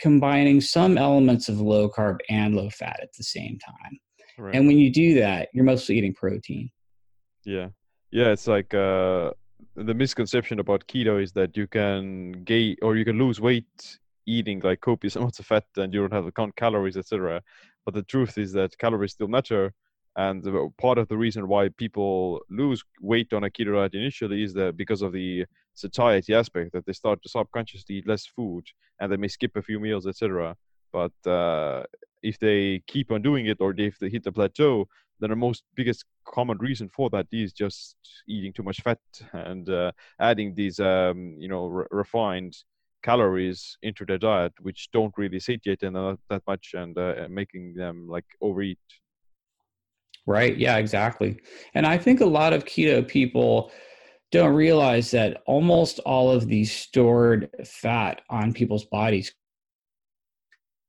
combining 0.00 0.60
some 0.60 0.98
elements 0.98 1.48
of 1.48 1.60
low 1.60 1.88
carb 1.88 2.18
and 2.28 2.54
low 2.54 2.70
fat 2.70 2.98
at 3.02 3.12
the 3.16 3.24
same 3.24 3.58
time. 3.58 3.98
Right. 4.38 4.54
And 4.54 4.66
when 4.66 4.78
you 4.78 4.90
do 4.90 5.14
that, 5.14 5.48
you're 5.52 5.64
mostly 5.64 5.96
eating 5.96 6.14
protein. 6.14 6.70
Yeah, 7.44 7.68
yeah. 8.10 8.28
It's 8.28 8.46
like 8.46 8.74
uh, 8.74 9.30
the 9.74 9.94
misconception 9.94 10.60
about 10.60 10.86
keto 10.86 11.22
is 11.22 11.32
that 11.32 11.56
you 11.56 11.66
can 11.66 12.32
gain 12.44 12.76
or 12.82 12.96
you 12.96 13.04
can 13.04 13.18
lose 13.18 13.40
weight 13.40 13.98
eating 14.26 14.60
like 14.60 14.80
copious 14.80 15.16
amounts 15.16 15.38
of 15.38 15.46
fat 15.46 15.64
and 15.76 15.92
you 15.94 16.00
don't 16.00 16.12
have 16.12 16.26
to 16.26 16.32
count 16.32 16.56
calories, 16.56 16.96
etc. 16.96 17.42
But 17.84 17.94
the 17.94 18.02
truth 18.02 18.36
is 18.36 18.52
that 18.52 18.76
calories 18.78 19.12
still 19.12 19.28
matter, 19.28 19.72
and 20.16 20.44
part 20.78 20.98
of 20.98 21.08
the 21.08 21.16
reason 21.16 21.46
why 21.46 21.68
people 21.68 22.40
lose 22.50 22.82
weight 23.00 23.32
on 23.32 23.44
a 23.44 23.50
keto 23.50 23.74
diet 23.74 23.94
initially 23.94 24.42
is 24.42 24.54
that 24.54 24.76
because 24.76 25.02
of 25.02 25.12
the 25.12 25.44
satiety 25.76 26.34
aspect 26.34 26.72
that 26.72 26.86
they 26.86 26.92
start 26.92 27.22
to 27.22 27.28
subconsciously 27.28 27.96
eat 27.96 28.08
less 28.08 28.26
food 28.26 28.64
and 29.00 29.12
they 29.12 29.16
may 29.16 29.28
skip 29.28 29.56
a 29.56 29.62
few 29.62 29.78
meals, 29.78 30.06
etc. 30.06 30.56
But 30.92 31.30
uh, 31.30 31.84
if 32.22 32.38
they 32.38 32.82
keep 32.86 33.12
on 33.12 33.22
doing 33.22 33.46
it 33.46 33.58
or 33.60 33.74
if 33.76 33.98
they 33.98 34.08
hit 34.08 34.24
the 34.24 34.32
plateau, 34.32 34.88
then 35.20 35.30
the 35.30 35.36
most 35.36 35.62
biggest 35.74 36.04
common 36.26 36.58
reason 36.58 36.88
for 36.88 37.08
that 37.10 37.26
is 37.32 37.52
just 37.52 37.96
eating 38.28 38.52
too 38.52 38.62
much 38.62 38.80
fat 38.80 38.98
and 39.32 39.68
uh, 39.70 39.92
adding 40.20 40.54
these 40.54 40.80
um, 40.80 41.36
you 41.38 41.48
know 41.48 41.66
re- 41.66 41.86
refined 41.90 42.56
calories 43.02 43.78
into 43.82 44.04
their 44.04 44.18
diet 44.18 44.52
which 44.60 44.88
don't 44.92 45.14
really 45.16 45.38
satiate 45.38 45.80
them 45.80 45.94
that, 46.28 46.42
much 46.46 46.72
and 46.74 46.98
uh, 46.98 47.26
making 47.30 47.72
them 47.74 48.06
like 48.08 48.24
overeat. 48.40 48.78
Right. 50.26 50.56
Yeah 50.56 50.76
exactly. 50.78 51.38
And 51.74 51.86
i 51.86 51.96
think 51.96 52.20
a 52.20 52.26
lot 52.26 52.52
of 52.52 52.64
keto 52.64 53.06
people 53.06 53.70
don't 54.32 54.54
realize 54.54 55.10
that 55.12 55.42
almost 55.46 55.98
all 56.00 56.30
of 56.30 56.48
the 56.48 56.64
stored 56.64 57.48
fat 57.64 58.22
on 58.28 58.52
people's 58.52 58.84
bodies 58.84 59.32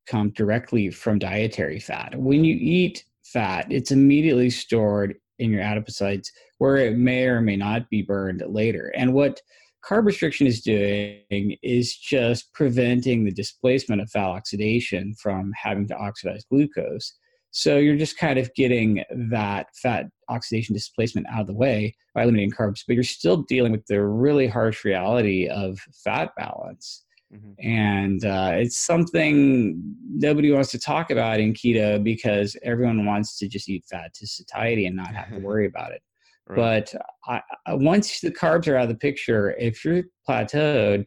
come 0.08 0.30
directly 0.30 0.90
from 0.90 1.18
dietary 1.18 1.78
fat. 1.78 2.18
When 2.18 2.44
you 2.44 2.56
eat 2.58 3.04
fat, 3.24 3.66
it's 3.70 3.90
immediately 3.90 4.50
stored 4.50 5.16
in 5.38 5.50
your 5.50 5.62
adipocytes 5.62 6.28
where 6.58 6.76
it 6.78 6.96
may 6.96 7.26
or 7.26 7.40
may 7.40 7.56
not 7.56 7.88
be 7.90 8.02
burned 8.02 8.42
later. 8.46 8.92
And 8.96 9.14
what 9.14 9.40
carb 9.84 10.06
restriction 10.06 10.46
is 10.46 10.60
doing 10.60 11.56
is 11.62 11.96
just 11.96 12.52
preventing 12.52 13.24
the 13.24 13.30
displacement 13.30 14.02
of 14.02 14.10
fat 14.10 14.24
oxidation 14.24 15.14
from 15.20 15.52
having 15.54 15.86
to 15.88 15.96
oxidize 15.96 16.44
glucose. 16.50 17.14
So 17.50 17.76
you're 17.76 17.96
just 17.96 18.18
kind 18.18 18.38
of 18.38 18.52
getting 18.54 19.02
that 19.30 19.68
fat 19.82 20.06
oxidation 20.28 20.74
displacement 20.74 21.26
out 21.28 21.40
of 21.40 21.46
the 21.46 21.54
way 21.54 21.94
by 22.14 22.22
eliminating 22.22 22.52
carbs, 22.52 22.82
but 22.86 22.94
you're 22.94 23.02
still 23.02 23.44
dealing 23.48 23.72
with 23.72 23.86
the 23.86 24.04
really 24.04 24.46
harsh 24.46 24.84
reality 24.84 25.48
of 25.48 25.78
fat 26.04 26.30
balance. 26.36 27.04
Mm-hmm. 27.34 27.66
And 27.66 28.24
uh, 28.24 28.52
it's 28.54 28.78
something 28.78 29.82
nobody 30.10 30.50
wants 30.50 30.70
to 30.72 30.78
talk 30.78 31.10
about 31.10 31.40
in 31.40 31.52
keto 31.52 32.02
because 32.02 32.56
everyone 32.62 33.04
wants 33.04 33.38
to 33.38 33.48
just 33.48 33.68
eat 33.68 33.84
fat 33.90 34.14
to 34.14 34.26
satiety 34.26 34.86
and 34.86 34.96
not 34.96 35.14
have 35.14 35.30
to 35.30 35.38
worry 35.42 35.66
about 35.66 35.92
it. 35.92 36.02
Right. 36.46 36.90
But 37.26 37.42
I, 37.66 37.74
once 37.74 38.20
the 38.20 38.30
carbs 38.30 38.68
are 38.68 38.76
out 38.76 38.84
of 38.84 38.88
the 38.88 38.94
picture, 38.94 39.54
if 39.58 39.84
you're 39.84 40.04
plateaued, 40.28 41.04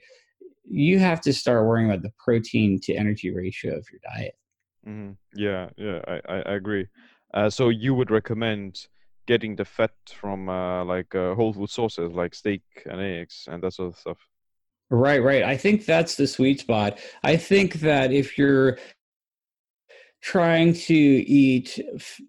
you 0.63 0.99
have 0.99 1.21
to 1.21 1.33
start 1.33 1.65
worrying 1.65 1.89
about 1.89 2.03
the 2.03 2.11
protein 2.23 2.79
to 2.83 2.93
energy 2.93 3.33
ratio 3.33 3.75
of 3.75 3.85
your 3.91 3.99
diet. 4.15 4.35
Mm-hmm. 4.87 5.11
Yeah, 5.35 5.69
yeah, 5.77 5.99
I, 6.07 6.21
I, 6.27 6.35
I 6.37 6.53
agree. 6.53 6.87
Uh, 7.33 7.49
so 7.49 7.69
you 7.69 7.93
would 7.93 8.11
recommend 8.11 8.87
getting 9.27 9.55
the 9.55 9.65
fat 9.65 9.91
from 10.13 10.49
uh, 10.49 10.83
like 10.83 11.13
uh, 11.15 11.35
whole 11.35 11.53
food 11.53 11.69
sources 11.69 12.11
like 12.11 12.33
steak 12.35 12.63
and 12.85 12.99
eggs 12.99 13.47
and 13.49 13.63
that 13.63 13.73
sort 13.73 13.93
of 13.93 13.99
stuff. 13.99 14.17
Right, 14.89 15.23
right. 15.23 15.43
I 15.43 15.55
think 15.55 15.85
that's 15.85 16.15
the 16.15 16.27
sweet 16.27 16.59
spot. 16.59 16.99
I 17.23 17.37
think 17.37 17.75
that 17.75 18.11
if 18.11 18.37
you're 18.37 18.77
trying 20.21 20.73
to 20.73 20.93
eat, 20.93 21.79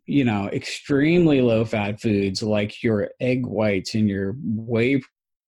you 0.07 0.24
know, 0.24 0.48
extremely 0.53 1.40
low 1.40 1.64
fat 1.64 2.00
foods 2.00 2.42
like 2.42 2.82
your 2.82 3.11
egg 3.20 3.46
whites 3.46 3.94
and 3.94 4.09
your 4.09 4.36
whey 4.44 5.03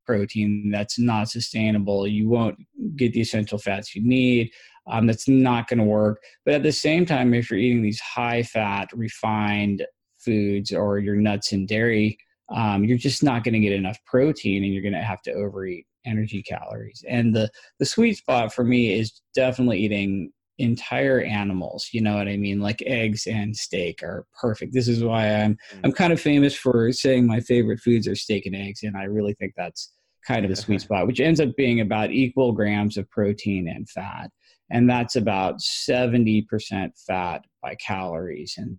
protein, 0.06 0.70
that's 0.72 0.98
not 0.98 1.30
sustainable. 1.30 2.06
You 2.06 2.28
won't 2.28 2.58
get 2.96 3.12
the 3.12 3.20
essential 3.20 3.58
fats 3.58 3.94
you 3.94 4.02
need 4.02 4.50
um, 4.86 5.06
that's 5.06 5.28
not 5.28 5.68
going 5.68 5.78
to 5.78 5.84
work. 5.84 6.22
But 6.44 6.54
at 6.54 6.62
the 6.62 6.72
same 6.72 7.06
time, 7.06 7.34
if 7.34 7.50
you're 7.50 7.58
eating 7.58 7.82
these 7.82 8.00
high 8.00 8.42
fat, 8.42 8.88
refined 8.92 9.84
foods 10.18 10.72
or 10.72 10.98
your 10.98 11.16
nuts 11.16 11.52
and 11.52 11.66
dairy, 11.68 12.18
um, 12.54 12.84
you're 12.84 12.98
just 12.98 13.22
not 13.22 13.44
going 13.44 13.54
to 13.54 13.60
get 13.60 13.72
enough 13.72 13.98
protein 14.06 14.64
and 14.64 14.72
you're 14.72 14.82
going 14.82 14.92
to 14.92 15.00
have 15.00 15.22
to 15.22 15.32
overeat 15.32 15.86
energy 16.04 16.42
calories. 16.42 17.02
And 17.08 17.34
the, 17.34 17.50
the 17.78 17.86
sweet 17.86 18.18
spot 18.18 18.52
for 18.52 18.64
me 18.64 18.92
is 18.92 19.22
definitely 19.34 19.78
eating 19.78 20.32
entire 20.58 21.20
animals 21.20 21.88
you 21.92 22.00
know 22.00 22.14
what 22.14 22.28
i 22.28 22.36
mean 22.36 22.60
like 22.60 22.80
eggs 22.86 23.26
and 23.26 23.56
steak 23.56 24.00
are 24.04 24.24
perfect 24.40 24.72
this 24.72 24.86
is 24.86 25.02
why 25.02 25.26
i'm 25.26 25.56
i'm 25.82 25.90
mm. 25.90 25.96
kind 25.96 26.12
of 26.12 26.20
famous 26.20 26.54
for 26.54 26.92
saying 26.92 27.26
my 27.26 27.40
favorite 27.40 27.80
foods 27.80 28.06
are 28.06 28.14
steak 28.14 28.46
and 28.46 28.54
eggs 28.54 28.84
and 28.84 28.96
i 28.96 29.02
really 29.02 29.34
think 29.34 29.52
that's 29.56 29.92
kind 30.24 30.44
of 30.44 30.50
the 30.50 30.56
sweet 30.56 30.80
spot 30.80 31.08
which 31.08 31.18
ends 31.18 31.40
up 31.40 31.48
being 31.56 31.80
about 31.80 32.12
equal 32.12 32.52
grams 32.52 32.96
of 32.96 33.10
protein 33.10 33.68
and 33.68 33.88
fat 33.90 34.30
and 34.70 34.88
that's 34.88 35.16
about 35.16 35.60
70% 35.60 36.92
fat 37.06 37.44
by 37.62 37.74
calories. 37.76 38.54
And 38.56 38.78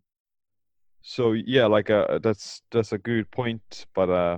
so 1.08 1.34
yeah 1.34 1.68
like 1.68 1.92
uh, 1.92 2.18
that's 2.18 2.64
that's 2.72 2.92
a 2.92 2.98
good 2.98 3.30
point 3.30 3.86
but 3.94 4.10
uh 4.10 4.38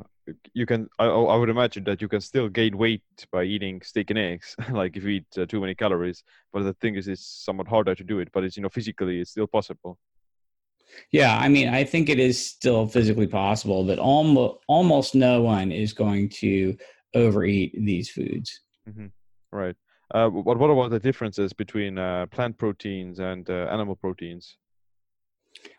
you 0.54 0.66
can 0.66 0.90
I, 1.00 1.06
I 1.06 1.38
would 1.38 1.48
imagine 1.48 1.86
that 1.86 2.02
you 2.02 2.10
can 2.10 2.20
still 2.20 2.50
gain 2.50 2.78
weight 2.78 3.02
by 3.32 3.44
eating 3.46 3.82
steak 3.82 4.10
and 4.10 4.20
eggs 4.20 4.54
like 4.72 4.98
if 4.98 5.04
you 5.04 5.10
eat 5.10 5.26
uh, 5.38 5.46
too 5.46 5.62
many 5.62 5.74
calories. 5.74 6.24
But 6.52 6.64
the 6.64 6.74
thing 6.74 6.96
is 6.96 7.08
it's 7.08 7.26
somewhat 7.46 7.70
harder 7.70 7.96
to 7.96 8.04
do 8.04 8.20
it 8.20 8.30
but 8.34 8.44
it's 8.44 8.58
you 8.58 8.64
know 8.64 8.70
physically 8.70 9.22
it's 9.22 9.32
still 9.32 9.48
possible. 9.48 9.98
Yeah 11.12 11.38
i 11.38 11.48
mean 11.48 11.70
i 11.70 11.84
think 11.84 12.10
it 12.10 12.20
is 12.20 12.46
still 12.46 12.88
physically 12.88 13.28
possible 13.28 13.86
but 13.86 14.00
almost 14.00 14.58
almost 14.68 15.16
no 15.16 15.42
one 15.42 15.72
is 15.72 15.94
going 15.94 16.28
to 16.42 16.76
overeat 17.14 17.74
these 17.78 18.10
foods. 18.10 18.62
Mm-hmm. 18.90 19.08
right 19.52 19.76
uh, 20.14 20.30
what, 20.30 20.58
what 20.58 20.70
about 20.70 20.92
the 20.92 21.00
differences 21.00 21.54
between 21.54 21.98
uh, 21.98 22.26
plant 22.28 22.58
proteins 22.58 23.20
and 23.20 23.50
uh, 23.50 23.68
animal 23.72 23.96
proteins? 23.96 24.58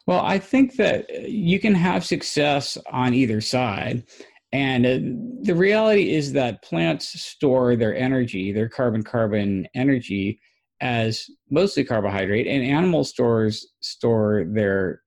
Well, 0.07 0.21
I 0.21 0.39
think 0.39 0.77
that 0.77 1.07
uh, 1.11 1.21
you 1.21 1.61
can 1.61 1.75
have 1.75 2.05
success 2.05 2.77
on 2.91 3.15
either 3.15 3.41
side. 3.41 4.05
And 4.53 4.87
uh, 4.87 4.99
the 5.43 5.55
reality 5.55 6.15
is 6.15 6.33
that 6.33 6.63
plants 6.63 7.09
store 7.21 7.77
their 7.77 7.95
energy, 7.97 8.53
their 8.53 8.69
carbon 8.69 9.03
carbon 9.03 9.69
energy, 9.75 10.41
as 10.81 11.27
mostly 11.51 11.85
carbohydrate, 11.85 12.47
and 12.47 12.65
animal 12.65 13.05
stores 13.05 13.73
store 13.81 14.47
their 14.49 15.03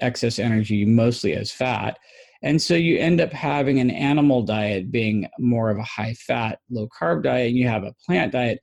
excess 0.00 0.38
energy 0.38 0.84
mostly 0.84 1.34
as 1.34 1.50
fat. 1.50 1.98
And 2.46 2.62
so 2.62 2.74
you 2.74 2.96
end 2.98 3.20
up 3.20 3.32
having 3.32 3.80
an 3.80 3.90
animal 3.90 4.40
diet 4.40 4.92
being 4.92 5.26
more 5.36 5.68
of 5.68 5.78
a 5.78 5.82
high 5.82 6.14
fat, 6.14 6.60
low 6.70 6.88
carb 6.88 7.24
diet, 7.24 7.48
and 7.48 7.56
you 7.56 7.66
have 7.66 7.82
a 7.82 7.92
plant 8.06 8.30
diet 8.30 8.60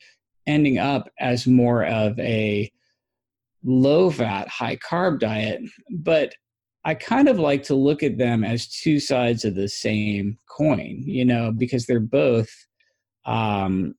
ending 0.48 0.78
up 0.78 1.10
as 1.20 1.46
more 1.46 1.84
of 1.84 2.18
a 2.18 2.72
low 3.62 4.10
fat, 4.10 4.48
high 4.48 4.78
carb 4.78 5.20
diet. 5.20 5.64
But 5.92 6.34
I 6.86 6.96
kind 6.96 7.28
of 7.28 7.40
like 7.40 7.62
to 7.64 7.76
look 7.76 8.04
at 8.04 8.18
them 8.18 8.46
as 8.46 8.70
two 8.70 9.02
sides 9.02 9.44
of 9.44 9.56
the 9.56 9.68
same 9.68 10.40
coin, 10.50 11.04
you 11.04 11.26
know, 11.26 11.52
because 11.52 11.86
they're 11.86 12.00
both 12.00 12.50
um, 13.26 13.96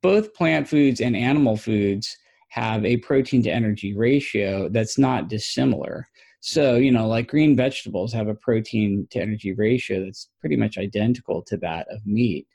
both 0.00 0.32
plant 0.32 0.68
foods 0.68 1.00
and 1.00 1.16
animal 1.16 1.56
foods 1.56 2.16
have 2.50 2.84
a 2.84 2.98
protein 2.98 3.42
to 3.42 3.50
energy 3.50 3.96
ratio 3.96 4.68
that's 4.68 4.96
not 4.96 5.28
dissimilar. 5.28 6.06
So, 6.44 6.74
you 6.74 6.90
know, 6.90 7.06
like 7.06 7.28
green 7.28 7.54
vegetables 7.54 8.12
have 8.12 8.26
a 8.26 8.34
protein 8.34 9.06
to 9.12 9.20
energy 9.20 9.52
ratio 9.52 10.04
that's 10.04 10.28
pretty 10.40 10.56
much 10.56 10.76
identical 10.76 11.40
to 11.42 11.56
that 11.58 11.86
of 11.88 12.04
meat. 12.04 12.48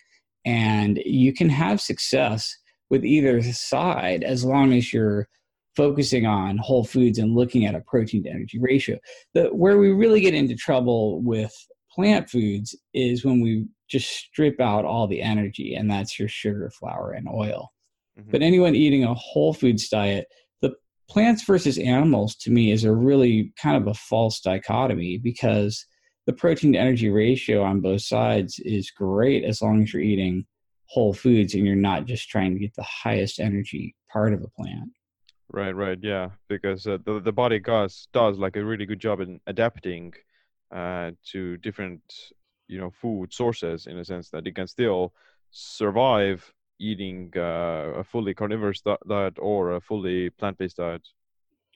And 0.43 0.97
you 1.05 1.33
can 1.33 1.47
have 1.47 1.79
success 1.79 2.53
with 2.89 3.05
either 3.05 3.41
side 3.41 4.25
as 4.25 4.43
long 4.43 4.73
as 4.73 4.91
you're 4.91 5.29
focusing 5.73 6.25
on 6.25 6.57
whole 6.57 6.83
foods 6.83 7.17
and 7.17 7.33
looking 7.33 7.65
at 7.65 7.75
a 7.75 7.81
protein 7.87 8.23
to 8.23 8.29
energy 8.29 8.59
ratio. 8.59 8.97
The, 9.33 9.45
where 9.55 9.77
we 9.77 9.91
really 9.91 10.19
get 10.19 10.33
into 10.33 10.55
trouble 10.55 11.21
with 11.21 11.53
plant 11.89 12.29
foods 12.29 12.75
is 12.93 13.23
when 13.23 13.39
we 13.39 13.67
just 13.87 14.09
strip 14.09 14.59
out 14.59 14.83
all 14.83 15.07
the 15.07 15.21
energy, 15.21 15.75
and 15.75 15.89
that's 15.89 16.19
your 16.19 16.27
sugar, 16.27 16.69
flour, 16.71 17.13
and 17.13 17.29
oil. 17.29 17.71
Mm-hmm. 18.19 18.31
But 18.31 18.41
anyone 18.41 18.75
eating 18.75 19.05
a 19.05 19.13
whole 19.13 19.53
foods 19.53 19.87
diet 19.87 20.27
plants 21.09 21.43
versus 21.43 21.77
animals 21.77 22.35
to 22.35 22.51
me 22.51 22.71
is 22.71 22.83
a 22.83 22.93
really 22.93 23.53
kind 23.61 23.77
of 23.77 23.87
a 23.87 23.93
false 23.93 24.39
dichotomy 24.41 25.17
because 25.17 25.85
the 26.25 26.33
protein 26.33 26.73
to 26.73 26.79
energy 26.79 27.09
ratio 27.09 27.63
on 27.63 27.79
both 27.79 28.01
sides 28.01 28.59
is 28.59 28.91
great 28.91 29.43
as 29.43 29.61
long 29.61 29.81
as 29.81 29.93
you're 29.93 30.01
eating 30.01 30.45
whole 30.85 31.13
foods 31.13 31.53
and 31.53 31.65
you're 31.65 31.75
not 31.75 32.05
just 32.05 32.29
trying 32.29 32.53
to 32.53 32.59
get 32.59 32.75
the 32.75 32.83
highest 32.83 33.39
energy 33.39 33.95
part 34.11 34.33
of 34.33 34.41
a 34.41 34.47
plant. 34.49 34.89
Right, 35.49 35.75
right, 35.75 35.97
yeah, 36.01 36.31
because 36.49 36.85
uh, 36.85 36.97
the 37.05 37.21
the 37.21 37.31
body 37.31 37.59
does 37.59 38.09
does 38.11 38.37
like 38.37 38.57
a 38.57 38.65
really 38.65 38.85
good 38.85 38.99
job 38.99 39.21
in 39.21 39.39
adapting 39.47 40.13
uh, 40.75 41.11
to 41.31 41.55
different 41.57 42.01
you 42.67 42.77
know 42.79 42.91
food 42.91 43.33
sources 43.33 43.87
in 43.87 43.97
a 43.97 44.03
sense 44.03 44.29
that 44.29 44.45
it 44.45 44.55
can 44.55 44.67
still 44.67 45.13
survive 45.51 46.53
eating 46.79 47.31
uh, 47.35 47.93
a 47.97 48.03
fully 48.03 48.33
carnivorous 48.33 48.81
diet 48.81 49.37
or 49.39 49.75
a 49.75 49.81
fully 49.81 50.29
plant-based 50.31 50.77
diet. 50.77 51.01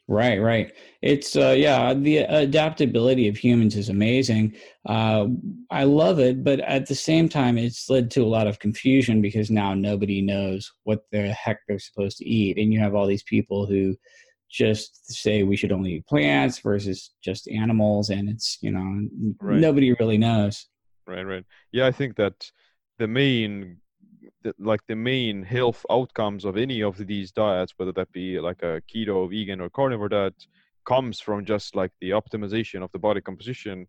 Right, 0.07 0.41
right. 0.41 0.73
It's 1.01 1.35
uh, 1.37 1.55
yeah, 1.57 1.93
the 1.93 2.17
adaptability 2.17 3.29
of 3.29 3.37
humans 3.37 3.77
is 3.77 3.87
amazing. 3.87 4.55
Uh, 4.85 5.27
I 5.69 5.85
love 5.85 6.19
it, 6.19 6.43
but 6.43 6.59
at 6.59 6.87
the 6.87 6.95
same 6.95 7.29
time, 7.29 7.57
it's 7.57 7.89
led 7.89 8.11
to 8.11 8.23
a 8.23 8.27
lot 8.27 8.47
of 8.47 8.59
confusion 8.59 9.21
because 9.21 9.49
now 9.49 9.73
nobody 9.73 10.21
knows 10.21 10.69
what 10.83 11.05
the 11.11 11.31
heck 11.31 11.59
they're 11.67 11.79
supposed 11.79 12.17
to 12.17 12.25
eat, 12.25 12.57
and 12.57 12.73
you 12.73 12.79
have 12.79 12.93
all 12.93 13.07
these 13.07 13.23
people 13.23 13.65
who 13.65 13.95
just 14.49 15.09
say 15.09 15.43
we 15.43 15.55
should 15.55 15.71
only 15.71 15.93
eat 15.93 16.07
plants 16.07 16.59
versus 16.59 17.11
just 17.23 17.47
animals, 17.47 18.09
and 18.09 18.27
it's 18.27 18.57
you 18.61 18.71
know 18.71 19.07
right. 19.39 19.59
nobody 19.59 19.93
really 19.93 20.17
knows. 20.17 20.67
Right, 21.07 21.23
right. 21.23 21.45
Yeah, 21.71 21.87
I 21.87 21.91
think 21.91 22.17
that 22.17 22.51
the 22.99 23.07
main 23.07 23.77
the, 24.43 24.53
like 24.59 24.81
the 24.87 24.95
main 24.95 25.43
health 25.43 25.85
outcomes 25.89 26.45
of 26.45 26.57
any 26.57 26.81
of 26.81 26.97
these 26.97 27.31
diets, 27.31 27.73
whether 27.77 27.91
that 27.93 28.11
be 28.11 28.39
like 28.39 28.63
a 28.63 28.81
keto, 28.93 29.29
vegan, 29.29 29.61
or 29.61 29.69
carnivore 29.69 30.09
diet, 30.09 30.35
comes 30.85 31.19
from 31.19 31.45
just 31.45 31.75
like 31.75 31.91
the 32.01 32.11
optimization 32.11 32.83
of 32.83 32.91
the 32.91 32.99
body 32.99 33.21
composition 33.21 33.87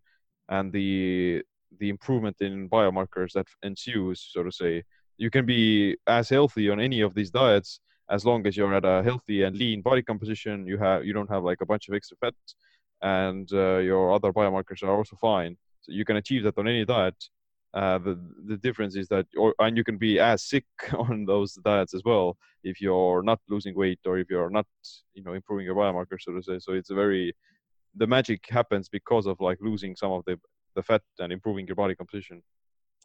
and 0.49 0.71
the 0.71 1.41
the 1.79 1.89
improvement 1.89 2.37
in 2.39 2.69
biomarkers 2.69 3.31
that 3.33 3.47
ensues, 3.63 4.29
so 4.31 4.43
to 4.43 4.51
say. 4.51 4.83
You 5.17 5.29
can 5.29 5.45
be 5.45 5.97
as 6.07 6.29
healthy 6.29 6.69
on 6.69 6.79
any 6.79 7.01
of 7.01 7.13
these 7.13 7.31
diets 7.31 7.79
as 8.09 8.25
long 8.25 8.45
as 8.45 8.55
you're 8.57 8.73
at 8.73 8.85
a 8.85 9.01
healthy 9.03 9.43
and 9.43 9.55
lean 9.55 9.81
body 9.81 10.03
composition. 10.03 10.67
You 10.67 10.77
have 10.77 11.05
you 11.05 11.13
don't 11.13 11.29
have 11.29 11.43
like 11.43 11.61
a 11.61 11.65
bunch 11.65 11.87
of 11.87 11.95
extra 11.95 12.17
fat, 12.17 12.35
and 13.01 13.51
uh, 13.53 13.77
your 13.77 14.13
other 14.13 14.31
biomarkers 14.31 14.83
are 14.83 14.95
also 14.95 15.15
fine. 15.15 15.57
So 15.81 15.91
you 15.91 16.05
can 16.05 16.17
achieve 16.17 16.43
that 16.43 16.57
on 16.57 16.67
any 16.67 16.85
diet 16.85 17.15
uh, 17.73 17.97
the 17.97 18.19
the 18.45 18.57
difference 18.57 18.95
is 18.95 19.07
that, 19.07 19.25
or, 19.37 19.55
and 19.59 19.75
you 19.75 19.83
can 19.83 19.97
be 19.97 20.19
as 20.19 20.43
sick 20.43 20.65
on 20.97 21.25
those 21.25 21.53
diets 21.65 21.93
as 21.93 22.03
well 22.05 22.37
if 22.63 22.79
you're 22.79 23.23
not 23.23 23.39
losing 23.49 23.75
weight 23.75 23.99
or 24.05 24.17
if 24.19 24.29
you're 24.29 24.49
not, 24.49 24.67
you 25.13 25.23
know, 25.23 25.33
improving 25.33 25.65
your 25.65 25.75
biomarkers, 25.75 26.21
so 26.21 26.33
to 26.33 26.43
say. 26.43 26.59
So 26.59 26.73
it's 26.73 26.91
a 26.91 26.95
very, 26.95 27.35
the 27.95 28.07
magic 28.07 28.45
happens 28.49 28.89
because 28.89 29.25
of 29.25 29.39
like 29.39 29.57
losing 29.59 29.95
some 29.95 30.11
of 30.11 30.23
the 30.25 30.39
the 30.75 30.83
fat 30.83 31.01
and 31.19 31.31
improving 31.31 31.67
your 31.67 31.75
body 31.75 31.95
composition. 31.95 32.41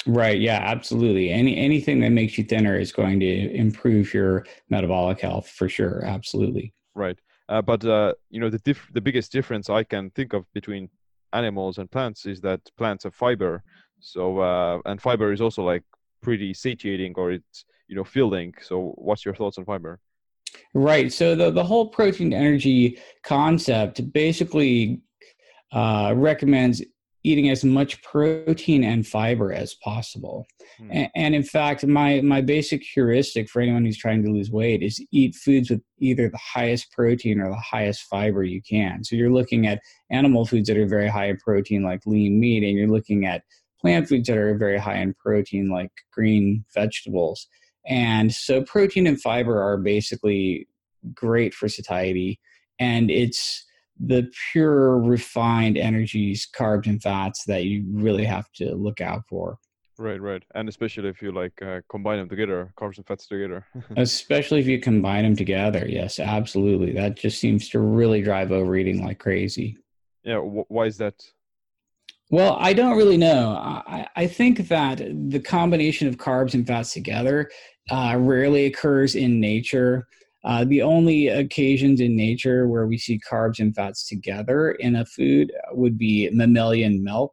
Right. 0.07 0.41
Yeah. 0.41 0.61
Absolutely. 0.63 1.31
Any 1.31 1.57
anything 1.57 2.01
that 2.01 2.11
makes 2.11 2.39
you 2.39 2.45
thinner 2.45 2.79
is 2.79 2.93
going 2.93 3.21
to 3.21 3.55
improve 3.55 4.15
your 4.15 4.47
metabolic 4.71 5.21
health 5.21 5.49
for 5.49 5.69
sure. 5.69 6.05
Absolutely. 6.05 6.73
Right. 6.95 7.19
Uh, 7.49 7.63
but 7.63 7.85
uh, 7.85 8.13
you 8.31 8.41
know 8.41 8.51
the 8.51 8.59
diff- 8.59 8.91
the 8.93 9.01
biggest 9.01 9.33
difference 9.33 9.71
I 9.71 9.83
can 9.83 10.11
think 10.11 10.35
of 10.35 10.45
between 10.53 10.91
animals 11.33 11.79
and 11.79 11.91
plants 11.91 12.27
is 12.27 12.41
that 12.43 12.61
plants 12.77 13.05
have 13.05 13.15
fiber 13.15 13.63
so 14.01 14.39
uh, 14.39 14.79
and 14.87 15.01
fiber 15.01 15.33
is 15.33 15.41
also 15.41 15.63
like 15.63 15.83
pretty 16.23 16.55
satiating 16.55 17.15
or 17.17 17.33
it's 17.33 17.65
you 17.89 17.97
know 17.97 18.05
filling. 18.05 18.55
So 18.63 18.93
what's 18.97 19.25
your 19.25 19.35
thoughts 19.35 19.59
on 19.59 19.65
fiber? 19.65 20.01
Right. 20.75 21.13
So 21.13 21.35
the 21.35 21.51
the 21.51 21.65
whole 21.65 21.89
protein 21.89 22.33
energy 22.33 22.99
concept 23.23 24.13
basically 24.13 25.03
uh, 25.73 26.15
recommends 26.17 26.83
eating 27.25 27.51
as 27.51 27.65
much 27.65 28.01
protein 28.03 28.85
and 28.85 29.07
fiber 29.07 29.53
as 29.53 29.75
possible. 29.83 30.47
Hmm. 30.79 30.91
And, 30.93 31.11
and, 31.17 31.35
in 31.35 31.43
fact, 31.43 31.87
my 31.87 32.21
my 32.21 32.41
basic 32.41 32.83
heuristic 32.83 33.49
for 33.49 33.61
anyone 33.61 33.85
who's 33.85 33.99
trying 33.99 34.23
to 34.23 34.31
lose 34.31 34.51
weight 34.51 34.83
is 34.83 35.05
eat 35.11 35.35
foods 35.35 35.71
with 35.71 35.83
either 35.99 36.29
the 36.29 36.39
highest 36.39 36.93
protein 36.93 37.41
or 37.41 37.51
the 37.51 37.57
highest 37.57 38.03
fiber 38.03 38.45
you 38.45 38.63
can. 38.63 39.05
So 39.05 39.17
you're 39.17 39.33
looking 39.33 39.67
at 39.67 39.81
animal 40.11 40.47
foods 40.47 40.69
that 40.69 40.79
are 40.79 40.87
very 40.87 41.09
high 41.09 41.27
in 41.27 41.39
protein, 41.39 41.83
like 41.83 42.01
lean 42.07 42.39
meat, 42.39 42.63
and 42.63 42.77
you're 42.77 42.89
looking 42.89 43.27
at 43.27 43.43
plant 43.81 44.09
foods 44.09 44.29
that 44.29 44.37
are 44.37 44.57
very 44.57 44.79
high 44.79 44.99
in 44.99 45.15
protein, 45.15 45.71
like 45.71 45.91
green 46.13 46.65
vegetables. 46.75 47.47
And 47.87 48.33
so, 48.33 48.63
protein 48.63 49.07
and 49.07 49.21
fiber 49.21 49.63
are 49.63 49.79
basically 49.79 50.69
great 51.15 51.55
for 51.55 51.69
satiety. 51.69 52.39
And 52.79 53.11
it's 53.11 53.65
the 53.99 54.31
pure, 54.53 54.99
refined 54.99 55.77
energies, 55.77 56.49
carbs, 56.55 56.87
and 56.87 57.03
fats 57.03 57.45
that 57.45 57.65
you 57.65 57.85
really 57.91 58.25
have 58.25 58.51
to 58.53 58.75
look 58.75 59.01
out 59.01 59.23
for. 59.29 59.59
Right, 59.99 60.21
right, 60.21 60.45
and 60.55 60.69
especially 60.69 61.09
if 61.09 61.21
you 61.21 61.33
like 61.33 61.61
uh, 61.61 61.81
combine 61.91 62.19
them 62.19 62.29
together, 62.29 62.73
carbs 62.79 62.99
and 62.99 63.07
fats 63.07 63.27
together. 63.27 63.67
especially 63.97 64.61
if 64.61 64.69
you 64.69 64.79
combine 64.79 65.25
them 65.25 65.35
together, 65.35 65.87
yes, 65.89 66.21
absolutely. 66.21 66.93
That 66.93 67.17
just 67.17 67.41
seems 67.41 67.69
to 67.71 67.81
really 67.81 68.23
drive 68.23 68.53
overeating 68.53 69.05
like 69.05 69.19
crazy. 69.19 69.77
Yeah, 70.23 70.39
wh- 70.39 70.71
why 70.71 70.87
is 70.87 70.99
that? 70.99 71.15
Well, 72.31 72.57
I 72.61 72.75
don't 72.75 72.97
really 72.97 73.17
know. 73.17 73.57
I, 73.57 74.07
I, 74.15 74.27
think 74.27 74.69
that 74.69 74.99
the 74.99 75.41
combination 75.41 76.09
of 76.09 76.19
carbs 76.19 76.53
and 76.53 76.67
fats 76.67 76.93
together 76.93 77.51
uh, 77.91 78.17
rarely 78.19 78.67
occurs 78.67 79.15
in 79.15 79.41
nature. 79.41 80.07
Uh, 80.45 80.65
the 80.65 80.83
only 80.83 81.29
occasions 81.29 82.01
in 82.01 82.15
nature 82.15 82.69
where 82.69 82.87
we 82.87 82.99
see 82.99 83.19
carbs 83.19 83.61
and 83.61 83.75
fats 83.75 84.07
together 84.07 84.73
in 84.73 84.97
a 84.97 85.07
food 85.07 85.51
would 85.73 85.97
be 85.97 86.29
mammalian 86.31 87.03
milk 87.03 87.33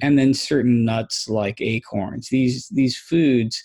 and 0.00 0.18
then 0.18 0.32
certain 0.32 0.84
nuts 0.84 1.28
like 1.28 1.60
acorns. 1.60 2.28
These 2.30 2.68
these 2.68 2.96
foods 2.96 3.62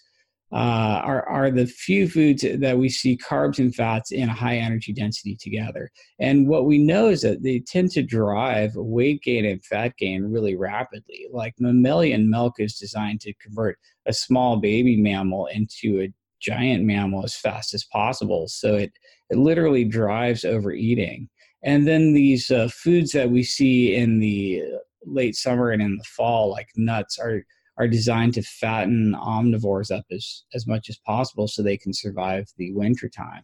uh, 0.51 1.01
are, 1.03 1.27
are 1.27 1.51
the 1.51 1.65
few 1.65 2.07
foods 2.07 2.45
that 2.59 2.77
we 2.77 2.87
see 2.87 3.17
carbs 3.17 3.59
and 3.59 3.75
fats 3.75 4.11
in 4.11 4.29
a 4.29 4.33
high 4.33 4.57
energy 4.57 4.93
density 4.93 5.35
together. 5.35 5.91
And 6.19 6.47
what 6.47 6.65
we 6.65 6.77
know 6.77 7.09
is 7.09 7.21
that 7.21 7.43
they 7.43 7.59
tend 7.59 7.91
to 7.91 8.03
drive 8.03 8.71
weight 8.75 9.21
gain 9.23 9.45
and 9.45 9.63
fat 9.63 9.97
gain 9.97 10.23
really 10.23 10.55
rapidly. 10.55 11.27
Like 11.31 11.55
mammalian 11.59 12.29
milk 12.29 12.55
is 12.59 12.77
designed 12.77 13.19
to 13.21 13.33
convert 13.41 13.77
a 14.05 14.13
small 14.13 14.57
baby 14.57 14.95
mammal 14.95 15.47
into 15.47 16.01
a 16.01 16.13
giant 16.39 16.85
mammal 16.85 17.25
as 17.25 17.35
fast 17.35 17.73
as 17.73 17.83
possible. 17.83 18.47
So 18.47 18.75
it, 18.75 18.93
it 19.29 19.37
literally 19.37 19.83
drives 19.83 20.45
overeating. 20.45 21.29
And 21.63 21.85
then 21.85 22.13
these 22.13 22.51
uh, 22.51 22.69
foods 22.69 23.11
that 23.11 23.29
we 23.29 23.43
see 23.43 23.95
in 23.95 24.19
the 24.19 24.63
late 25.05 25.35
summer 25.35 25.71
and 25.71 25.81
in 25.81 25.97
the 25.97 26.03
fall, 26.05 26.49
like 26.49 26.69
nuts, 26.75 27.19
are 27.19 27.43
are 27.77 27.87
designed 27.87 28.33
to 28.33 28.41
fatten 28.41 29.15
omnivores 29.15 29.95
up 29.95 30.05
as, 30.11 30.43
as 30.53 30.65
much 30.67 30.89
as 30.89 30.97
possible 31.05 31.47
so 31.47 31.61
they 31.61 31.77
can 31.77 31.93
survive 31.93 32.45
the 32.57 32.73
winter 32.73 33.09
time. 33.09 33.43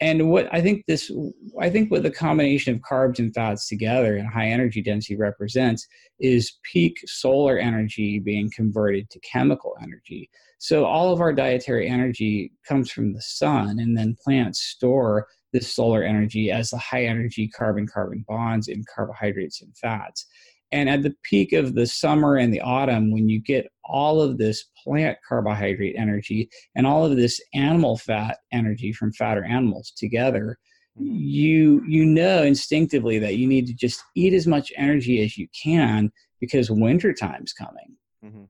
And 0.00 0.30
what 0.30 0.48
I 0.52 0.60
think 0.60 0.84
this, 0.88 1.12
I 1.60 1.70
think 1.70 1.90
what 1.90 2.02
the 2.02 2.10
combination 2.10 2.74
of 2.74 2.80
carbs 2.80 3.20
and 3.20 3.32
fats 3.32 3.68
together 3.68 4.16
in 4.16 4.26
high 4.26 4.48
energy 4.48 4.82
density 4.82 5.16
represents 5.16 5.86
is 6.18 6.58
peak 6.64 6.98
solar 7.06 7.56
energy 7.56 8.18
being 8.18 8.50
converted 8.54 9.08
to 9.10 9.20
chemical 9.20 9.76
energy. 9.80 10.28
So 10.58 10.84
all 10.84 11.12
of 11.12 11.20
our 11.20 11.32
dietary 11.32 11.88
energy 11.88 12.52
comes 12.66 12.90
from 12.90 13.12
the 13.12 13.22
sun, 13.22 13.78
and 13.78 13.96
then 13.96 14.16
plants 14.24 14.60
store 14.60 15.28
this 15.52 15.72
solar 15.72 16.02
energy 16.02 16.50
as 16.50 16.70
the 16.70 16.78
high 16.78 17.04
energy 17.04 17.48
carbon 17.48 17.86
carbon 17.86 18.24
bonds 18.26 18.68
in 18.68 18.84
carbohydrates 18.92 19.62
and 19.62 19.76
fats. 19.76 20.26
And 20.72 20.88
at 20.88 21.02
the 21.02 21.14
peak 21.22 21.52
of 21.52 21.74
the 21.74 21.86
summer 21.86 22.36
and 22.36 22.52
the 22.52 22.62
autumn, 22.62 23.12
when 23.12 23.28
you 23.28 23.40
get 23.40 23.70
all 23.84 24.22
of 24.22 24.38
this 24.38 24.64
plant 24.82 25.18
carbohydrate 25.28 25.94
energy 25.96 26.48
and 26.74 26.86
all 26.86 27.04
of 27.04 27.16
this 27.16 27.40
animal 27.54 27.98
fat 27.98 28.38
energy 28.52 28.92
from 28.92 29.12
fatter 29.12 29.44
animals 29.44 29.92
together, 29.96 30.58
you 30.96 31.82
you 31.86 32.04
know 32.04 32.42
instinctively 32.42 33.18
that 33.18 33.36
you 33.36 33.46
need 33.46 33.66
to 33.66 33.74
just 33.74 34.02
eat 34.14 34.34
as 34.34 34.46
much 34.46 34.72
energy 34.76 35.22
as 35.22 35.38
you 35.38 35.46
can 35.62 36.10
because 36.40 36.70
winter 36.70 37.12
time's 37.12 37.52
coming. 37.52 37.96
Mm-hmm. 38.24 38.44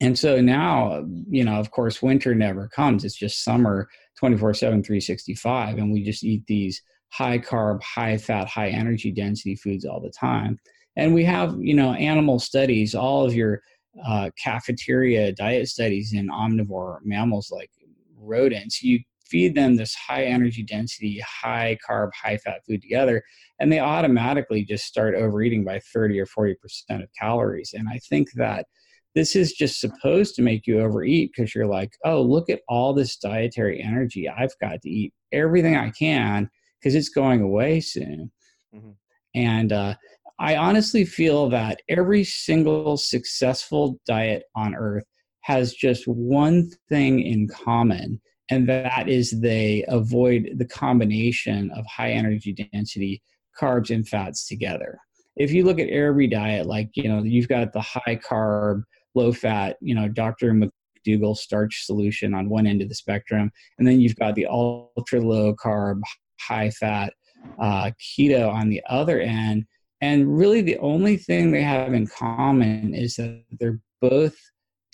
And 0.00 0.18
so 0.18 0.40
now, 0.40 1.04
you 1.28 1.44
know, 1.44 1.54
of 1.54 1.70
course, 1.70 2.02
winter 2.02 2.34
never 2.34 2.68
comes. 2.68 3.04
It's 3.04 3.16
just 3.16 3.44
summer 3.44 3.88
24 4.18 4.54
7, 4.54 4.82
365. 4.82 5.78
And 5.78 5.92
we 5.92 6.02
just 6.02 6.24
eat 6.24 6.44
these 6.46 6.82
high 7.10 7.38
carb, 7.38 7.82
high 7.82 8.16
fat, 8.16 8.48
high 8.48 8.68
energy 8.68 9.12
density 9.12 9.56
foods 9.56 9.84
all 9.84 10.00
the 10.00 10.10
time 10.10 10.58
and 10.96 11.14
we 11.14 11.24
have 11.24 11.56
you 11.58 11.74
know 11.74 11.92
animal 11.94 12.38
studies 12.38 12.94
all 12.94 13.24
of 13.24 13.34
your 13.34 13.60
uh, 14.04 14.30
cafeteria 14.42 15.32
diet 15.32 15.68
studies 15.68 16.12
in 16.12 16.28
omnivore 16.28 16.98
mammals 17.04 17.50
like 17.50 17.70
rodents. 18.18 18.82
You 18.82 19.00
feed 19.26 19.54
them 19.54 19.76
this 19.76 19.94
high 19.94 20.24
energy 20.24 20.62
density 20.62 21.22
high 21.26 21.78
carb 21.88 22.10
high 22.12 22.36
fat 22.36 22.60
food 22.66 22.82
together 22.82 23.22
and 23.58 23.72
they 23.72 23.80
automatically 23.80 24.64
just 24.64 24.84
start 24.84 25.14
overeating 25.14 25.64
by 25.64 25.80
30 25.92 26.20
or 26.20 26.26
40 26.26 26.54
percent 26.56 27.02
of 27.02 27.08
calories. 27.18 27.74
And 27.76 27.88
i 27.88 27.98
think 28.08 28.28
that 28.34 28.66
this 29.14 29.36
is 29.36 29.52
just 29.52 29.80
supposed 29.80 30.34
to 30.34 30.42
make 30.42 30.66
you 30.66 30.80
overeat 30.80 31.30
because 31.34 31.54
you're 31.54 31.66
like 31.66 31.92
oh 32.04 32.20
look 32.20 32.50
at 32.50 32.60
all 32.68 32.92
this 32.92 33.16
dietary 33.16 33.80
energy 33.82 34.28
i've 34.28 34.58
got 34.60 34.82
to 34.82 34.90
eat. 34.90 35.12
Everything 35.32 35.76
i 35.76 35.90
can 35.90 36.50
because 36.78 36.94
it's 36.94 37.08
going 37.08 37.40
away 37.40 37.80
soon. 37.80 38.30
Mm-hmm. 38.74 38.90
and 39.36 39.72
uh, 39.72 39.94
I 40.38 40.56
honestly 40.56 41.04
feel 41.04 41.48
that 41.50 41.80
every 41.88 42.24
single 42.24 42.96
successful 42.96 44.00
diet 44.06 44.44
on 44.56 44.74
earth 44.74 45.04
has 45.42 45.74
just 45.74 46.08
one 46.08 46.70
thing 46.88 47.20
in 47.20 47.48
common, 47.48 48.20
and 48.50 48.68
that 48.68 49.08
is 49.08 49.40
they 49.40 49.84
avoid 49.88 50.50
the 50.56 50.64
combination 50.64 51.70
of 51.76 51.84
high 51.86 52.10
energy 52.10 52.52
density 52.72 53.22
carbs 53.58 53.90
and 53.90 54.08
fats 54.08 54.48
together. 54.48 54.98
If 55.36 55.52
you 55.52 55.64
look 55.64 55.78
at 55.78 55.88
every 55.88 56.26
diet, 56.26 56.66
like 56.66 56.90
you 56.94 57.08
know, 57.08 57.22
you've 57.22 57.48
got 57.48 57.72
the 57.72 57.80
high 57.80 58.16
carb, 58.16 58.82
low 59.14 59.32
fat, 59.32 59.76
you 59.80 59.94
know, 59.94 60.08
Dr. 60.08 60.52
McDougall 60.52 61.36
starch 61.36 61.84
solution 61.84 62.34
on 62.34 62.48
one 62.48 62.66
end 62.66 62.82
of 62.82 62.88
the 62.88 62.94
spectrum, 62.94 63.52
and 63.78 63.86
then 63.86 64.00
you've 64.00 64.16
got 64.16 64.34
the 64.34 64.46
ultra 64.46 65.20
low 65.20 65.54
carb, 65.54 66.00
high 66.40 66.70
fat 66.70 67.12
uh, 67.60 67.90
keto 68.00 68.52
on 68.52 68.68
the 68.68 68.82
other 68.88 69.20
end. 69.20 69.64
And 70.04 70.38
really, 70.38 70.60
the 70.60 70.76
only 70.80 71.16
thing 71.16 71.50
they 71.50 71.62
have 71.62 71.94
in 71.94 72.06
common 72.06 72.94
is 72.94 73.16
that 73.16 73.42
they're 73.58 73.80
both 74.02 74.36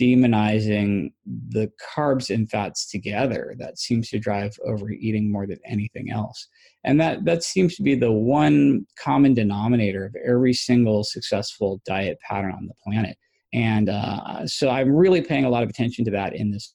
demonizing 0.01 1.13
the 1.49 1.69
carbs 1.85 2.33
and 2.33 2.49
fats 2.49 2.89
together 2.89 3.57
that 3.59 3.77
seems 3.77 4.09
to 4.11 4.21
drive 4.21 4.57
overeating 4.65 5.33
more 5.33 5.49
than 5.49 5.59
anything 5.67 6.13
else. 6.13 6.47
And 6.85 7.01
that 7.01 7.25
that 7.25 7.43
seems 7.43 7.75
to 7.75 7.83
be 7.83 7.97
the 7.97 8.13
one 8.13 8.87
common 9.01 9.35
denominator 9.35 10.05
of 10.05 10.15
every 10.25 10.55
single 10.55 11.03
successful 11.03 11.83
diet 11.85 12.19
pattern 12.21 12.53
on 12.53 12.69
the 12.69 12.75
planet. 12.85 13.17
And 13.53 13.89
uh, 13.89 14.47
so 14.47 14.71
i'm 14.71 14.95
really 14.95 15.23
paying 15.23 15.45
a 15.45 15.51
lot 15.51 15.65
of 15.65 15.69
attention 15.69 16.05
to 16.05 16.13
that 16.13 16.37
in 16.37 16.53
this 16.53 16.73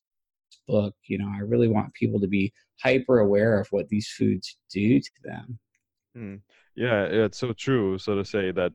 book. 0.68 0.94
You 1.08 1.20
know 1.20 1.32
i 1.34 1.40
really 1.40 1.70
want 1.70 1.94
people 1.94 2.20
to 2.20 2.28
be 2.28 2.52
hyper 2.84 3.20
aware 3.20 3.62
of 3.62 3.68
what 3.72 3.88
these 3.88 4.10
foods 4.10 4.58
do 4.70 5.00
to 5.00 5.12
them. 5.24 5.60
Mm. 6.18 6.42
Yeah 6.76 7.04
it's 7.04 7.38
so 7.40 7.54
true 7.54 7.98
so 7.98 8.16
to 8.16 8.26
say 8.26 8.52
that 8.52 8.74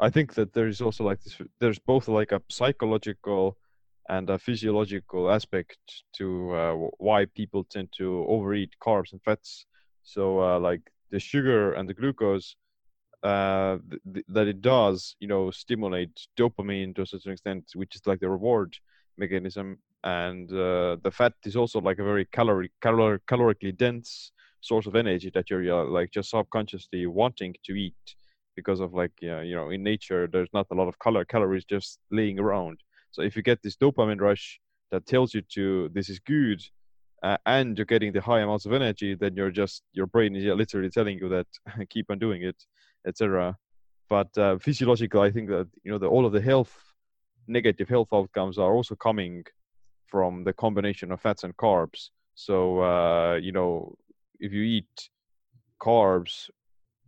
i 0.00 0.08
think 0.08 0.34
that 0.34 0.52
there's 0.52 0.80
also 0.80 1.04
like 1.04 1.20
this 1.22 1.36
there's 1.58 1.78
both 1.78 2.08
like 2.08 2.32
a 2.32 2.42
psychological 2.48 3.56
and 4.08 4.28
a 4.30 4.38
physiological 4.38 5.30
aspect 5.30 5.78
to 6.12 6.52
uh, 6.54 6.74
why 6.98 7.24
people 7.26 7.64
tend 7.64 7.88
to 7.96 8.26
overeat 8.28 8.74
carbs 8.84 9.12
and 9.12 9.22
fats. 9.22 9.66
So, 10.02 10.42
uh, 10.42 10.58
like 10.58 10.82
the 11.12 11.20
sugar 11.20 11.74
and 11.74 11.88
the 11.88 11.94
glucose, 11.94 12.56
uh, 13.22 13.78
th- 13.90 14.02
th- 14.14 14.26
that 14.28 14.48
it 14.48 14.62
does, 14.62 15.16
you 15.20 15.28
know, 15.28 15.50
stimulate 15.50 16.28
dopamine 16.38 16.94
to 16.96 17.02
a 17.02 17.06
certain 17.06 17.32
extent, 17.32 17.64
which 17.74 17.94
is 17.94 18.02
like 18.06 18.20
the 18.20 18.28
reward 18.30 18.76
mechanism. 19.18 19.78
And 20.02 20.50
uh, 20.52 20.96
the 21.02 21.10
fat 21.12 21.34
is 21.44 21.56
also 21.56 21.80
like 21.80 21.98
a 21.98 22.04
very 22.04 22.24
calorie, 22.26 22.72
calor- 22.80 23.20
calorically 23.28 23.76
dense 23.76 24.32
source 24.60 24.86
of 24.86 24.96
energy 24.96 25.30
that 25.34 25.50
you're 25.50 25.72
uh, 25.72 25.84
like 25.84 26.10
just 26.10 26.30
subconsciously 26.30 27.06
wanting 27.06 27.54
to 27.64 27.74
eat 27.74 27.94
because 28.56 28.80
of 28.80 28.92
like, 28.92 29.12
you 29.20 29.54
know, 29.54 29.70
in 29.70 29.82
nature, 29.82 30.28
there's 30.30 30.48
not 30.52 30.66
a 30.70 30.74
lot 30.74 30.88
of 30.88 30.98
color 30.98 31.24
calories 31.24 31.64
just 31.64 31.98
laying 32.10 32.38
around 32.38 32.78
so 33.10 33.22
if 33.22 33.36
you 33.36 33.42
get 33.42 33.62
this 33.62 33.76
dopamine 33.76 34.20
rush 34.20 34.60
that 34.90 35.06
tells 35.06 35.34
you 35.34 35.42
to 35.54 35.90
this 35.92 36.08
is 36.08 36.18
good, 36.20 36.62
uh, 37.22 37.36
and 37.44 37.76
you're 37.76 37.84
getting 37.84 38.12
the 38.12 38.20
high 38.20 38.40
amounts 38.40 38.66
of 38.66 38.72
energy, 38.72 39.14
then 39.14 39.34
you're 39.34 39.50
just 39.50 39.82
your 39.92 40.06
brain 40.06 40.34
is 40.34 40.44
literally 40.44 40.90
telling 40.90 41.18
you 41.18 41.28
that 41.28 41.46
keep 41.90 42.10
on 42.10 42.18
doing 42.18 42.42
it, 42.42 42.56
etc. 43.06 43.56
But 44.08 44.36
uh, 44.38 44.58
physiological, 44.58 45.20
I 45.20 45.30
think 45.30 45.48
that 45.48 45.68
you 45.82 45.92
know 45.92 45.98
the, 45.98 46.06
all 46.06 46.24
of 46.24 46.32
the 46.32 46.40
health 46.40 46.74
negative 47.46 47.88
health 47.88 48.08
outcomes 48.12 48.58
are 48.58 48.72
also 48.72 48.94
coming 48.94 49.44
from 50.06 50.44
the 50.44 50.52
combination 50.52 51.10
of 51.12 51.20
fats 51.20 51.44
and 51.44 51.56
carbs. 51.56 52.10
So 52.34 52.80
uh, 52.80 53.34
you 53.42 53.52
know 53.52 53.96
if 54.40 54.52
you 54.52 54.62
eat 54.62 55.10
carbs 55.80 56.50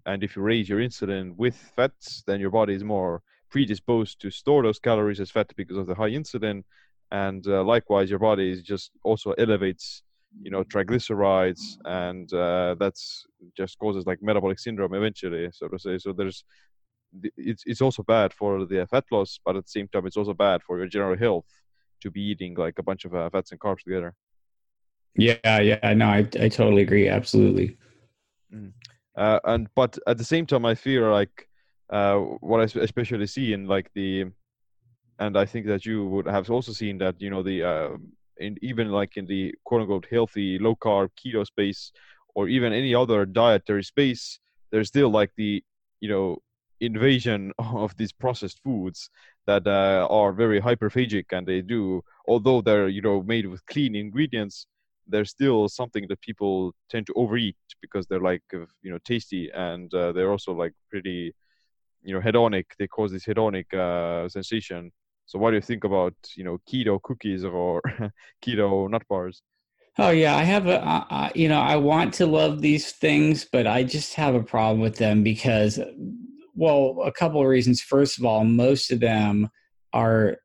and 0.07 0.23
if 0.23 0.37
you 0.37 0.43
raise 0.43 0.69
your 0.69 0.81
insulin 0.81 1.37
with 1.37 1.57
fats, 1.77 2.23
then 2.27 2.41
your 2.41 2.51
body 2.51 2.75
is 2.75 2.85
more 2.85 3.23
predisposed 3.51 4.21
to 4.21 4.31
store 4.31 4.63
those 4.63 4.79
calories 4.79 5.21
as 5.21 5.31
fat 5.31 5.53
because 5.57 5.77
of 5.77 5.87
the 5.87 5.95
high 5.95 6.11
insulin. 6.11 6.63
And 7.11 7.47
uh, 7.47 7.63
likewise 7.63 8.11
your 8.11 8.19
body 8.19 8.51
is 8.51 8.63
just 8.63 8.91
also 9.05 9.33
elevates 9.33 10.03
you 10.41 10.51
know 10.51 10.65
triglycerides 10.65 11.61
and 11.85 12.33
uh, 12.33 12.75
that's 12.81 13.27
just 13.55 13.79
causes 13.79 14.07
like 14.07 14.19
metabolic 14.23 14.59
syndrome 14.59 14.95
eventually 14.95 15.49
so 15.53 15.69
to 15.69 15.79
say. 15.79 15.99
So 15.99 16.13
there's 16.13 16.45
it's 17.37 17.63
it's 17.67 17.83
also 17.83 18.03
bad 18.03 18.33
for 18.33 18.65
the 18.65 18.87
fat 18.91 19.05
loss 19.13 19.39
but 19.45 19.57
at 19.57 19.65
the 19.65 19.71
same 19.71 19.89
time 19.89 20.07
it's 20.07 20.17
also 20.17 20.33
bad 20.33 20.63
for 20.63 20.79
your 20.79 20.87
general 20.87 21.17
health 21.17 21.45
to 22.01 22.11
be 22.11 22.23
eating 22.23 22.55
like 22.55 22.79
a 22.79 22.83
bunch 22.83 23.05
of 23.05 23.15
uh, 23.15 23.29
fats 23.31 23.53
and 23.53 23.61
carbs 23.61 23.83
together 23.85 24.15
yeah 25.17 25.61
yeah 25.61 25.93
no 25.95 26.07
i, 26.07 26.19
I 26.41 26.49
totally 26.49 26.83
agree 26.83 27.09
absolutely 27.09 27.77
mm. 28.53 28.73
uh, 29.17 29.41
and 29.45 29.69
but 29.75 29.99
at 30.07 30.19
the 30.19 30.25
same 30.25 30.47
time 30.47 30.65
i 30.65 30.75
feel 30.75 31.11
like 31.11 31.49
uh, 31.93 32.17
what 32.41 32.61
I 32.61 32.81
especially 32.81 33.27
see 33.27 33.53
in 33.53 33.67
like 33.67 33.91
the, 33.95 34.25
and 35.19 35.37
I 35.37 35.45
think 35.45 35.67
that 35.67 35.85
you 35.85 36.07
would 36.07 36.27
have 36.27 36.51
also 36.51 36.73
seen 36.73 36.97
that 36.99 37.21
you 37.21 37.29
know 37.29 37.43
the 37.43 37.63
uh, 37.63 37.89
in 38.39 38.57
even 38.63 38.89
like 38.91 39.19
in 39.19 39.27
the 39.27 39.55
quote 39.65 39.83
unquote 39.83 40.07
healthy 40.11 40.59
low 40.59 40.75
carb 40.75 41.11
keto 41.23 41.47
space 41.47 41.93
or 42.35 42.49
even 42.49 42.73
any 42.73 42.95
other 42.95 43.27
dietary 43.27 43.85
space, 43.85 44.41
there's 44.71 44.89
still 44.89 45.11
like 45.11 45.31
the 45.37 45.63
you 46.01 46.09
know 46.09 46.39
invasion 46.81 47.53
of 47.59 47.95
these 47.99 48.13
processed 48.13 48.61
foods 48.65 49.11
that 49.47 49.67
uh, 49.67 50.07
are 50.09 50.33
very 50.33 50.61
hyperphagic 50.61 51.27
and 51.33 51.47
they 51.47 51.61
do 51.61 52.03
although 52.27 52.63
they're 52.63 52.89
you 52.89 53.03
know 53.03 53.23
made 53.23 53.47
with 53.47 53.65
clean 53.67 53.95
ingredients 53.95 54.67
there's 55.07 55.31
still 55.31 55.69
something 55.69 56.07
that 56.09 56.21
people 56.21 56.75
tend 56.89 57.07
to 57.07 57.13
overeat 57.15 57.57
because 57.81 58.07
they're 58.07 58.21
like 58.21 58.43
you 58.53 58.91
know 58.91 58.99
tasty 59.05 59.51
and 59.55 59.93
uh, 59.95 60.13
they're 60.13 60.31
also 60.31 60.53
like 60.53 60.73
pretty 60.91 61.35
you 62.03 62.15
know 62.15 62.21
hedonic. 62.21 62.65
They 62.79 62.87
cause 62.87 63.13
this 63.13 63.25
hedonic 63.25 63.73
uh, 63.75 64.29
sensation. 64.29 64.93
So 65.27 65.39
what 65.39 65.51
do 65.51 65.57
you 65.57 65.63
think 65.63 65.85
about 65.85 66.15
you 66.37 66.45
know 66.45 66.59
keto 66.71 67.01
cookies 67.03 67.45
or 67.45 67.81
keto 68.45 68.89
nut 68.91 69.03
bars? 69.09 69.43
Oh 69.99 70.11
yeah 70.11 70.37
i 70.37 70.43
have 70.43 70.67
a 70.67 71.31
you 71.35 71.49
know 71.49 71.61
i 71.61 71.77
want 71.77 72.15
to 72.15 72.25
love 72.25 72.63
these 72.63 72.93
things 72.93 73.45
but 73.45 73.67
i 73.67 73.85
just 73.85 74.15
have 74.15 74.35
a 74.35 74.43
problem 74.43 74.81
with 74.81 74.97
them 74.97 75.23
because 75.23 75.79
well 76.55 77.03
a 77.05 77.13
couple 77.13 77.41
of 77.41 77.47
reasons. 77.47 77.81
First 77.81 78.19
of 78.19 78.25
all 78.25 78.45
most 78.45 78.91
of 78.91 79.01
them 79.01 79.51
are 79.93 80.39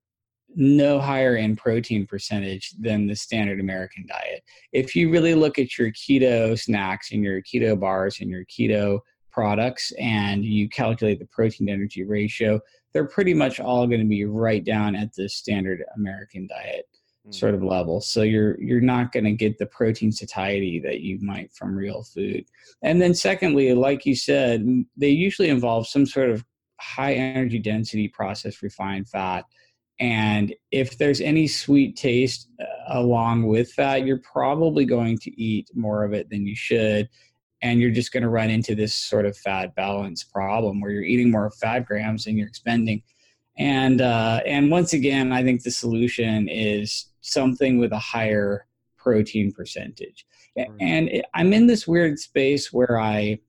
no 0.58 1.00
higher 1.00 1.36
in 1.36 1.56
protein 1.56 2.08
percentage 2.08 2.72
than 2.80 3.06
the 3.06 3.16
standard 3.16 3.60
American 3.60 4.06
diet. 4.08 4.44
If 4.74 4.96
you 4.96 5.12
really 5.12 5.36
look 5.36 5.60
at 5.60 5.78
your 5.78 5.92
keto 5.92 6.60
snacks 6.60 7.12
and 7.12 7.24
your 7.24 7.42
keto 7.44 7.80
bars 7.80 8.20
and 8.20 8.30
your 8.30 8.44
keto 8.46 9.00
products 9.32 9.94
and 10.00 10.44
you 10.44 10.68
calculate 10.68 11.20
the 11.20 11.28
protein 11.28 11.70
energy 11.70 12.04
ratio, 12.04 12.60
they're 12.92 13.08
pretty 13.08 13.36
much 13.36 13.60
all 13.60 13.86
going 13.86 14.02
to 14.02 14.08
be 14.08 14.26
right 14.26 14.66
down 14.66 14.96
at 14.96 15.14
the 15.14 15.30
standard 15.30 15.84
American 15.96 16.48
diet 16.48 16.86
sort 17.30 17.54
of 17.54 17.60
mm-hmm. 17.60 17.70
level. 17.70 18.02
So 18.02 18.22
you're 18.22 18.60
you're 18.60 18.82
not 18.82 19.12
going 19.12 19.26
to 19.26 19.34
get 19.34 19.58
the 19.58 19.66
protein 19.66 20.12
satiety 20.12 20.80
that 20.80 21.02
you 21.02 21.20
might 21.22 21.54
from 21.54 21.76
real 21.76 22.04
food. 22.04 22.46
And 22.82 23.02
then 23.02 23.14
secondly, 23.14 23.74
like 23.74 24.06
you 24.06 24.16
said, 24.16 24.66
they 24.96 25.10
usually 25.10 25.50
involve 25.50 25.88
some 25.88 26.06
sort 26.06 26.30
of 26.30 26.44
high 26.80 27.14
energy 27.14 27.60
density 27.60 28.08
processed 28.08 28.62
refined 28.62 29.10
fat. 29.10 29.46
And 30.00 30.54
if 30.72 30.98
there's 30.98 31.22
any 31.22 31.48
sweet 31.48 31.96
taste 31.96 32.50
uh, 32.60 32.66
along 33.00 33.48
with 33.48 33.76
that, 33.76 34.06
you're 34.06 34.20
probably 34.20 34.86
going 34.86 35.18
to 35.20 35.42
eat 35.42 35.70
more 35.74 36.04
of 36.04 36.14
it 36.14 36.30
than 36.30 36.46
you 36.46 36.56
should. 36.56 37.10
And 37.64 37.82
you're 37.82 37.92
just 37.92 38.12
going 38.12 38.24
to 38.24 38.30
run 38.30 38.52
into 38.52 38.76
this 38.76 38.94
sort 38.94 39.26
of 39.26 39.36
fat 39.36 39.74
balance 39.76 40.24
problem 40.24 40.80
where 40.80 40.92
you're 40.92 41.04
eating 41.04 41.32
more 41.32 41.50
fat 41.50 41.88
grams 41.88 42.28
and 42.28 42.38
you're 42.38 42.48
expending. 42.48 43.02
And 43.58 44.02
uh, 44.02 44.42
and 44.46 44.70
once 44.70 44.94
again 44.94 45.32
i 45.32 45.44
think 45.44 45.64
the 45.64 45.72
solution 45.72 46.48
is 46.48 47.08
something 47.22 47.80
with 47.80 47.92
a 47.92 47.98
higher 47.98 48.68
protein 48.98 49.52
percentage. 49.52 50.28
And 50.80 51.24
i'm 51.34 51.54
in 51.54 51.66
this 51.66 51.88
weird 51.88 52.20
space 52.20 52.72
where 52.72 53.00
i 53.00 53.40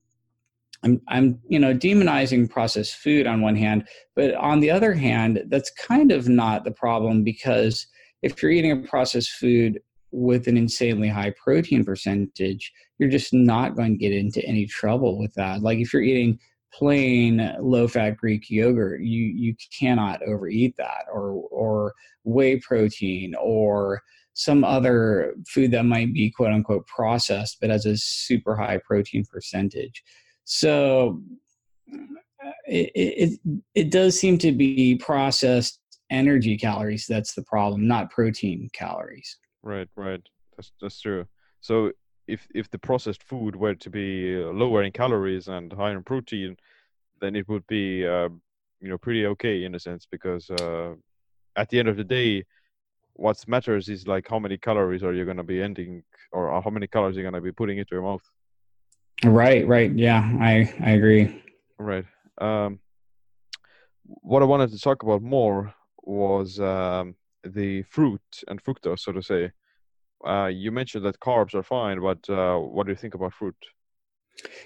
I'm, 0.83 1.01
I'm 1.07 1.39
you 1.47 1.59
know 1.59 1.73
demonizing 1.73 2.49
processed 2.49 2.95
food 2.95 3.27
on 3.27 3.41
one 3.41 3.55
hand 3.55 3.87
but 4.15 4.33
on 4.35 4.59
the 4.59 4.71
other 4.71 4.93
hand 4.93 5.43
that's 5.47 5.71
kind 5.71 6.11
of 6.11 6.29
not 6.29 6.63
the 6.63 6.71
problem 6.71 7.23
because 7.23 7.85
if 8.21 8.41
you're 8.41 8.51
eating 8.51 8.71
a 8.71 8.87
processed 8.87 9.31
food 9.31 9.79
with 10.11 10.47
an 10.47 10.57
insanely 10.57 11.07
high 11.07 11.33
protein 11.41 11.85
percentage, 11.85 12.71
you're 12.97 13.09
just 13.09 13.33
not 13.33 13.75
going 13.75 13.91
to 13.91 13.97
get 13.97 14.13
into 14.13 14.43
any 14.45 14.65
trouble 14.65 15.17
with 15.17 15.33
that. 15.35 15.61
Like 15.61 15.79
if 15.79 15.93
you're 15.93 16.01
eating 16.01 16.39
plain 16.73 17.55
low 17.59 17.87
fat 17.87 18.17
Greek 18.17 18.49
yogurt, 18.49 19.01
you 19.01 19.23
you 19.23 19.55
cannot 19.77 20.21
overeat 20.23 20.75
that 20.77 21.05
or 21.11 21.31
or 21.51 21.93
whey 22.23 22.59
protein 22.59 23.35
or 23.39 24.01
some 24.33 24.63
other 24.63 25.33
food 25.47 25.71
that 25.71 25.83
might 25.83 26.13
be 26.13 26.31
quote 26.31 26.51
unquote 26.53 26.87
processed 26.87 27.57
but 27.59 27.69
has 27.69 27.85
a 27.85 27.97
super 27.97 28.55
high 28.55 28.79
protein 28.85 29.25
percentage. 29.31 30.03
So 30.51 31.21
it, 32.65 32.91
it 32.95 33.39
it 33.75 33.91
does 33.91 34.19
seem 34.19 34.39
to 34.39 34.51
be 34.51 34.95
processed 34.95 35.79
energy 36.09 36.57
calories 36.57 37.05
that's 37.05 37.35
the 37.35 37.43
problem, 37.43 37.87
not 37.87 38.09
protein 38.09 38.67
calories. 38.73 39.37
Right, 39.61 39.87
right. 39.95 40.21
That's 40.57 40.71
that's 40.81 40.99
true. 40.99 41.27
So 41.61 41.91
if 42.27 42.47
if 42.55 42.67
the 42.71 42.79
processed 42.79 43.21
food 43.21 43.55
were 43.55 43.75
to 43.75 43.89
be 43.91 44.37
lower 44.37 44.81
in 44.81 44.91
calories 44.91 45.49
and 45.49 45.71
higher 45.71 45.95
in 45.95 46.03
protein, 46.03 46.57
then 47.21 47.35
it 47.35 47.47
would 47.47 47.67
be 47.67 48.07
uh, 48.07 48.29
you 48.81 48.89
know 48.89 48.97
pretty 48.97 49.27
okay 49.27 49.65
in 49.65 49.75
a 49.75 49.79
sense 49.79 50.07
because 50.09 50.49
uh, 50.49 50.95
at 51.57 51.69
the 51.69 51.77
end 51.77 51.89
of 51.89 51.97
the 51.97 52.03
day, 52.03 52.43
what 53.13 53.47
matters 53.47 53.87
is 53.87 54.07
like 54.07 54.27
how 54.27 54.39
many 54.39 54.57
calories 54.57 55.03
are 55.03 55.13
you 55.13 55.25
going 55.25 55.37
to 55.37 55.43
be 55.43 55.61
ending 55.61 56.01
or 56.31 56.59
how 56.59 56.71
many 56.71 56.87
calories 56.87 57.15
you're 57.15 57.29
going 57.29 57.39
to 57.39 57.49
be 57.49 57.51
putting 57.51 57.77
into 57.77 57.93
your 57.93 58.01
mouth 58.01 58.23
right 59.23 59.67
right. 59.67 59.91
Yeah 59.95 60.21
i 60.39 60.73
i 60.81 60.91
agree. 60.91 61.43
Right. 61.77 62.05
Um 62.39 62.79
what 64.05 64.41
i 64.41 64.45
wanted 64.45 64.71
to 64.71 64.79
talk 64.79 65.03
about 65.03 65.21
more 65.21 65.73
was 66.03 66.59
um 66.59 67.15
the 67.43 67.83
fruit 67.83 68.21
and 68.47 68.63
fructose 68.63 68.99
so 68.99 69.11
to 69.11 69.21
say. 69.21 69.51
Uh 70.25 70.47
you 70.47 70.71
mentioned 70.71 71.05
that 71.05 71.19
carbs 71.19 71.53
are 71.53 71.63
fine 71.63 72.01
but 72.01 72.29
uh 72.29 72.57
what 72.57 72.85
do 72.85 72.91
you 72.91 72.97
think 72.97 73.13
about 73.13 73.33
fruit 73.33 73.55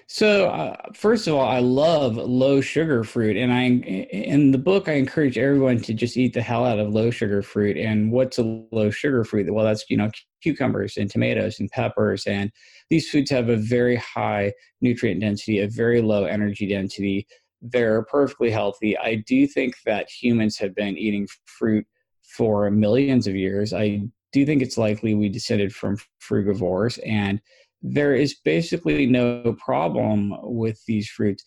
so, 0.07 0.49
uh, 0.49 0.75
first 0.93 1.27
of 1.27 1.33
all, 1.33 1.47
I 1.47 1.59
love 1.59 2.15
low 2.15 2.61
sugar 2.61 3.03
fruit, 3.03 3.37
and 3.37 3.53
I 3.53 3.63
in 3.63 4.51
the 4.51 4.57
book 4.57 4.87
I 4.87 4.93
encourage 4.93 5.37
everyone 5.37 5.79
to 5.81 5.93
just 5.93 6.17
eat 6.17 6.33
the 6.33 6.41
hell 6.41 6.65
out 6.65 6.79
of 6.79 6.93
low 6.93 7.09
sugar 7.09 7.41
fruit. 7.41 7.77
And 7.77 8.11
what's 8.11 8.37
a 8.37 8.65
low 8.71 8.89
sugar 8.89 9.23
fruit? 9.23 9.51
Well, 9.53 9.65
that's 9.65 9.85
you 9.89 9.97
know 9.97 10.09
cucumbers 10.41 10.97
and 10.97 11.09
tomatoes 11.09 11.59
and 11.59 11.69
peppers, 11.71 12.25
and 12.25 12.51
these 12.89 13.09
foods 13.09 13.31
have 13.31 13.49
a 13.49 13.57
very 13.57 13.95
high 13.95 14.53
nutrient 14.81 15.21
density, 15.21 15.59
a 15.59 15.67
very 15.67 16.01
low 16.01 16.25
energy 16.25 16.67
density. 16.67 17.27
They're 17.61 18.03
perfectly 18.03 18.51
healthy. 18.51 18.97
I 18.97 19.15
do 19.15 19.47
think 19.47 19.75
that 19.85 20.09
humans 20.09 20.57
have 20.57 20.75
been 20.75 20.97
eating 20.97 21.27
fruit 21.45 21.85
for 22.21 22.69
millions 22.69 23.27
of 23.27 23.35
years. 23.35 23.73
I 23.73 24.01
do 24.33 24.45
think 24.45 24.61
it's 24.61 24.77
likely 24.77 25.13
we 25.13 25.29
descended 25.29 25.73
from 25.73 25.97
frugivores 26.19 26.99
and 27.05 27.39
there 27.83 28.15
is 28.15 28.35
basically 28.45 29.05
no 29.05 29.55
problem 29.59 30.33
with 30.41 30.83
these 30.87 31.09
fruits. 31.09 31.43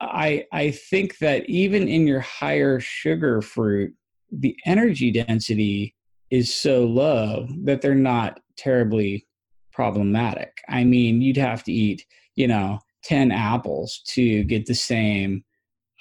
I, 0.00 0.46
I 0.52 0.70
think 0.70 1.18
that 1.18 1.48
even 1.50 1.88
in 1.88 2.06
your 2.06 2.20
higher 2.20 2.80
sugar 2.80 3.42
fruit, 3.42 3.92
the 4.30 4.56
energy 4.64 5.10
density 5.10 5.94
is 6.30 6.54
so 6.54 6.84
low 6.84 7.48
that 7.64 7.82
they're 7.82 7.94
not 7.94 8.40
terribly 8.56 9.26
problematic. 9.72 10.58
I 10.68 10.84
mean, 10.84 11.20
you'd 11.20 11.36
have 11.36 11.64
to 11.64 11.72
eat, 11.72 12.06
you 12.36 12.46
know, 12.46 12.78
10 13.04 13.32
apples 13.32 14.00
to 14.06 14.44
get 14.44 14.66
the 14.66 14.74
same 14.74 15.44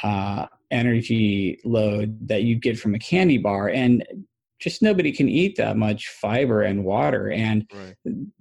uh, 0.03 0.45
energy 0.71 1.59
load 1.65 2.27
that 2.27 2.43
you'd 2.43 2.61
get 2.61 2.77
from 2.77 2.93
a 2.93 2.99
candy 2.99 3.37
bar. 3.37 3.69
And 3.69 4.05
just 4.59 4.81
nobody 4.81 5.11
can 5.11 5.29
eat 5.29 5.55
that 5.55 5.77
much 5.77 6.09
fiber 6.09 6.61
and 6.61 6.83
water 6.83 7.31
and 7.31 7.69
right. 7.73 7.95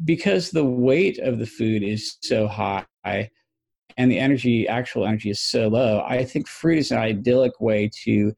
because 0.05 0.51
the 0.51 0.65
weight 0.65 1.19
of 1.19 1.39
the 1.39 1.47
food 1.47 1.83
is 1.83 2.19
so 2.21 2.47
high 2.47 2.85
and 3.05 4.11
the 4.11 4.19
energy 4.19 4.67
actual 4.69 5.07
energy 5.07 5.31
is 5.31 5.41
so 5.41 5.69
low 5.69 6.05
i 6.07 6.25
think 6.25 6.47
fruit 6.47 6.79
is 6.79 6.91
an 6.91 6.99
idyllic 6.99 7.61
way 7.61 7.91
to 8.05 8.33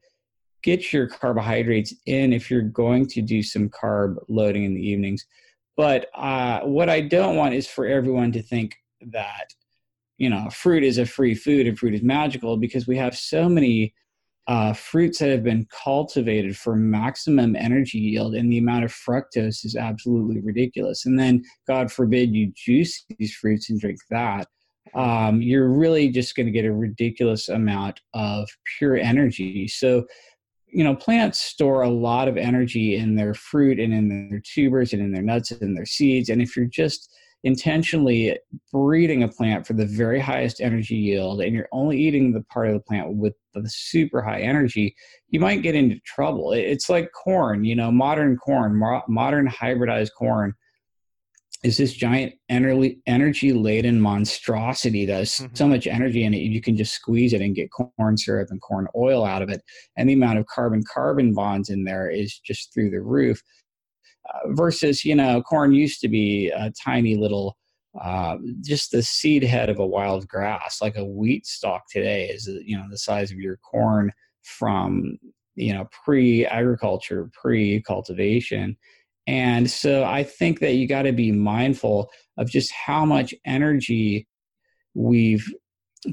get 0.63 0.93
your 0.93 1.07
carbohydrates 1.07 1.93
in 2.05 2.31
if 2.31 2.51
you're 2.51 2.61
going 2.61 3.05
to 3.07 3.21
do 3.21 3.41
some 3.41 3.67
carb 3.69 4.15
loading 4.29 4.63
in 4.63 4.73
the 4.75 4.87
evenings 4.87 5.25
but 5.75 6.07
uh, 6.15 6.61
what 6.61 6.89
i 6.89 7.01
don't 7.01 7.35
want 7.35 7.53
is 7.53 7.67
for 7.67 7.87
everyone 7.87 8.31
to 8.31 8.41
think 8.41 8.75
that 9.01 9.53
you 10.17 10.29
know 10.29 10.47
fruit 10.51 10.83
is 10.83 10.99
a 10.99 11.05
free 11.05 11.33
food 11.33 11.65
and 11.65 11.79
fruit 11.79 11.95
is 11.95 12.03
magical 12.03 12.57
because 12.57 12.87
we 12.87 12.95
have 12.95 13.17
so 13.17 13.49
many 13.49 13.93
uh, 14.47 14.73
fruits 14.73 15.19
that 15.19 15.29
have 15.29 15.43
been 15.43 15.67
cultivated 15.83 16.57
for 16.57 16.75
maximum 16.75 17.55
energy 17.55 17.99
yield 17.99 18.33
and 18.35 18.51
the 18.51 18.57
amount 18.57 18.83
of 18.83 18.91
fructose 18.91 19.63
is 19.63 19.75
absolutely 19.77 20.41
ridiculous. 20.41 21.05
And 21.05 21.19
then 21.19 21.43
god 21.67 21.91
forbid 21.91 22.33
you 22.33 22.51
juice 22.55 23.05
these 23.17 23.35
fruits 23.35 23.69
and 23.69 23.79
drink 23.79 23.99
that 24.09 24.47
um, 24.93 25.41
you're 25.41 25.69
really 25.69 26.09
just 26.09 26.35
going 26.35 26.47
to 26.47 26.51
get 26.51 26.65
a 26.65 26.73
ridiculous 26.73 27.49
amount 27.49 28.01
of 28.13 28.49
pure 28.77 28.97
energy. 28.97 29.67
So 29.67 30.05
you 30.67 30.83
know 30.83 30.95
plants 30.95 31.39
store 31.39 31.81
a 31.81 31.89
lot 31.89 32.27
of 32.27 32.37
energy 32.37 32.95
in 32.95 33.15
their 33.15 33.33
fruit 33.33 33.79
and 33.79 33.93
in 33.93 34.29
their 34.29 34.41
tubers 34.41 34.93
and 34.93 35.01
in 35.01 35.11
their 35.11 35.21
nuts 35.21 35.51
and 35.51 35.75
their 35.75 35.85
seeds. 35.85 36.29
And 36.29 36.41
if 36.41 36.55
you're 36.55 36.65
just 36.65 37.13
intentionally 37.43 38.37
breeding 38.71 39.23
a 39.23 39.27
plant 39.27 39.65
for 39.65 39.73
the 39.73 39.85
very 39.85 40.19
highest 40.19 40.61
energy 40.61 40.95
yield 40.95 41.41
and 41.41 41.55
you're 41.55 41.67
only 41.71 41.97
eating 41.97 42.31
the 42.31 42.43
part 42.43 42.67
of 42.67 42.73
the 42.73 42.79
plant 42.81 43.15
with 43.15 43.33
the 43.53 43.67
super 43.67 44.21
high 44.21 44.41
energy, 44.41 44.95
you 45.29 45.39
might 45.39 45.63
get 45.63 45.75
into 45.75 45.99
trouble. 46.05 46.53
It's 46.53 46.89
like 46.89 47.11
corn, 47.11 47.63
you 47.63 47.75
know, 47.75 47.91
modern 47.91 48.37
corn, 48.37 48.79
modern 49.07 49.47
hybridized 49.47 50.11
corn 50.17 50.53
is 51.63 51.77
this 51.77 51.93
giant 51.93 52.33
energy 52.49 53.53
laden 53.53 54.01
monstrosity 54.01 55.05
that 55.05 55.17
has 55.17 55.31
mm-hmm. 55.31 55.53
so 55.53 55.67
much 55.67 55.85
energy 55.85 56.23
in 56.23 56.33
it 56.33 56.37
you 56.37 56.61
can 56.61 56.75
just 56.75 56.93
squeeze 56.93 57.33
it 57.33 57.41
and 57.41 57.55
get 57.55 57.69
corn 57.71 58.17
syrup 58.17 58.47
and 58.49 58.61
corn 58.61 58.87
oil 58.95 59.23
out 59.23 59.41
of 59.41 59.49
it 59.49 59.61
and 59.97 60.09
the 60.09 60.13
amount 60.13 60.39
of 60.39 60.45
carbon 60.47 60.83
carbon 60.91 61.33
bonds 61.33 61.69
in 61.69 61.83
there 61.83 62.09
is 62.09 62.39
just 62.39 62.73
through 62.73 62.89
the 62.89 62.99
roof 62.99 63.41
versus 64.47 65.03
you 65.05 65.15
know 65.15 65.41
corn 65.41 65.73
used 65.73 66.01
to 66.01 66.07
be 66.07 66.49
a 66.49 66.71
tiny 66.71 67.15
little 67.15 67.57
uh, 67.99 68.37
just 68.61 68.91
the 68.91 69.03
seed 69.03 69.43
head 69.43 69.69
of 69.69 69.79
a 69.79 69.85
wild 69.85 70.27
grass. 70.27 70.81
Like 70.81 70.95
a 70.95 71.05
wheat 71.05 71.45
stalk 71.45 71.83
today 71.91 72.29
is 72.29 72.47
you 72.65 72.77
know 72.77 72.85
the 72.89 72.97
size 72.97 73.31
of 73.31 73.39
your 73.39 73.57
corn 73.57 74.11
from 74.43 75.17
you 75.55 75.73
know 75.73 75.87
pre-agriculture 76.03 77.29
pre-cultivation. 77.33 78.77
And 79.27 79.69
so 79.69 80.03
i 80.03 80.23
think 80.23 80.59
that 80.61 80.73
you 80.73 80.87
got 80.87 81.03
to 81.03 81.11
be 81.11 81.31
mindful 81.31 82.09
of 82.37 82.49
just 82.49 82.71
how 82.71 83.05
much 83.05 83.35
energy 83.45 84.27
we've 84.95 85.47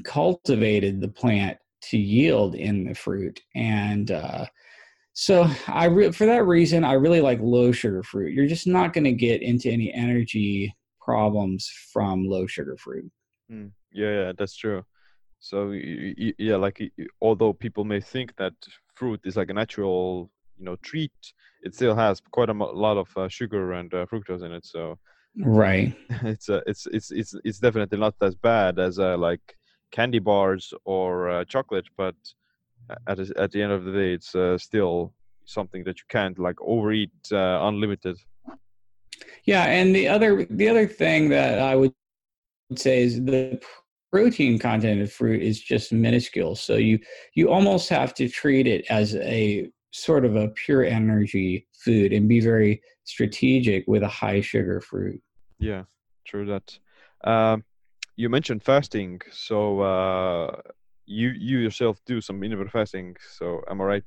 cultivated 0.03 1.01
the 1.01 1.07
plant 1.07 1.57
to 1.81 1.97
yield 1.97 2.55
in 2.55 2.85
the 2.85 2.93
fruit. 2.93 3.41
And 3.55 4.11
uh, 4.11 4.45
so 5.19 5.45
I 5.67 5.83
re- 5.87 6.13
for 6.13 6.25
that 6.27 6.45
reason, 6.45 6.85
I 6.85 6.93
really 6.93 7.19
like 7.19 7.41
low 7.41 7.73
sugar 7.73 8.03
fruit. 8.03 8.33
You're 8.33 8.47
just 8.47 8.65
not 8.65 8.93
going 8.93 9.03
to 9.03 9.11
get 9.11 9.41
into 9.41 9.69
any 9.69 9.93
energy 9.93 10.73
problems 11.01 11.69
from 11.91 12.23
low 12.23 12.47
sugar 12.47 12.77
fruit. 12.77 13.11
Mm, 13.51 13.71
yeah, 13.91 14.11
yeah, 14.11 14.31
that's 14.37 14.55
true. 14.55 14.85
So 15.41 15.71
yeah, 15.71 16.55
like 16.55 16.81
although 17.21 17.51
people 17.51 17.83
may 17.83 17.99
think 17.99 18.33
that 18.37 18.53
fruit 18.95 19.19
is 19.25 19.35
like 19.35 19.49
a 19.49 19.53
natural, 19.53 20.31
you 20.57 20.63
know, 20.63 20.77
treat, 20.77 21.11
it 21.63 21.75
still 21.75 21.95
has 21.95 22.21
quite 22.31 22.47
a 22.47 22.53
lot 22.53 22.95
of 22.95 23.09
uh, 23.17 23.27
sugar 23.27 23.73
and 23.73 23.93
uh, 23.93 24.05
fructose 24.05 24.45
in 24.45 24.53
it. 24.53 24.65
So 24.65 24.99
right, 25.37 25.97
it's 26.23 26.47
uh, 26.47 26.61
it's 26.65 26.87
it's 26.93 27.11
it's 27.11 27.35
it's 27.43 27.59
definitely 27.59 27.97
not 27.97 28.15
as 28.21 28.35
bad 28.35 28.79
as 28.79 28.99
uh, 28.99 29.17
like 29.17 29.57
candy 29.91 30.19
bars 30.19 30.73
or 30.85 31.29
uh, 31.29 31.43
chocolate, 31.43 31.87
but 31.97 32.15
at 33.07 33.19
at 33.19 33.51
the 33.51 33.61
end 33.61 33.71
of 33.71 33.83
the 33.85 33.91
day, 33.91 34.13
it's 34.13 34.35
uh, 34.35 34.57
still 34.57 35.13
something 35.45 35.83
that 35.83 35.97
you 35.97 36.05
can't 36.09 36.37
like 36.39 36.59
overeat 36.61 37.11
uh, 37.31 37.59
unlimited. 37.63 38.17
Yeah, 39.45 39.65
and 39.65 39.95
the 39.95 40.07
other 40.07 40.45
the 40.49 40.69
other 40.69 40.87
thing 40.87 41.29
that 41.29 41.59
I 41.59 41.75
would 41.75 41.93
say 42.75 43.01
is 43.03 43.23
the 43.23 43.61
protein 44.11 44.57
content 44.59 45.01
of 45.01 45.11
fruit 45.11 45.41
is 45.41 45.59
just 45.59 45.91
minuscule. 45.91 46.55
So 46.55 46.75
you 46.75 46.99
you 47.33 47.49
almost 47.49 47.89
have 47.89 48.13
to 48.15 48.27
treat 48.29 48.67
it 48.67 48.85
as 48.89 49.15
a 49.15 49.69
sort 49.91 50.25
of 50.25 50.35
a 50.35 50.49
pure 50.49 50.83
energy 50.83 51.67
food 51.73 52.13
and 52.13 52.27
be 52.29 52.39
very 52.39 52.81
strategic 53.05 53.87
with 53.87 54.03
a 54.03 54.07
high 54.07 54.41
sugar 54.41 54.81
fruit. 54.81 55.21
Yeah, 55.59 55.83
true 56.25 56.45
that. 56.45 56.77
Um, 57.23 57.63
you 58.15 58.29
mentioned 58.29 58.63
fasting, 58.63 59.21
so 59.31 59.79
uh, 59.79 60.61
you 61.09 61.29
you 61.29 61.57
yourself 61.57 61.99
do 62.05 62.21
some 62.21 62.43
intermittent 62.43 62.71
fasting. 62.71 63.15
So 63.35 63.61
am 63.69 63.81
I 63.81 63.83
right? 63.83 64.03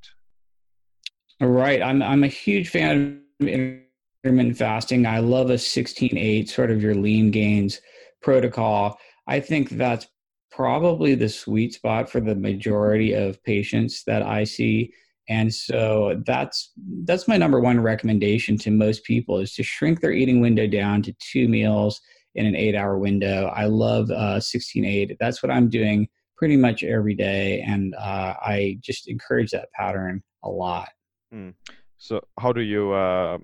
Right. 1.41 1.83
I'm 1.83 2.01
I'm 2.01 2.23
a 2.23 2.29
huge 2.29 2.69
fan 2.69 3.21
of 3.41 3.49
intermittent 3.49 4.57
fasting. 4.57 5.05
I 5.07 5.19
love 5.19 5.51
a 5.51 5.55
16-8, 5.55 6.49
sort 6.49 6.71
of 6.71 6.81
your 6.81 6.95
lean 6.95 7.33
gains 7.33 7.81
protocol. 8.23 8.99
I 9.27 9.41
think 9.41 9.71
that's 9.71 10.07
probably 10.53 11.15
the 11.17 11.29
sweet 11.29 11.75
spot 11.75 12.09
for 12.09 12.21
the 12.21 12.37
majority 12.37 13.15
of 13.15 13.43
patients 13.43 14.05
that 14.07 14.23
I 14.23 14.45
see. 14.45 14.93
And 15.29 15.53
so 15.53 16.23
that's 16.25 16.73
that's 17.05 17.27
my 17.27 17.37
number 17.37 17.59
one 17.59 17.81
recommendation 17.81 18.57
to 18.59 18.71
most 18.71 19.03
people 19.05 19.39
is 19.39 19.55
to 19.55 19.65
shrink 19.65 20.01
their 20.01 20.13
eating 20.13 20.41
window 20.41 20.69
down 20.69 21.03
to 21.03 21.15
two 21.19 21.49
meals 21.49 22.01
in 22.37 22.47
an 22.47 22.55
eight 22.55 22.77
hour 22.77 22.97
window. 22.97 23.53
I 23.55 23.65
love 23.67 24.09
uh, 24.11 24.39
16-8. 24.39 25.17
That's 25.19 25.43
what 25.43 25.51
I'm 25.51 25.69
doing 25.69 26.09
pretty 26.43 26.57
much 26.57 26.83
every 26.83 27.15
day, 27.15 27.61
and 27.61 27.95
uh, 27.95 28.35
I 28.43 28.77
just 28.81 29.09
encourage 29.09 29.53
that 29.53 29.71
pattern 29.79 30.21
a 30.43 30.51
lot. 30.51 30.89
Mm. 31.33 31.55
So 31.99 32.21
how 32.41 32.53
do 32.53 32.63
you 32.63 32.91
uh, 32.91 33.39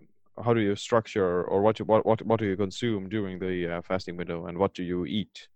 how 0.45 0.53
do 0.53 0.61
you 0.61 0.75
structure 0.75 1.45
or 1.45 1.63
what 1.63 1.79
you, 1.79 1.85
what 1.85 2.05
what 2.05 2.27
what 2.27 2.41
do 2.41 2.47
you 2.47 2.57
consume 2.57 3.09
during 3.09 3.39
the 3.39 3.77
uh, 3.77 3.83
fasting 3.83 4.17
window, 4.17 4.47
and 4.47 4.59
what 4.59 4.75
do 4.75 4.83
you 4.83 5.07
eat? 5.07 5.47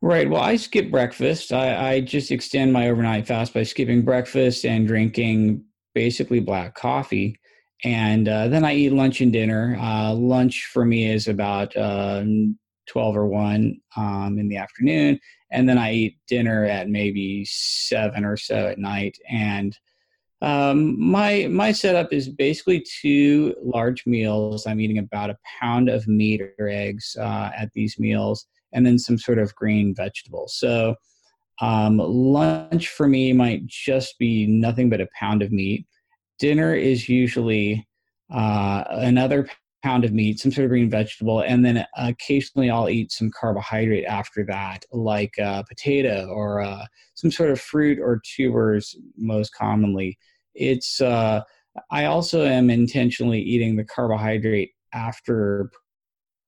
Right. 0.00 0.30
Well, 0.30 0.40
I 0.40 0.56
skip 0.56 0.90
breakfast. 0.90 1.52
I, 1.52 1.92
I 1.92 2.00
just 2.00 2.30
extend 2.30 2.72
my 2.72 2.88
overnight 2.88 3.26
fast 3.26 3.52
by 3.52 3.64
skipping 3.64 4.00
breakfast 4.00 4.64
and 4.64 4.88
drinking 4.88 5.62
basically 5.94 6.40
black 6.40 6.74
coffee. 6.74 7.38
And 7.84 8.26
uh, 8.30 8.48
then 8.48 8.64
I 8.64 8.74
eat 8.74 8.94
lunch 8.94 9.20
and 9.20 9.30
dinner. 9.30 9.76
Uh, 9.78 10.14
lunch 10.14 10.70
for 10.72 10.86
me 10.86 11.12
is 11.12 11.28
about 11.28 11.76
uh, 11.76 12.24
12 12.86 13.16
or 13.16 13.26
1 13.26 13.76
um, 13.96 14.38
in 14.38 14.48
the 14.48 14.56
afternoon 14.56 15.18
and 15.50 15.68
then 15.68 15.78
i 15.78 15.92
eat 15.92 16.16
dinner 16.28 16.64
at 16.64 16.88
maybe 16.88 17.44
7 17.44 18.24
or 18.24 18.36
so 18.36 18.66
at 18.68 18.78
night 18.78 19.16
and 19.30 19.78
Um, 20.42 21.00
my 21.00 21.46
my 21.48 21.70
setup 21.70 22.12
is 22.12 22.28
basically 22.28 22.84
two 23.00 23.54
large 23.62 24.04
meals. 24.06 24.66
I'm 24.66 24.80
eating 24.80 24.98
about 24.98 25.30
a 25.30 25.38
pound 25.60 25.88
of 25.88 26.08
meat 26.08 26.40
or 26.58 26.68
eggs 26.68 27.16
uh, 27.18 27.50
at 27.56 27.70
these 27.74 27.96
meals, 28.00 28.46
and 28.72 28.84
then 28.84 28.98
some 28.98 29.18
sort 29.18 29.38
of 29.38 29.54
green 29.54 29.94
vegetable 29.94 30.48
So 30.48 30.96
um, 31.60 31.98
lunch 31.98 32.88
for 32.88 33.06
me 33.06 33.32
might 33.32 33.66
just 33.66 34.18
be 34.18 34.46
nothing 34.46 34.90
but 34.90 35.00
a 35.00 35.08
pound 35.18 35.42
of 35.42 35.52
meat. 35.52 35.86
Dinner 36.40 36.74
is 36.74 37.08
usually 37.08 37.86
uh, 38.34 38.82
another 38.88 39.48
pound 39.82 40.04
of 40.04 40.12
meat, 40.12 40.38
some 40.38 40.52
sort 40.52 40.64
of 40.64 40.70
green 40.70 40.90
vegetable, 40.90 41.40
and 41.40 41.64
then 41.64 41.84
occasionally 41.96 42.70
I'll 42.70 42.88
eat 42.88 43.12
some 43.12 43.30
carbohydrate 43.30 44.04
after 44.04 44.44
that, 44.46 44.84
like 44.92 45.34
a 45.38 45.64
potato 45.68 46.28
or 46.28 46.60
uh, 46.60 46.84
some 47.14 47.30
sort 47.30 47.50
of 47.50 47.60
fruit 47.60 47.98
or 47.98 48.20
tubers, 48.24 48.96
most 49.16 49.54
commonly. 49.54 50.18
It's 50.54 51.00
uh, 51.00 51.42
I 51.90 52.04
also 52.04 52.44
am 52.44 52.70
intentionally 52.70 53.40
eating 53.40 53.76
the 53.76 53.84
carbohydrate 53.84 54.70
after 54.92 55.70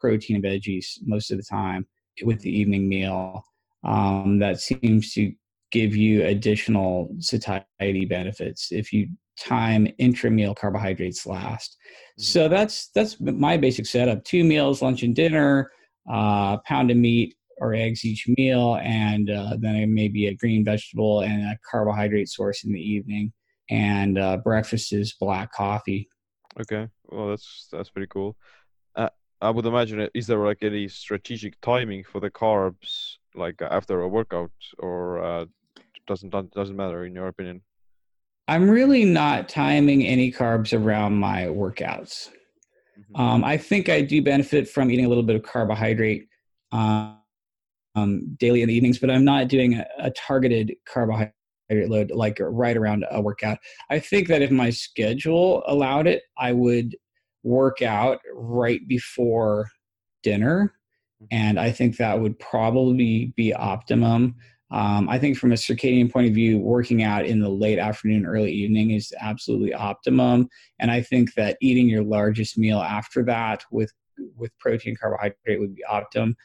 protein 0.01 0.37
and 0.37 0.45
veggies 0.45 0.87
most 1.03 1.31
of 1.31 1.39
the 1.39 1.45
time 1.45 1.87
with 2.23 2.41
the 2.41 2.51
evening 2.51 2.89
meal. 2.89 3.43
Um, 3.85 4.39
that 4.39 4.61
seems 4.61 5.13
to 5.15 5.33
give 5.71 5.97
you 5.97 6.25
additional 6.25 7.15
satiety 7.19 8.05
benefits 8.05 8.69
if 8.71 8.93
you 8.93 9.09
time 9.39 9.89
intrameal 10.01 10.57
carbohydrates 10.57 11.27
last. 11.27 11.77
Mm-hmm. 12.19 12.23
So 12.23 12.49
that's 12.49 12.89
that's 12.95 13.21
my 13.21 13.57
basic 13.57 13.87
setup: 13.87 14.25
two 14.25 14.45
meals, 14.45 14.83
lunch 14.83 15.03
and 15.03 15.15
dinner, 15.15 15.71
uh, 16.11 16.59
pound 16.59 16.91
of 16.91 16.97
meat 16.97 17.35
or 17.59 17.75
eggs 17.75 18.05
each 18.05 18.27
meal, 18.37 18.79
and 18.83 19.31
uh, 19.31 19.57
then 19.59 19.95
maybe 19.95 20.27
a 20.27 20.35
green 20.35 20.65
vegetable 20.65 21.21
and 21.21 21.43
a 21.43 21.59
carbohydrate 21.71 22.29
source 22.29 22.65
in 22.65 22.73
the 22.73 22.81
evening. 22.81 23.33
And 23.71 24.19
uh, 24.19 24.39
breakfast 24.39 24.93
is 24.93 25.15
black 25.19 25.53
coffee. 25.53 26.09
Okay, 26.61 26.89
well 27.07 27.29
that's 27.29 27.69
that's 27.73 27.91
pretty 27.91 28.09
cool. 28.09 28.37
Uh, 28.95 29.09
I 29.41 29.51
would 29.51 29.67
imagine, 29.67 30.09
is 30.15 30.27
there 30.27 30.39
like 30.39 30.63
any 30.63 30.89
strategic 30.89 31.61
timing 31.61 32.05
for 32.05 32.21
the 32.21 32.31
carbs, 32.31 33.15
like 33.35 33.61
after 33.63 34.01
a 34.03 34.09
workout, 34.09 34.53
or 34.79 35.23
uh, 35.23 35.45
doesn't 36.07 36.31
doesn't 36.31 36.77
matter 36.77 37.05
in 37.07 37.15
your 37.15 37.29
opinion? 37.29 37.63
I'm 38.47 38.69
really 38.69 39.05
not 39.05 39.49
timing 39.49 40.05
any 40.05 40.31
carbs 40.31 40.79
around 40.79 41.15
my 41.15 41.45
workouts. 41.45 42.29
Mm-hmm. 42.99 43.21
Um, 43.21 43.45
I 43.45 43.57
think 43.57 43.89
I 43.89 44.03
do 44.03 44.23
benefit 44.23 44.69
from 44.69 44.91
eating 44.91 45.07
a 45.07 45.09
little 45.09 45.23
bit 45.23 45.37
of 45.37 45.43
carbohydrate 45.43 46.29
um, 46.73 47.19
um, 47.95 48.37
daily 48.39 48.63
in 48.63 48.69
the 48.69 48.75
evenings, 48.75 48.99
but 48.99 49.11
I'm 49.11 49.25
not 49.25 49.49
doing 49.49 49.75
a, 49.75 49.87
a, 49.99 50.11
targeted 50.11 50.75
carbohydrate 50.85 51.33
load 51.71 52.11
like 52.11 52.39
right 52.41 52.77
around 52.77 53.05
a 53.11 53.21
workout. 53.21 53.59
I 53.91 53.99
think 53.99 54.29
that 54.29 54.43
if 54.43 54.51
my 54.51 54.71
schedule 54.71 55.63
allowed 55.67 56.07
it, 56.07 56.23
I 56.37 56.53
would 56.53 56.97
work 57.45 57.83
out 57.83 58.19
right 58.33 58.81
before 58.89 59.69
dinner. 60.23 60.75
Mm-hmm. 61.23 61.27
And 61.31 61.61
I 61.61 61.71
think 61.71 61.97
that 61.97 62.19
would 62.19 62.39
probably 62.39 63.33
be 63.37 63.55
optimum. 63.55 64.37
Um, 64.75 65.09
I 65.09 65.21
think 65.21 65.39
from 65.39 65.53
a 65.53 65.55
circadian 65.55 66.11
point 66.13 66.27
of 66.27 66.35
view, 66.35 66.59
working 66.59 67.05
out 67.05 67.27
in 67.27 67.39
the 67.39 67.49
late 67.49 67.79
afternoon, 67.79 68.27
early 68.27 68.51
evening 68.51 68.91
is 68.91 69.15
absolutely 69.21 69.73
optimum. 69.73 70.49
And 70.81 70.91
I 70.91 71.01
think 71.01 71.35
that 71.35 71.57
eating 71.61 71.89
your 71.89 72.03
largest 72.03 72.59
meal 72.59 72.81
after 72.81 73.23
that 73.23 73.65
with 73.71 73.93
with 74.37 74.51
protein 74.59 74.97
carbohydrate 75.01 75.61
would 75.61 75.77
be 75.77 75.85
optimum. 75.85 76.37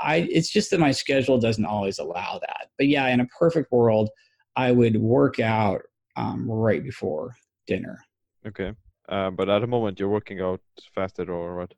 I 0.00 0.26
it's 0.30 0.48
just 0.48 0.70
that 0.70 0.80
my 0.80 0.92
schedule 0.92 1.38
doesn't 1.38 1.66
always 1.66 1.98
allow 1.98 2.40
that. 2.40 2.68
But 2.78 2.88
yeah, 2.88 3.06
in 3.08 3.20
a 3.20 3.26
perfect 3.38 3.70
world, 3.70 4.08
I 4.56 4.72
would 4.72 4.96
work 4.96 5.38
out 5.38 5.82
um, 6.16 6.50
right 6.50 6.82
before 6.82 7.36
dinner. 7.66 7.98
Okay, 8.46 8.72
uh, 9.10 9.30
but 9.30 9.50
at 9.50 9.58
the 9.58 9.66
moment 9.66 10.00
you're 10.00 10.08
working 10.08 10.40
out 10.40 10.62
fasted 10.94 11.28
or 11.28 11.56
what? 11.58 11.74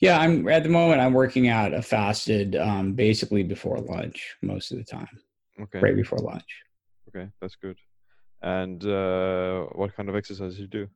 Yeah, 0.00 0.18
I'm 0.18 0.48
at 0.48 0.62
the 0.62 0.68
moment. 0.68 1.00
I'm 1.00 1.12
working 1.12 1.48
out 1.48 1.74
a 1.74 1.82
fasted, 1.82 2.56
um, 2.56 2.94
basically 2.94 3.42
before 3.42 3.78
lunch 3.78 4.36
most 4.42 4.72
of 4.72 4.78
the 4.78 4.84
time. 4.84 5.18
Okay. 5.60 5.80
Right 5.80 5.96
before 5.96 6.18
lunch. 6.18 6.62
Okay, 7.08 7.28
that's 7.40 7.56
good. 7.56 7.76
And 8.42 8.84
uh, 8.84 9.66
what 9.72 9.94
kind 9.94 10.08
of 10.08 10.16
exercises 10.16 10.58
you 10.58 10.66
do? 10.66 10.88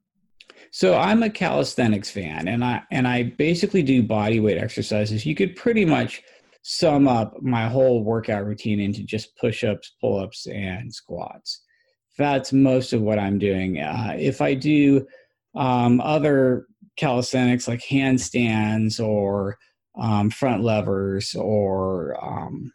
So 0.70 0.96
I'm 0.96 1.22
a 1.22 1.30
calisthenics 1.30 2.10
fan, 2.10 2.48
and 2.48 2.64
I 2.64 2.82
and 2.90 3.06
I 3.06 3.24
basically 3.24 3.82
do 3.82 4.02
body 4.02 4.40
weight 4.40 4.58
exercises. 4.58 5.26
You 5.26 5.34
could 5.34 5.56
pretty 5.56 5.84
much 5.84 6.22
sum 6.62 7.06
up 7.06 7.40
my 7.42 7.68
whole 7.68 8.02
workout 8.02 8.44
routine 8.44 8.80
into 8.80 9.04
just 9.04 9.36
push-ups, 9.36 9.94
pull-ups, 10.00 10.46
and 10.48 10.92
squats. 10.92 11.62
That's 12.18 12.52
most 12.52 12.92
of 12.92 13.02
what 13.02 13.18
I'm 13.18 13.38
doing. 13.38 13.78
Uh, 13.78 14.16
if 14.18 14.40
I 14.40 14.54
do 14.54 15.06
um, 15.54 16.00
other 16.00 16.66
calisthenics 16.96 17.68
like 17.68 17.80
handstands 17.80 19.04
or 19.04 19.58
um, 19.98 20.30
front 20.30 20.62
levers 20.62 21.34
or 21.34 22.16
um, 22.22 22.72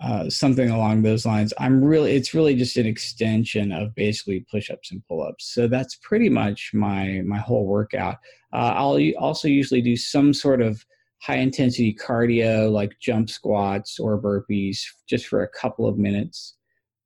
uh, 0.00 0.28
something 0.28 0.70
along 0.70 1.02
those 1.02 1.24
lines. 1.24 1.54
I'm 1.58 1.82
really, 1.82 2.12
it's 2.12 2.34
really 2.34 2.54
just 2.54 2.76
an 2.76 2.86
extension 2.86 3.72
of 3.72 3.94
basically 3.94 4.44
push-ups 4.50 4.92
and 4.92 5.02
pull-ups. 5.08 5.54
So 5.54 5.68
that's 5.68 5.96
pretty 5.96 6.28
much 6.28 6.72
my 6.74 7.22
my 7.24 7.38
whole 7.38 7.66
workout. 7.66 8.16
Uh, 8.52 8.74
I'll 8.76 9.00
also 9.18 9.48
usually 9.48 9.80
do 9.80 9.96
some 9.96 10.34
sort 10.34 10.60
of 10.60 10.84
high 11.22 11.38
intensity 11.38 11.94
cardio 11.94 12.70
like 12.70 12.92
jump 13.00 13.30
squats 13.30 13.98
or 13.98 14.20
burpees 14.20 14.78
just 15.08 15.26
for 15.26 15.42
a 15.42 15.48
couple 15.48 15.88
of 15.88 15.98
minutes. 15.98 16.56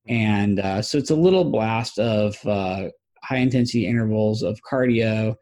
And 0.08 0.58
uh, 0.58 0.82
so 0.82 0.98
it's 0.98 1.10
a 1.10 1.16
little 1.16 1.44
blast 1.44 1.98
of 1.98 2.36
uh, 2.44 2.88
high 3.22 3.36
intensity 3.36 3.86
intervals 3.86 4.42
of 4.42 4.58
cardio 4.68 5.36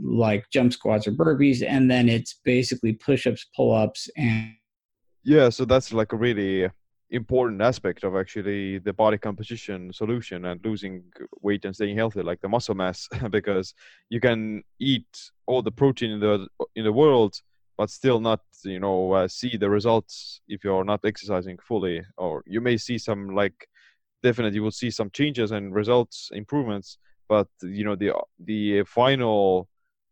like 0.00 0.48
jump 0.50 0.72
squats 0.72 1.06
or 1.06 1.12
burpees 1.12 1.64
and 1.66 1.90
then 1.90 2.08
it's 2.08 2.40
basically 2.44 2.92
push-ups 2.92 3.46
pull-ups 3.54 4.08
and 4.16 4.52
yeah 5.24 5.48
so 5.48 5.64
that's 5.64 5.92
like 5.92 6.12
a 6.12 6.16
really 6.16 6.68
important 7.10 7.62
aspect 7.62 8.02
of 8.04 8.16
actually 8.16 8.78
the 8.78 8.92
body 8.92 9.16
composition 9.16 9.92
solution 9.92 10.46
and 10.46 10.64
losing 10.64 11.02
weight 11.40 11.64
and 11.64 11.74
staying 11.74 11.96
healthy 11.96 12.20
like 12.20 12.40
the 12.40 12.48
muscle 12.48 12.74
mass 12.74 13.08
because 13.30 13.74
you 14.10 14.20
can 14.20 14.62
eat 14.80 15.06
all 15.46 15.62
the 15.62 15.70
protein 15.70 16.10
in 16.10 16.20
the 16.20 16.46
in 16.74 16.84
the 16.84 16.92
world 16.92 17.40
but 17.76 17.90
still 17.90 18.20
not 18.20 18.40
you 18.64 18.80
know 18.80 19.12
uh, 19.12 19.28
see 19.28 19.56
the 19.56 19.68
results 19.68 20.40
if 20.48 20.64
you're 20.64 20.84
not 20.84 21.04
exercising 21.04 21.58
fully. 21.58 22.02
Or 22.16 22.42
you 22.46 22.60
may 22.60 22.76
see 22.76 22.98
some 22.98 23.34
like 23.34 23.68
definitely 24.22 24.56
you 24.56 24.62
will 24.62 24.70
see 24.70 24.90
some 24.90 25.10
changes 25.10 25.52
and 25.52 25.74
results 25.74 26.30
improvements 26.32 26.98
but 27.28 27.48
you 27.62 27.84
know 27.84 27.94
the 27.94 28.12
the 28.44 28.82
final 28.84 29.68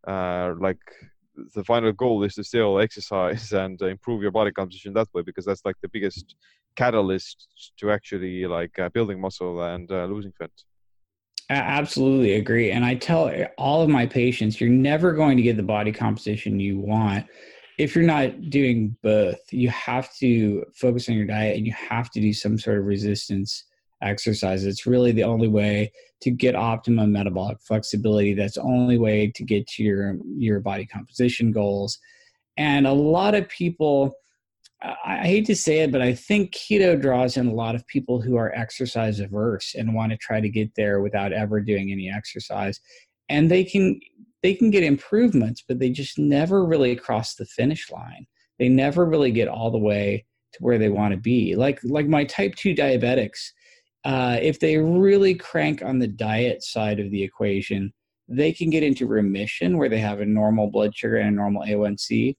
uh, 0.06 0.54
like 0.58 0.78
the 1.54 1.64
final 1.64 1.92
goal 1.92 2.22
is 2.22 2.34
to 2.34 2.44
still 2.44 2.78
exercise 2.80 3.52
and 3.62 3.80
improve 3.82 4.22
your 4.22 4.30
body 4.30 4.52
composition 4.52 4.92
that 4.94 5.08
way 5.12 5.22
because 5.22 5.44
that's 5.44 5.64
like 5.64 5.76
the 5.82 5.88
biggest 5.88 6.36
catalyst 6.76 7.48
to 7.78 7.90
actually 7.90 8.46
like 8.46 8.78
uh, 8.78 8.88
building 8.90 9.20
muscle 9.20 9.62
and 9.62 9.90
uh, 9.90 10.04
losing 10.06 10.32
fat. 10.38 10.50
I 11.50 11.56
absolutely 11.56 12.32
agree 12.36 12.70
and 12.70 12.86
i 12.86 12.94
tell 12.94 13.30
all 13.58 13.82
of 13.82 13.90
my 13.90 14.06
patients 14.06 14.58
you're 14.58 14.70
never 14.70 15.12
going 15.12 15.36
to 15.36 15.42
get 15.42 15.58
the 15.58 15.62
body 15.62 15.92
composition 15.92 16.58
you 16.58 16.78
want 16.78 17.26
if 17.78 17.94
you're 17.94 18.04
not 18.04 18.50
doing 18.50 18.96
both. 19.02 19.40
You 19.50 19.68
have 19.70 20.14
to 20.16 20.64
focus 20.74 21.08
on 21.08 21.16
your 21.16 21.26
diet 21.26 21.56
and 21.56 21.66
you 21.66 21.72
have 21.72 22.10
to 22.10 22.20
do 22.20 22.32
some 22.32 22.58
sort 22.58 22.78
of 22.78 22.84
resistance 22.84 23.64
exercise. 24.04 24.64
It's 24.64 24.86
really 24.86 25.12
the 25.12 25.24
only 25.24 25.48
way 25.48 25.92
to 26.20 26.30
get 26.30 26.54
optimum 26.54 27.12
metabolic 27.12 27.58
flexibility. 27.60 28.34
That's 28.34 28.54
the 28.54 28.62
only 28.62 28.98
way 28.98 29.32
to 29.34 29.44
get 29.44 29.66
to 29.68 29.82
your 29.82 30.16
your 30.36 30.60
body 30.60 30.86
composition 30.86 31.52
goals. 31.52 31.98
And 32.56 32.86
a 32.86 32.92
lot 32.92 33.34
of 33.34 33.48
people, 33.48 34.14
I 34.82 35.26
hate 35.26 35.46
to 35.46 35.56
say 35.56 35.80
it, 35.80 35.90
but 35.90 36.02
I 36.02 36.14
think 36.14 36.52
keto 36.52 37.00
draws 37.00 37.36
in 37.36 37.48
a 37.48 37.54
lot 37.54 37.74
of 37.74 37.86
people 37.86 38.20
who 38.20 38.36
are 38.36 38.52
exercise 38.54 39.18
averse 39.18 39.74
and 39.74 39.94
want 39.94 40.12
to 40.12 40.18
try 40.18 40.40
to 40.40 40.48
get 40.48 40.74
there 40.76 41.00
without 41.00 41.32
ever 41.32 41.60
doing 41.60 41.90
any 41.90 42.10
exercise. 42.10 42.80
And 43.28 43.50
they 43.50 43.64
can 43.64 44.00
they 44.42 44.54
can 44.54 44.70
get 44.70 44.84
improvements, 44.84 45.64
but 45.66 45.78
they 45.78 45.90
just 45.90 46.18
never 46.18 46.64
really 46.64 46.94
cross 46.94 47.34
the 47.34 47.46
finish 47.46 47.90
line. 47.90 48.26
They 48.58 48.68
never 48.68 49.06
really 49.06 49.32
get 49.32 49.48
all 49.48 49.70
the 49.70 49.78
way 49.78 50.26
to 50.52 50.58
where 50.60 50.78
they 50.78 50.90
want 50.90 51.12
to 51.12 51.18
be. 51.18 51.56
Like 51.56 51.80
like 51.82 52.06
my 52.06 52.24
type 52.24 52.54
2 52.54 52.74
diabetics, 52.74 53.50
uh, 54.04 54.38
if 54.40 54.60
they 54.60 54.76
really 54.76 55.34
crank 55.34 55.82
on 55.82 55.98
the 55.98 56.06
diet 56.06 56.62
side 56.62 57.00
of 57.00 57.10
the 57.10 57.22
equation, 57.22 57.92
they 58.28 58.52
can 58.52 58.70
get 58.70 58.82
into 58.82 59.06
remission 59.06 59.78
where 59.78 59.88
they 59.88 59.98
have 59.98 60.20
a 60.20 60.26
normal 60.26 60.70
blood 60.70 60.94
sugar 60.94 61.16
and 61.16 61.28
a 61.28 61.32
normal 61.32 61.62
A1C, 61.62 62.36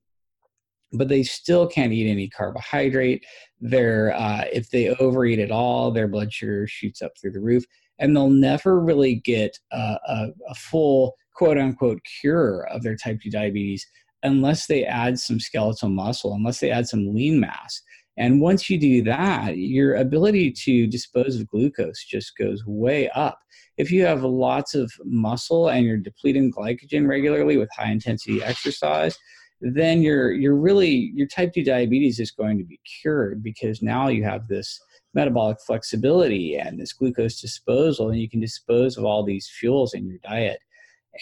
but 0.93 1.07
they 1.07 1.24
still 1.24 1.68
can't 1.68 1.93
eat 1.93 2.09
any 2.09 2.30
carbohydrate. 2.30 3.26
Uh, 3.63 4.43
if 4.51 4.70
they 4.70 4.89
overeat 4.99 5.39
at 5.39 5.51
all, 5.51 5.91
their 5.91 6.07
blood 6.07 6.32
sugar 6.32 6.68
shoots 6.68 7.01
up 7.01 7.11
through 7.20 7.32
the 7.32 7.39
roof, 7.39 7.63
and 7.99 8.16
they'll 8.16 8.30
never 8.30 8.80
really 8.80 9.16
get 9.16 9.57
a, 9.72 9.97
a, 10.07 10.28
a 10.49 10.55
full 10.55 11.16
quote 11.36 11.57
unquote 11.57 11.99
cure 12.22 12.68
of 12.68 12.82
their 12.82 12.95
type 12.95 13.20
2 13.22 13.30
diabetes 13.30 13.86
unless 14.24 14.66
they 14.66 14.84
add 14.84 15.20
some 15.20 15.39
skeletal 15.39 15.89
muscle, 15.89 16.34
unless 16.34 16.59
they 16.59 16.72
add 16.72 16.88
some 16.88 17.13
lean 17.13 17.39
mass. 17.39 17.82
And 18.18 18.39
once 18.39 18.70
you 18.70 18.78
do 18.78 19.01
that, 19.03 19.57
your 19.57 19.95
ability 19.95 20.51
to 20.51 20.88
dispose 20.88 21.39
of 21.39 21.49
glucose 21.49 22.05
just 22.05 22.38
goes 22.38 22.63
way 22.66 23.09
up. 23.09 23.39
If 23.78 23.91
you 23.91 24.05
have 24.05 24.24
lots 24.24 24.74
of 24.74 24.91
muscle 25.03 25.68
and 25.68 25.86
you're 25.86 25.97
depleting 25.97 26.51
glycogen 26.51 27.07
regularly 27.07 27.57
with 27.57 27.70
high 27.76 27.91
intensity 27.91 28.41
exercise, 28.41 29.18
then 29.61 30.01
you're 30.01 30.32
you're 30.32 30.55
really 30.55 31.11
your 31.16 31.28
type 31.28 31.53
2 31.53 31.63
diabetes 31.63 32.20
is 32.20 32.32
going 32.32 32.57
to 32.57 32.63
be 32.63 32.80
cured 33.01 33.41
because 33.41 33.82
now 33.82 34.07
you 34.07 34.24
have 34.24 34.47
this 34.47 34.80
metabolic 35.13 35.57
flexibility 35.66 36.57
and 36.57 36.80
this 36.80 36.93
glucose 36.93 37.39
disposal 37.39 38.09
and 38.09 38.20
you 38.20 38.30
can 38.30 38.41
dispose 38.41 38.97
of 38.97 39.05
all 39.05 39.24
these 39.24 39.49
fuels 39.59 39.93
in 39.93 40.05
your 40.05 40.20
diet 40.24 40.59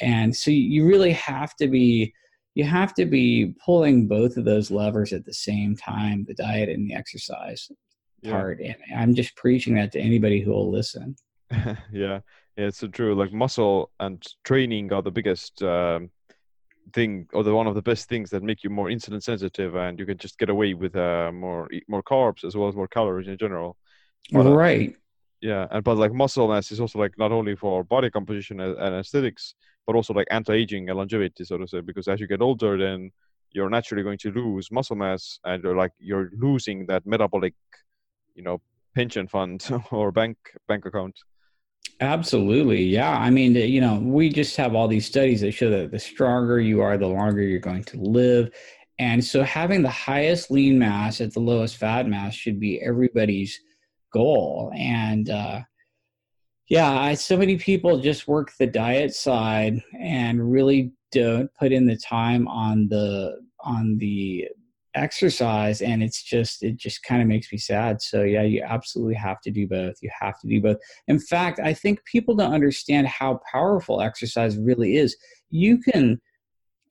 and 0.02 0.36
so 0.36 0.50
you 0.50 0.86
really 0.86 1.14
have 1.14 1.56
to 1.56 1.68
be 1.68 2.12
you 2.56 2.64
have 2.64 2.94
to 2.94 3.06
be 3.06 3.56
pulling 3.66 4.08
both 4.08 4.38
of 4.38 4.46
those 4.46 4.70
levers 4.70 5.14
at 5.14 5.26
the 5.26 5.34
same 5.34 5.76
time 5.76 6.26
the 6.28 6.34
diet 6.34 6.70
and 6.70 6.90
the 6.90 6.94
exercise 6.94 7.70
yeah. 8.22 8.32
part 8.32 8.60
and 8.60 8.76
i'm 8.96 9.14
just 9.14 9.36
preaching 9.36 9.76
that 9.76 9.92
to 9.92 10.00
anybody 10.00 10.42
who 10.42 10.52
will 10.52 10.72
listen. 10.72 11.16
Yeah. 11.92 12.20
It's 12.56 12.78
so 12.78 12.88
true 12.88 13.16
like 13.16 13.34
muscle 13.34 13.90
and 14.00 14.24
training 14.44 14.94
are 14.94 15.02
the 15.02 15.12
biggest 15.12 15.64
um, 15.64 16.12
thing 16.94 17.28
or 17.34 17.44
the 17.44 17.54
one 17.54 17.66
of 17.66 17.74
the 17.74 17.82
best 17.82 18.08
things 18.08 18.30
that 18.30 18.44
make 18.44 18.64
you 18.64 18.70
more 18.70 18.90
insulin 18.90 19.24
sensitive 19.24 19.76
and 19.76 19.98
you 19.98 20.06
can 20.06 20.20
just 20.20 20.38
get 20.38 20.50
away 20.50 20.76
with 20.76 20.96
uh, 20.96 21.32
more 21.34 21.68
more 21.88 22.04
carbs 22.04 22.44
as 22.44 22.56
well 22.56 22.68
as 22.68 22.76
more 22.76 22.88
calories 22.88 23.28
in 23.28 23.38
general. 23.40 23.76
But, 24.32 24.46
uh, 24.46 24.56
right 24.56 24.96
yeah 25.44 25.68
and 25.72 25.84
but 25.84 25.98
like 25.98 26.14
muscle 26.14 26.48
mass 26.48 26.72
is 26.72 26.80
also 26.80 26.98
like 26.98 27.14
not 27.18 27.32
only 27.32 27.56
for 27.56 27.84
body 27.84 28.10
composition 28.10 28.62
and, 28.62 28.96
aesthetics 28.96 29.56
but 29.86 29.96
also 29.96 30.14
like 30.14 30.28
anti-aging 30.32 30.90
and 30.90 30.98
longevity 30.98 31.44
so 31.44 31.58
to 31.58 31.68
say 31.68 31.82
because 31.82 32.08
as 32.08 32.20
you 32.20 32.28
get 32.28 32.42
older 32.42 32.78
then 32.78 33.12
you're 33.52 33.70
naturally 33.70 34.04
going 34.04 34.18
to 34.18 34.32
lose 34.32 34.72
muscle 34.72 34.96
mass 34.96 35.40
and 35.44 35.62
you're 35.62 35.76
like 35.76 35.92
you're 36.00 36.32
losing 36.40 36.86
that 36.88 37.06
metabolic 37.06 37.54
you 38.36 38.42
know 38.42 38.60
pension 38.96 39.28
fund 39.28 39.70
or 39.92 40.12
bank 40.12 40.38
bank 40.68 40.86
account 40.86 41.16
Absolutely. 42.00 42.84
Yeah. 42.84 43.12
I 43.12 43.30
mean, 43.30 43.56
you 43.56 43.80
know, 43.80 44.00
we 44.00 44.30
just 44.30 44.56
have 44.58 44.74
all 44.74 44.88
these 44.88 45.06
studies 45.06 45.42
that 45.42 45.52
show 45.52 45.70
that 45.70 45.92
the 45.92 46.00
stronger 46.00 46.60
you 46.60 46.82
are, 46.82 46.98
the 46.98 47.08
longer 47.08 47.42
you're 47.42 47.60
going 47.60 47.84
to 47.86 47.98
live. 47.98 48.50
And 49.00 49.24
so 49.24 49.44
having 49.44 49.82
the 49.82 49.90
highest 49.90 50.50
lean 50.50 50.80
mass 50.80 51.22
at 51.22 51.34
the 51.34 51.40
lowest 51.40 51.78
fat 51.78 52.08
mass 52.08 52.34
should 52.34 52.60
be 52.60 52.82
everybody's 52.82 53.60
goal. 54.14 54.72
And 54.76 55.30
uh, 55.30 55.62
yeah, 56.70 56.92
I, 56.92 57.14
so 57.16 57.36
many 57.36 57.58
people 57.58 58.00
just 58.00 58.28
work 58.28 58.52
the 58.58 58.68
diet 58.68 59.14
side 59.14 59.82
and 60.00 60.52
really 60.52 60.92
don't 61.12 61.54
put 61.60 61.72
in 61.72 61.86
the 61.86 61.98
time 61.98 62.48
on 62.48 62.88
the 62.88 63.38
on 63.60 63.98
the 63.98 64.48
exercise. 64.96 65.82
And 65.82 66.04
it's 66.04 66.22
just 66.22 66.64
it 66.64 66.78
just 66.78 67.04
kind 67.04 67.22
of 67.22 67.28
makes 67.28 67.52
me 67.52 67.58
sad. 67.58 68.02
So 68.02 68.24
yeah 68.24 68.44
you 68.44 68.64
absolutely 68.64 69.16
have 69.16 69.42
to 69.42 69.52
do 69.52 69.68
both. 69.68 69.96
You 70.02 70.10
have 70.20 70.40
to 70.42 70.48
do 70.48 70.62
both. 70.62 70.78
In 71.08 71.20
fact 71.20 71.60
i 71.60 71.74
think 71.74 72.04
people 72.06 72.36
don't 72.36 72.54
understand 72.54 73.08
how 73.08 73.42
powerful 73.52 74.02
exercise 74.02 74.58
really 74.58 74.98
is. 74.98 75.16
You 75.50 75.80
can 75.80 76.22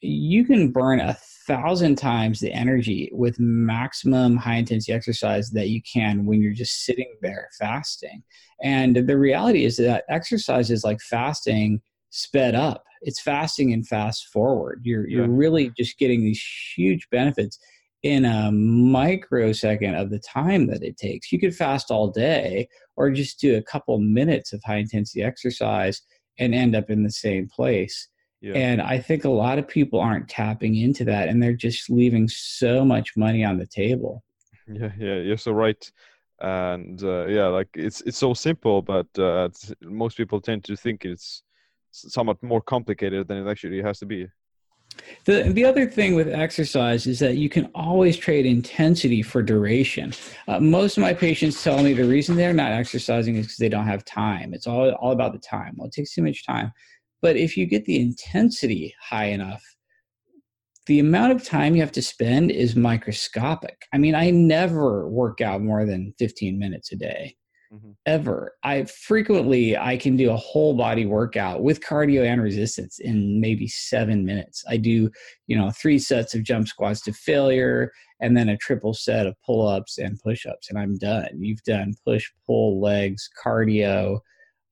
you 0.02 0.44
can 0.44 0.70
burn 0.70 1.00
a 1.00 1.16
thousand 1.46 1.96
times 1.96 2.40
the 2.40 2.52
energy 2.52 3.10
with 3.12 3.38
maximum 3.40 4.36
high 4.36 4.56
intensity 4.56 4.92
exercise 4.92 5.50
that 5.50 5.68
you 5.68 5.80
can 5.82 6.24
when 6.26 6.40
you're 6.40 6.52
just 6.52 6.84
sitting 6.84 7.12
there 7.20 7.48
fasting 7.58 8.22
and 8.62 8.96
the 9.08 9.18
reality 9.18 9.64
is 9.64 9.76
that 9.76 10.04
exercise 10.08 10.70
is 10.70 10.84
like 10.84 11.00
fasting 11.00 11.80
sped 12.10 12.54
up 12.54 12.84
it's 13.02 13.20
fasting 13.20 13.72
and 13.72 13.86
fast 13.88 14.28
forward 14.28 14.80
you're 14.84 15.08
you're 15.08 15.26
yeah. 15.26 15.30
really 15.30 15.72
just 15.76 15.98
getting 15.98 16.22
these 16.22 16.42
huge 16.76 17.08
benefits 17.10 17.58
in 18.02 18.24
a 18.24 18.50
microsecond 18.50 19.94
of 19.94 20.10
the 20.10 20.18
time 20.18 20.66
that 20.66 20.82
it 20.82 20.96
takes. 20.96 21.30
You 21.30 21.38
could 21.38 21.54
fast 21.54 21.90
all 21.90 22.08
day 22.08 22.68
or 22.96 23.10
just 23.10 23.40
do 23.40 23.56
a 23.56 23.62
couple 23.62 23.98
minutes 23.98 24.52
of 24.52 24.62
high 24.64 24.78
intensity 24.78 25.22
exercise 25.22 26.02
and 26.38 26.54
end 26.54 26.74
up 26.74 26.90
in 26.90 27.04
the 27.04 27.12
same 27.12 27.48
place. 27.48 28.08
Yeah. 28.42 28.54
And 28.54 28.82
I 28.82 28.98
think 28.98 29.24
a 29.24 29.30
lot 29.30 29.58
of 29.58 29.68
people 29.68 30.00
aren't 30.00 30.28
tapping 30.28 30.74
into 30.76 31.04
that 31.04 31.28
and 31.28 31.40
they're 31.40 31.52
just 31.52 31.88
leaving 31.88 32.28
so 32.28 32.84
much 32.84 33.16
money 33.16 33.44
on 33.44 33.56
the 33.56 33.66
table. 33.66 34.24
Yeah, 34.66 34.90
yeah, 34.98 35.16
you're 35.16 35.36
so 35.36 35.52
right. 35.52 35.90
And 36.40 37.00
uh, 37.04 37.26
yeah, 37.26 37.46
like 37.46 37.68
it's 37.74 38.00
it's 38.00 38.18
so 38.18 38.34
simple, 38.34 38.82
but 38.82 39.06
uh, 39.16 39.48
most 39.80 40.16
people 40.16 40.40
tend 40.40 40.64
to 40.64 40.76
think 40.76 41.04
it's 41.04 41.44
somewhat 41.92 42.42
more 42.42 42.60
complicated 42.60 43.28
than 43.28 43.46
it 43.46 43.50
actually 43.50 43.80
has 43.80 44.00
to 44.00 44.06
be. 44.06 44.26
The, 45.24 45.44
the 45.44 45.64
other 45.64 45.86
thing 45.86 46.14
with 46.14 46.28
exercise 46.28 47.06
is 47.06 47.18
that 47.20 47.36
you 47.36 47.48
can 47.48 47.70
always 47.74 48.16
trade 48.16 48.44
intensity 48.44 49.22
for 49.22 49.42
duration. 49.42 50.12
Uh, 50.48 50.60
most 50.60 50.96
of 50.96 51.02
my 51.02 51.14
patients 51.14 51.62
tell 51.62 51.82
me 51.82 51.92
the 51.92 52.04
reason 52.04 52.36
they're 52.36 52.52
not 52.52 52.72
exercising 52.72 53.36
is 53.36 53.46
because 53.46 53.58
they 53.58 53.68
don't 53.68 53.86
have 53.86 54.04
time. 54.04 54.52
It's 54.52 54.66
all, 54.66 54.90
all 54.92 55.12
about 55.12 55.32
the 55.32 55.38
time. 55.38 55.74
Well, 55.76 55.86
it 55.86 55.92
takes 55.92 56.14
too 56.14 56.22
much 56.22 56.44
time. 56.44 56.72
But 57.22 57.36
if 57.36 57.56
you 57.56 57.66
get 57.66 57.84
the 57.86 58.00
intensity 58.00 58.94
high 59.00 59.26
enough, 59.26 59.62
the 60.86 60.98
amount 60.98 61.32
of 61.32 61.44
time 61.44 61.74
you 61.74 61.80
have 61.80 61.92
to 61.92 62.02
spend 62.02 62.50
is 62.50 62.74
microscopic. 62.74 63.82
I 63.94 63.98
mean, 63.98 64.16
I 64.16 64.30
never 64.30 65.08
work 65.08 65.40
out 65.40 65.62
more 65.62 65.86
than 65.86 66.12
15 66.18 66.58
minutes 66.58 66.90
a 66.90 66.96
day 66.96 67.36
mm-hmm. 67.72 67.92
ever. 68.06 68.54
I 68.64 68.84
frequently 68.84 69.76
I 69.76 69.96
can 69.96 70.16
do 70.16 70.30
a 70.30 70.36
whole 70.36 70.74
body 70.74 71.06
workout 71.06 71.62
with 71.62 71.80
cardio 71.80 72.26
and 72.26 72.42
resistance 72.42 72.98
in 72.98 73.40
maybe 73.40 73.68
seven 73.68 74.24
minutes. 74.24 74.64
I 74.68 74.76
do, 74.76 75.10
you 75.46 75.56
know, 75.56 75.70
three 75.70 75.98
sets 75.98 76.34
of 76.34 76.42
jump 76.42 76.68
squats 76.68 77.00
to 77.02 77.12
failure 77.12 77.92
and 78.20 78.36
then 78.36 78.48
a 78.48 78.56
triple 78.56 78.94
set 78.94 79.26
of 79.26 79.36
pull-ups 79.44 79.98
and 79.98 80.20
push-ups 80.20 80.68
and 80.68 80.78
I'm 80.78 80.98
done. 80.98 81.28
You've 81.38 81.62
done 81.62 81.94
push, 82.04 82.30
pull, 82.46 82.80
legs, 82.80 83.28
cardio. 83.44 84.18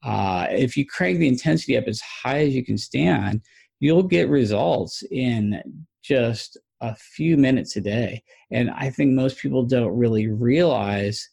Uh, 0.02 0.46
if 0.50 0.76
you 0.76 0.86
crank 0.86 1.18
the 1.18 1.28
intensity 1.28 1.76
up 1.76 1.84
as 1.86 2.00
high 2.00 2.40
as 2.46 2.54
you 2.54 2.64
can 2.64 2.78
stand, 2.78 3.42
you'll 3.80 4.02
get 4.02 4.28
results 4.28 5.02
in 5.10 5.62
just 6.02 6.56
a 6.80 6.94
few 6.94 7.36
minutes 7.36 7.76
a 7.76 7.80
day. 7.80 8.22
And 8.50 8.70
I 8.70 8.90
think 8.90 9.12
most 9.12 9.38
people 9.38 9.64
don't 9.64 9.96
really 9.96 10.28
realize 10.28 11.28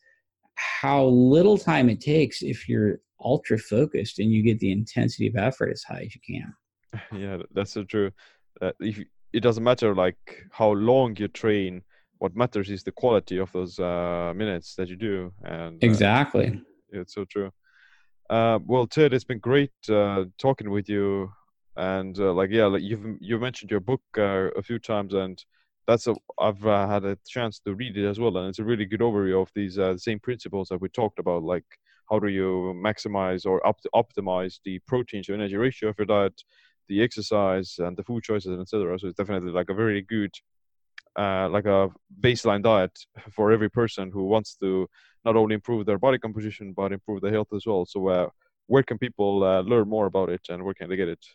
how 0.55 1.05
little 1.05 1.57
time 1.57 1.89
it 1.89 2.01
takes 2.01 2.41
if 2.41 2.67
you're 2.67 2.99
ultra 3.23 3.57
focused 3.57 4.19
and 4.19 4.31
you 4.31 4.43
get 4.43 4.59
the 4.59 4.71
intensity 4.71 5.27
of 5.27 5.35
effort 5.35 5.71
as 5.71 5.83
high 5.83 6.03
as 6.05 6.15
you 6.15 6.21
can. 6.25 6.53
Yeah, 7.11 7.37
that's 7.53 7.73
so 7.73 7.83
true. 7.83 8.11
Uh, 8.61 8.71
if 8.79 8.99
it 9.33 9.41
doesn't 9.41 9.63
matter 9.63 9.93
like 9.93 10.17
how 10.51 10.71
long 10.71 11.15
you 11.17 11.27
train, 11.27 11.83
what 12.19 12.35
matters 12.35 12.69
is 12.69 12.83
the 12.83 12.91
quality 12.91 13.37
of 13.37 13.51
those 13.51 13.77
uh, 13.77 14.33
minutes 14.35 14.75
that 14.75 14.87
you 14.87 14.95
do. 14.95 15.33
And 15.43 15.83
uh, 15.83 15.85
exactly, 15.85 16.61
it's 16.89 17.13
so 17.13 17.25
true. 17.25 17.51
Uh, 18.29 18.59
well, 18.65 18.87
Ted, 18.87 19.13
it's 19.13 19.23
been 19.23 19.39
great 19.39 19.71
uh, 19.89 20.25
talking 20.37 20.69
with 20.69 20.89
you. 20.89 21.31
And 21.75 22.17
uh, 22.19 22.33
like, 22.33 22.49
yeah, 22.51 22.65
like 22.65 22.81
you've 22.81 23.05
you 23.21 23.37
mentioned 23.39 23.69
your 23.71 23.79
book 23.79 24.01
a 24.17 24.61
few 24.63 24.79
times, 24.79 25.13
and 25.13 25.43
that's 25.85 26.07
a 26.07 26.15
I've 26.39 26.65
uh, 26.65 26.87
had 26.87 27.05
a 27.05 27.17
chance 27.27 27.59
to 27.59 27.75
read 27.75 27.95
it 27.97 28.07
as 28.07 28.19
well, 28.19 28.35
and 28.37 28.49
it's 28.49 28.57
a 28.59 28.63
really 28.63 28.85
good 28.85 29.01
overview 29.01 29.41
of 29.41 29.51
these 29.53 29.77
uh, 29.77 29.95
same 29.97 30.19
principles 30.19 30.69
that 30.69 30.81
we 30.81 30.89
talked 30.89 31.19
about, 31.19 31.43
like 31.43 31.65
how 32.09 32.17
do 32.19 32.29
you 32.29 32.73
maximize 32.83 33.45
or 33.45 33.65
opt- 33.65 33.85
optimize 33.93 34.59
the 34.65 34.79
protein 34.87 35.21
to 35.23 35.35
energy 35.35 35.55
ratio 35.55 35.89
of 35.89 35.99
your 35.99 36.07
diet, 36.07 36.41
the 36.89 37.03
exercise, 37.03 37.75
and 37.77 37.95
the 37.95 38.03
food 38.03 38.23
choices, 38.23 38.51
and 38.51 38.61
etc. 38.61 38.97
So 38.97 39.07
it's 39.07 39.17
definitely 39.17 39.51
like 39.51 39.69
a 39.69 39.75
very 39.75 40.01
good, 40.01 40.33
uh, 41.17 41.49
like 41.49 41.65
a 41.65 41.89
baseline 42.21 42.63
diet 42.63 42.97
for 43.31 43.51
every 43.51 43.69
person 43.69 44.11
who 44.11 44.25
wants 44.25 44.55
to 44.55 44.87
not 45.25 45.35
only 45.35 45.55
improve 45.55 45.85
their 45.85 45.97
body 45.97 46.17
composition 46.17 46.73
but 46.73 46.91
improve 46.91 47.21
their 47.21 47.31
health 47.31 47.51
as 47.53 47.65
well. 47.65 47.85
So 47.85 48.07
uh, 48.07 48.29
where 48.67 48.83
can 48.83 48.97
people 48.97 49.43
uh, 49.43 49.61
learn 49.61 49.89
more 49.89 50.05
about 50.05 50.29
it, 50.29 50.41
and 50.49 50.63
where 50.63 50.73
can 50.73 50.89
they 50.89 50.95
get 50.95 51.07
it? 51.07 51.25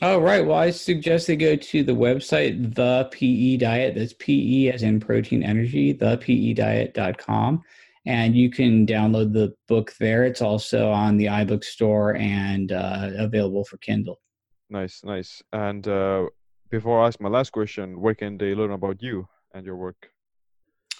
Oh, 0.00 0.18
right. 0.18 0.44
Well, 0.44 0.58
I 0.58 0.70
suggest 0.70 1.26
they 1.26 1.36
go 1.36 1.54
to 1.54 1.84
the 1.84 1.92
website, 1.92 2.74
the 2.74 3.08
PE 3.12 3.58
Diet. 3.58 3.94
That's 3.94 4.14
PE 4.14 4.68
as 4.68 4.82
in 4.82 5.00
protein 5.00 5.42
energy, 5.42 5.92
thepediet.com. 5.92 7.62
And 8.06 8.34
you 8.34 8.50
can 8.50 8.86
download 8.86 9.32
the 9.32 9.54
book 9.68 9.94
there. 10.00 10.24
It's 10.24 10.40
also 10.40 10.90
on 10.90 11.18
the 11.18 11.26
iBook 11.26 11.62
store 11.62 12.16
and 12.16 12.72
uh, 12.72 13.10
available 13.16 13.64
for 13.64 13.76
Kindle. 13.76 14.20
Nice, 14.70 15.04
nice. 15.04 15.42
And 15.52 15.86
uh, 15.86 16.26
before 16.72 17.02
I 17.02 17.06
ask 17.06 17.20
my 17.20 17.28
last 17.28 17.52
question, 17.52 18.00
where 18.00 18.14
can 18.14 18.38
they 18.38 18.54
learn 18.54 18.72
about 18.72 19.02
you 19.02 19.28
and 19.54 19.64
your 19.64 19.76
work? 19.76 20.08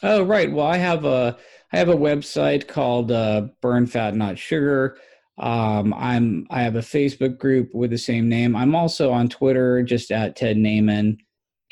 Oh, 0.03 0.23
right. 0.23 0.53
Well, 0.53 0.67
I 0.67 0.77
have 0.77 1.05
a 1.05 1.39
I 1.73 1.79
have 1.79 1.89
a 1.89 1.97
website 1.97 2.69
called 2.69 3.11
uh, 3.11 3.49
Burn 3.63 3.87
Fat 3.87 4.15
Not 4.15 4.39
Sugar. 4.39 4.99
Um, 5.39 5.95
I'm 5.95 6.47
I 6.51 6.63
have 6.63 6.77
a 6.77 6.81
Facebook 6.81 7.39
group 7.39 7.75
with 7.75 7.91
the 7.91 7.99
same 7.99 8.29
name. 8.29 8.55
I'm 8.55 8.75
also 8.75 9.11
on 9.11 9.29
Twitter, 9.29 9.83
just 9.83 10.11
at 10.11 10.37
Ted 10.37 10.57
Naiman, 10.59 11.17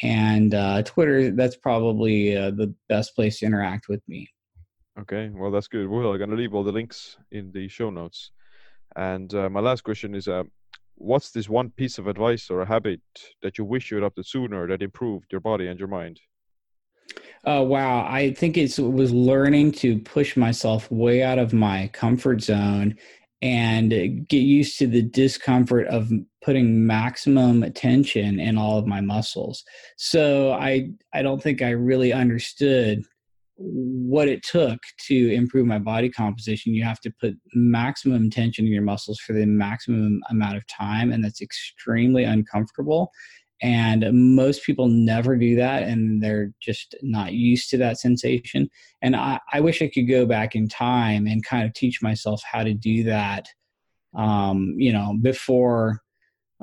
and 0.02 0.54
uh, 0.54 0.82
Twitter. 0.82 1.30
That's 1.30 1.56
probably 1.56 2.36
uh, 2.36 2.52
the 2.52 2.74
best 2.88 3.14
place 3.14 3.40
to 3.40 3.46
interact 3.46 3.88
with 3.88 4.00
me. 4.08 4.28
Okay, 4.98 5.30
well 5.34 5.50
that's 5.50 5.68
good. 5.68 5.88
We're 5.88 6.16
gonna 6.16 6.36
leave 6.36 6.54
all 6.54 6.64
the 6.64 6.72
links 6.72 7.18
in 7.32 7.52
the 7.52 7.68
show 7.68 7.90
notes. 7.90 8.30
And 8.96 9.32
uh, 9.34 9.50
my 9.50 9.60
last 9.60 9.82
question 9.82 10.14
is, 10.14 10.26
uh, 10.26 10.44
what's 11.00 11.30
this 11.30 11.48
one 11.48 11.70
piece 11.70 11.98
of 11.98 12.06
advice 12.06 12.50
or 12.50 12.60
a 12.60 12.66
habit 12.66 13.00
that 13.42 13.58
you 13.58 13.64
wish 13.64 13.90
you 13.90 13.98
adopted 13.98 14.26
sooner 14.26 14.68
that 14.68 14.82
improved 14.82 15.32
your 15.32 15.40
body 15.40 15.66
and 15.66 15.78
your 15.78 15.88
mind? 15.88 16.20
Oh 17.44 17.62
wow, 17.62 18.06
I 18.06 18.34
think 18.34 18.58
it 18.58 18.78
was 18.78 19.12
learning 19.12 19.72
to 19.72 19.98
push 20.00 20.36
myself 20.36 20.90
way 20.90 21.22
out 21.22 21.38
of 21.38 21.52
my 21.54 21.88
comfort 21.92 22.42
zone 22.42 22.96
and 23.42 24.28
get 24.28 24.42
used 24.42 24.78
to 24.78 24.86
the 24.86 25.00
discomfort 25.00 25.86
of 25.86 26.12
putting 26.42 26.86
maximum 26.86 27.62
attention 27.62 28.38
in 28.38 28.58
all 28.58 28.78
of 28.78 28.86
my 28.86 29.00
muscles. 29.00 29.64
So 29.96 30.52
I 30.52 30.90
I 31.14 31.22
don't 31.22 31.42
think 31.42 31.62
I 31.62 31.70
really 31.70 32.12
understood 32.12 33.04
what 33.62 34.26
it 34.26 34.42
took 34.42 34.78
to 35.06 35.32
improve 35.34 35.66
my 35.66 35.78
body 35.78 36.08
composition. 36.08 36.74
You 36.74 36.82
have 36.84 37.00
to 37.00 37.12
put 37.20 37.34
maximum 37.54 38.30
tension 38.30 38.66
in 38.66 38.72
your 38.72 38.82
muscles 38.82 39.18
for 39.18 39.34
the 39.34 39.44
maximum 39.44 40.20
amount 40.30 40.56
of 40.56 40.66
time 40.66 41.12
and 41.12 41.22
that's 41.22 41.42
extremely 41.42 42.24
uncomfortable. 42.24 43.10
And 43.62 44.06
most 44.34 44.64
people 44.64 44.88
never 44.88 45.36
do 45.36 45.54
that 45.56 45.82
and 45.82 46.22
they're 46.22 46.52
just 46.62 46.94
not 47.02 47.34
used 47.34 47.68
to 47.70 47.76
that 47.78 47.98
sensation. 47.98 48.70
And 49.02 49.14
I, 49.14 49.38
I 49.52 49.60
wish 49.60 49.82
I 49.82 49.90
could 49.92 50.08
go 50.08 50.24
back 50.24 50.56
in 50.56 50.66
time 50.66 51.26
and 51.26 51.44
kind 51.44 51.66
of 51.66 51.74
teach 51.74 52.00
myself 52.00 52.42
how 52.50 52.64
to 52.64 52.72
do 52.72 53.04
that, 53.04 53.46
um, 54.16 54.74
you 54.78 54.92
know, 54.92 55.18
before 55.20 56.00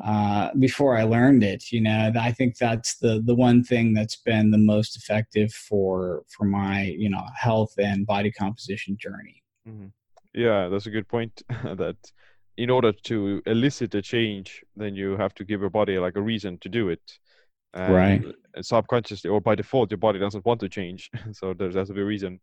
uh, 0.04 0.50
before 0.60 0.95
I 0.98 1.04
learned 1.04 1.43
it. 1.43 1.72
You 1.72 1.82
know, 1.82 2.12
I 2.20 2.32
think 2.32 2.58
that's 2.58 2.98
the 2.98 3.22
the 3.26 3.36
one 3.36 3.64
thing 3.64 3.93
that's 3.93 4.18
been 4.18 4.52
the 4.52 4.58
most 4.58 4.95
effective 4.95 5.52
for 5.52 6.24
for 6.36 6.45
my 6.45 6.84
you 6.84 7.10
know 7.10 7.24
health 7.36 7.74
and 7.78 8.06
body 8.06 8.32
composition 8.32 8.98
journey. 9.00 9.43
Mm-hmm. 9.68 9.88
Yeah, 10.34 10.70
that's 10.70 10.86
a 10.86 10.91
good 10.91 11.08
point. 11.08 11.41
that 11.50 11.98
in 12.58 12.70
order 12.70 12.91
to 12.91 13.41
elicit 13.45 13.93
a 13.95 14.02
change, 14.02 14.64
then 14.76 14.95
you 14.95 15.16
have 15.18 15.34
to 15.36 15.45
give 15.45 15.62
your 15.62 15.70
body 15.70 15.98
like 16.00 16.16
a 16.16 16.22
reason 16.22 16.58
to 16.60 16.70
do 16.70 16.89
it. 16.89 17.02
And 17.74 17.93
right. 17.93 18.26
Subconsciously 18.62 19.30
or 19.30 19.39
by 19.39 19.54
default, 19.56 19.91
your 19.91 20.00
body 20.00 20.20
doesn't 20.20 20.45
want 20.45 20.60
to 20.62 20.70
change, 20.70 21.12
so 21.32 21.54
there 21.54 21.72
has 21.72 21.89
to 21.89 21.93
be 21.93 22.02
a 22.02 22.06
reason. 22.06 22.39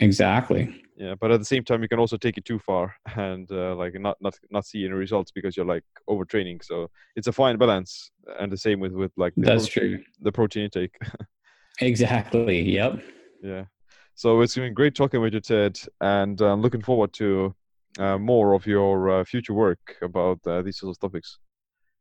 Exactly. 0.00 0.82
Yeah, 0.96 1.14
but 1.18 1.30
at 1.30 1.38
the 1.38 1.46
same 1.46 1.64
time, 1.64 1.82
you 1.82 1.88
can 1.88 1.98
also 1.98 2.18
take 2.18 2.36
it 2.36 2.44
too 2.44 2.58
far 2.58 2.94
and 3.16 3.50
uh, 3.50 3.74
like 3.74 3.94
not 3.98 4.16
not 4.20 4.38
not 4.50 4.66
see 4.66 4.84
any 4.84 4.94
results 4.94 5.30
because 5.30 5.56
you're 5.56 5.66
like 5.66 5.84
overtraining. 6.08 6.62
So 6.62 6.90
it's 7.16 7.26
a 7.26 7.32
fine 7.32 7.56
balance, 7.56 8.10
and 8.38 8.52
the 8.52 8.58
same 8.58 8.80
with 8.80 8.92
with 8.92 9.12
like 9.16 9.34
the 9.36 9.46
that's 9.46 9.68
protein, 9.68 9.90
true. 9.96 10.04
The 10.20 10.32
protein 10.32 10.64
intake. 10.64 10.96
exactly. 11.80 12.60
Yep. 12.60 13.02
Yeah. 13.42 13.64
So 14.14 14.42
it's 14.42 14.54
been 14.54 14.74
great 14.74 14.94
talking 14.94 15.22
with 15.22 15.32
you, 15.32 15.40
Ted, 15.40 15.78
and 16.00 16.38
I'm 16.40 16.60
looking 16.60 16.82
forward 16.82 17.14
to 17.14 17.54
uh, 17.98 18.18
more 18.18 18.52
of 18.52 18.66
your 18.66 19.20
uh, 19.20 19.24
future 19.24 19.54
work 19.54 19.96
about 20.02 20.38
uh, 20.46 20.60
these 20.60 20.78
sorts 20.78 20.98
of 20.98 21.00
topics. 21.00 21.38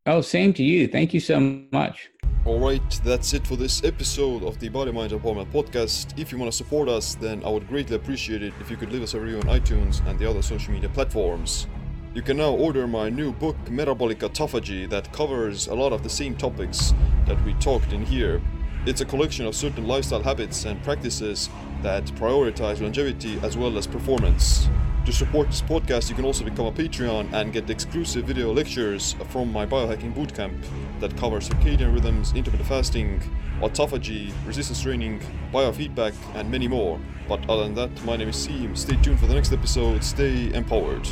Oh, 0.05 0.21
same 0.21 0.53
to 0.53 0.63
you. 0.63 0.87
Thank 0.87 1.13
you 1.13 1.19
so 1.19 1.39
much. 1.71 2.09
Alright, 2.45 3.01
that's 3.03 3.33
it 3.33 3.45
for 3.45 3.57
this 3.57 3.83
episode 3.83 4.43
of 4.43 4.57
the 4.59 4.69
Body 4.69 4.91
Mind 4.93 5.11
Empowerment 5.11 5.51
podcast. 5.51 6.17
If 6.17 6.31
you 6.31 6.37
want 6.37 6.49
to 6.49 6.55
support 6.57 6.87
us, 6.87 7.15
then 7.15 7.43
I 7.43 7.49
would 7.49 7.67
greatly 7.67 7.97
appreciate 7.97 8.41
it 8.41 8.53
if 8.61 8.71
you 8.71 8.77
could 8.77 8.93
leave 8.93 9.03
us 9.03 9.13
a 9.13 9.19
review 9.19 9.37
on 9.37 9.59
iTunes 9.59 10.05
and 10.07 10.17
the 10.17 10.29
other 10.29 10.41
social 10.41 10.73
media 10.73 10.89
platforms. 10.89 11.67
You 12.15 12.21
can 12.21 12.37
now 12.37 12.51
order 12.51 12.87
my 12.87 13.09
new 13.09 13.33
book, 13.33 13.57
Metabolic 13.69 14.19
Autophagy, 14.19 14.89
that 14.89 15.11
covers 15.11 15.67
a 15.67 15.75
lot 15.75 15.91
of 15.91 16.01
the 16.01 16.09
same 16.09 16.35
topics 16.35 16.93
that 17.27 17.43
we 17.43 17.53
talked 17.55 17.91
in 17.91 18.05
here. 18.05 18.41
It's 18.89 19.01
a 19.01 19.05
collection 19.05 19.45
of 19.45 19.53
certain 19.53 19.87
lifestyle 19.87 20.23
habits 20.23 20.65
and 20.65 20.81
practices 20.83 21.47
that 21.83 22.05
prioritize 22.05 22.81
longevity 22.81 23.39
as 23.43 23.55
well 23.55 23.77
as 23.77 23.85
performance. 23.85 24.67
To 25.05 25.13
support 25.13 25.45
this 25.49 25.61
podcast, 25.61 26.09
you 26.09 26.15
can 26.15 26.25
also 26.25 26.43
become 26.43 26.65
a 26.65 26.71
Patreon 26.71 27.31
and 27.31 27.53
get 27.53 27.69
exclusive 27.69 28.25
video 28.25 28.51
lectures 28.51 29.15
from 29.29 29.53
my 29.53 29.63
biohacking 29.67 30.15
bootcamp 30.15 30.59
that 31.01 31.15
covers 31.17 31.47
circadian 31.47 31.93
rhythms, 31.93 32.33
intermittent 32.33 32.67
fasting, 32.67 33.21
autophagy, 33.61 34.33
resistance 34.43 34.81
training, 34.81 35.21
biofeedback, 35.53 36.15
and 36.33 36.49
many 36.49 36.67
more. 36.67 36.99
But 37.27 37.47
other 37.47 37.65
than 37.65 37.75
that, 37.75 38.03
my 38.05 38.17
name 38.17 38.29
is 38.29 38.37
Siim. 38.37 38.75
Stay 38.75 38.95
tuned 39.03 39.19
for 39.19 39.27
the 39.27 39.35
next 39.35 39.53
episode. 39.53 40.03
Stay 40.03 40.51
empowered. 40.51 41.07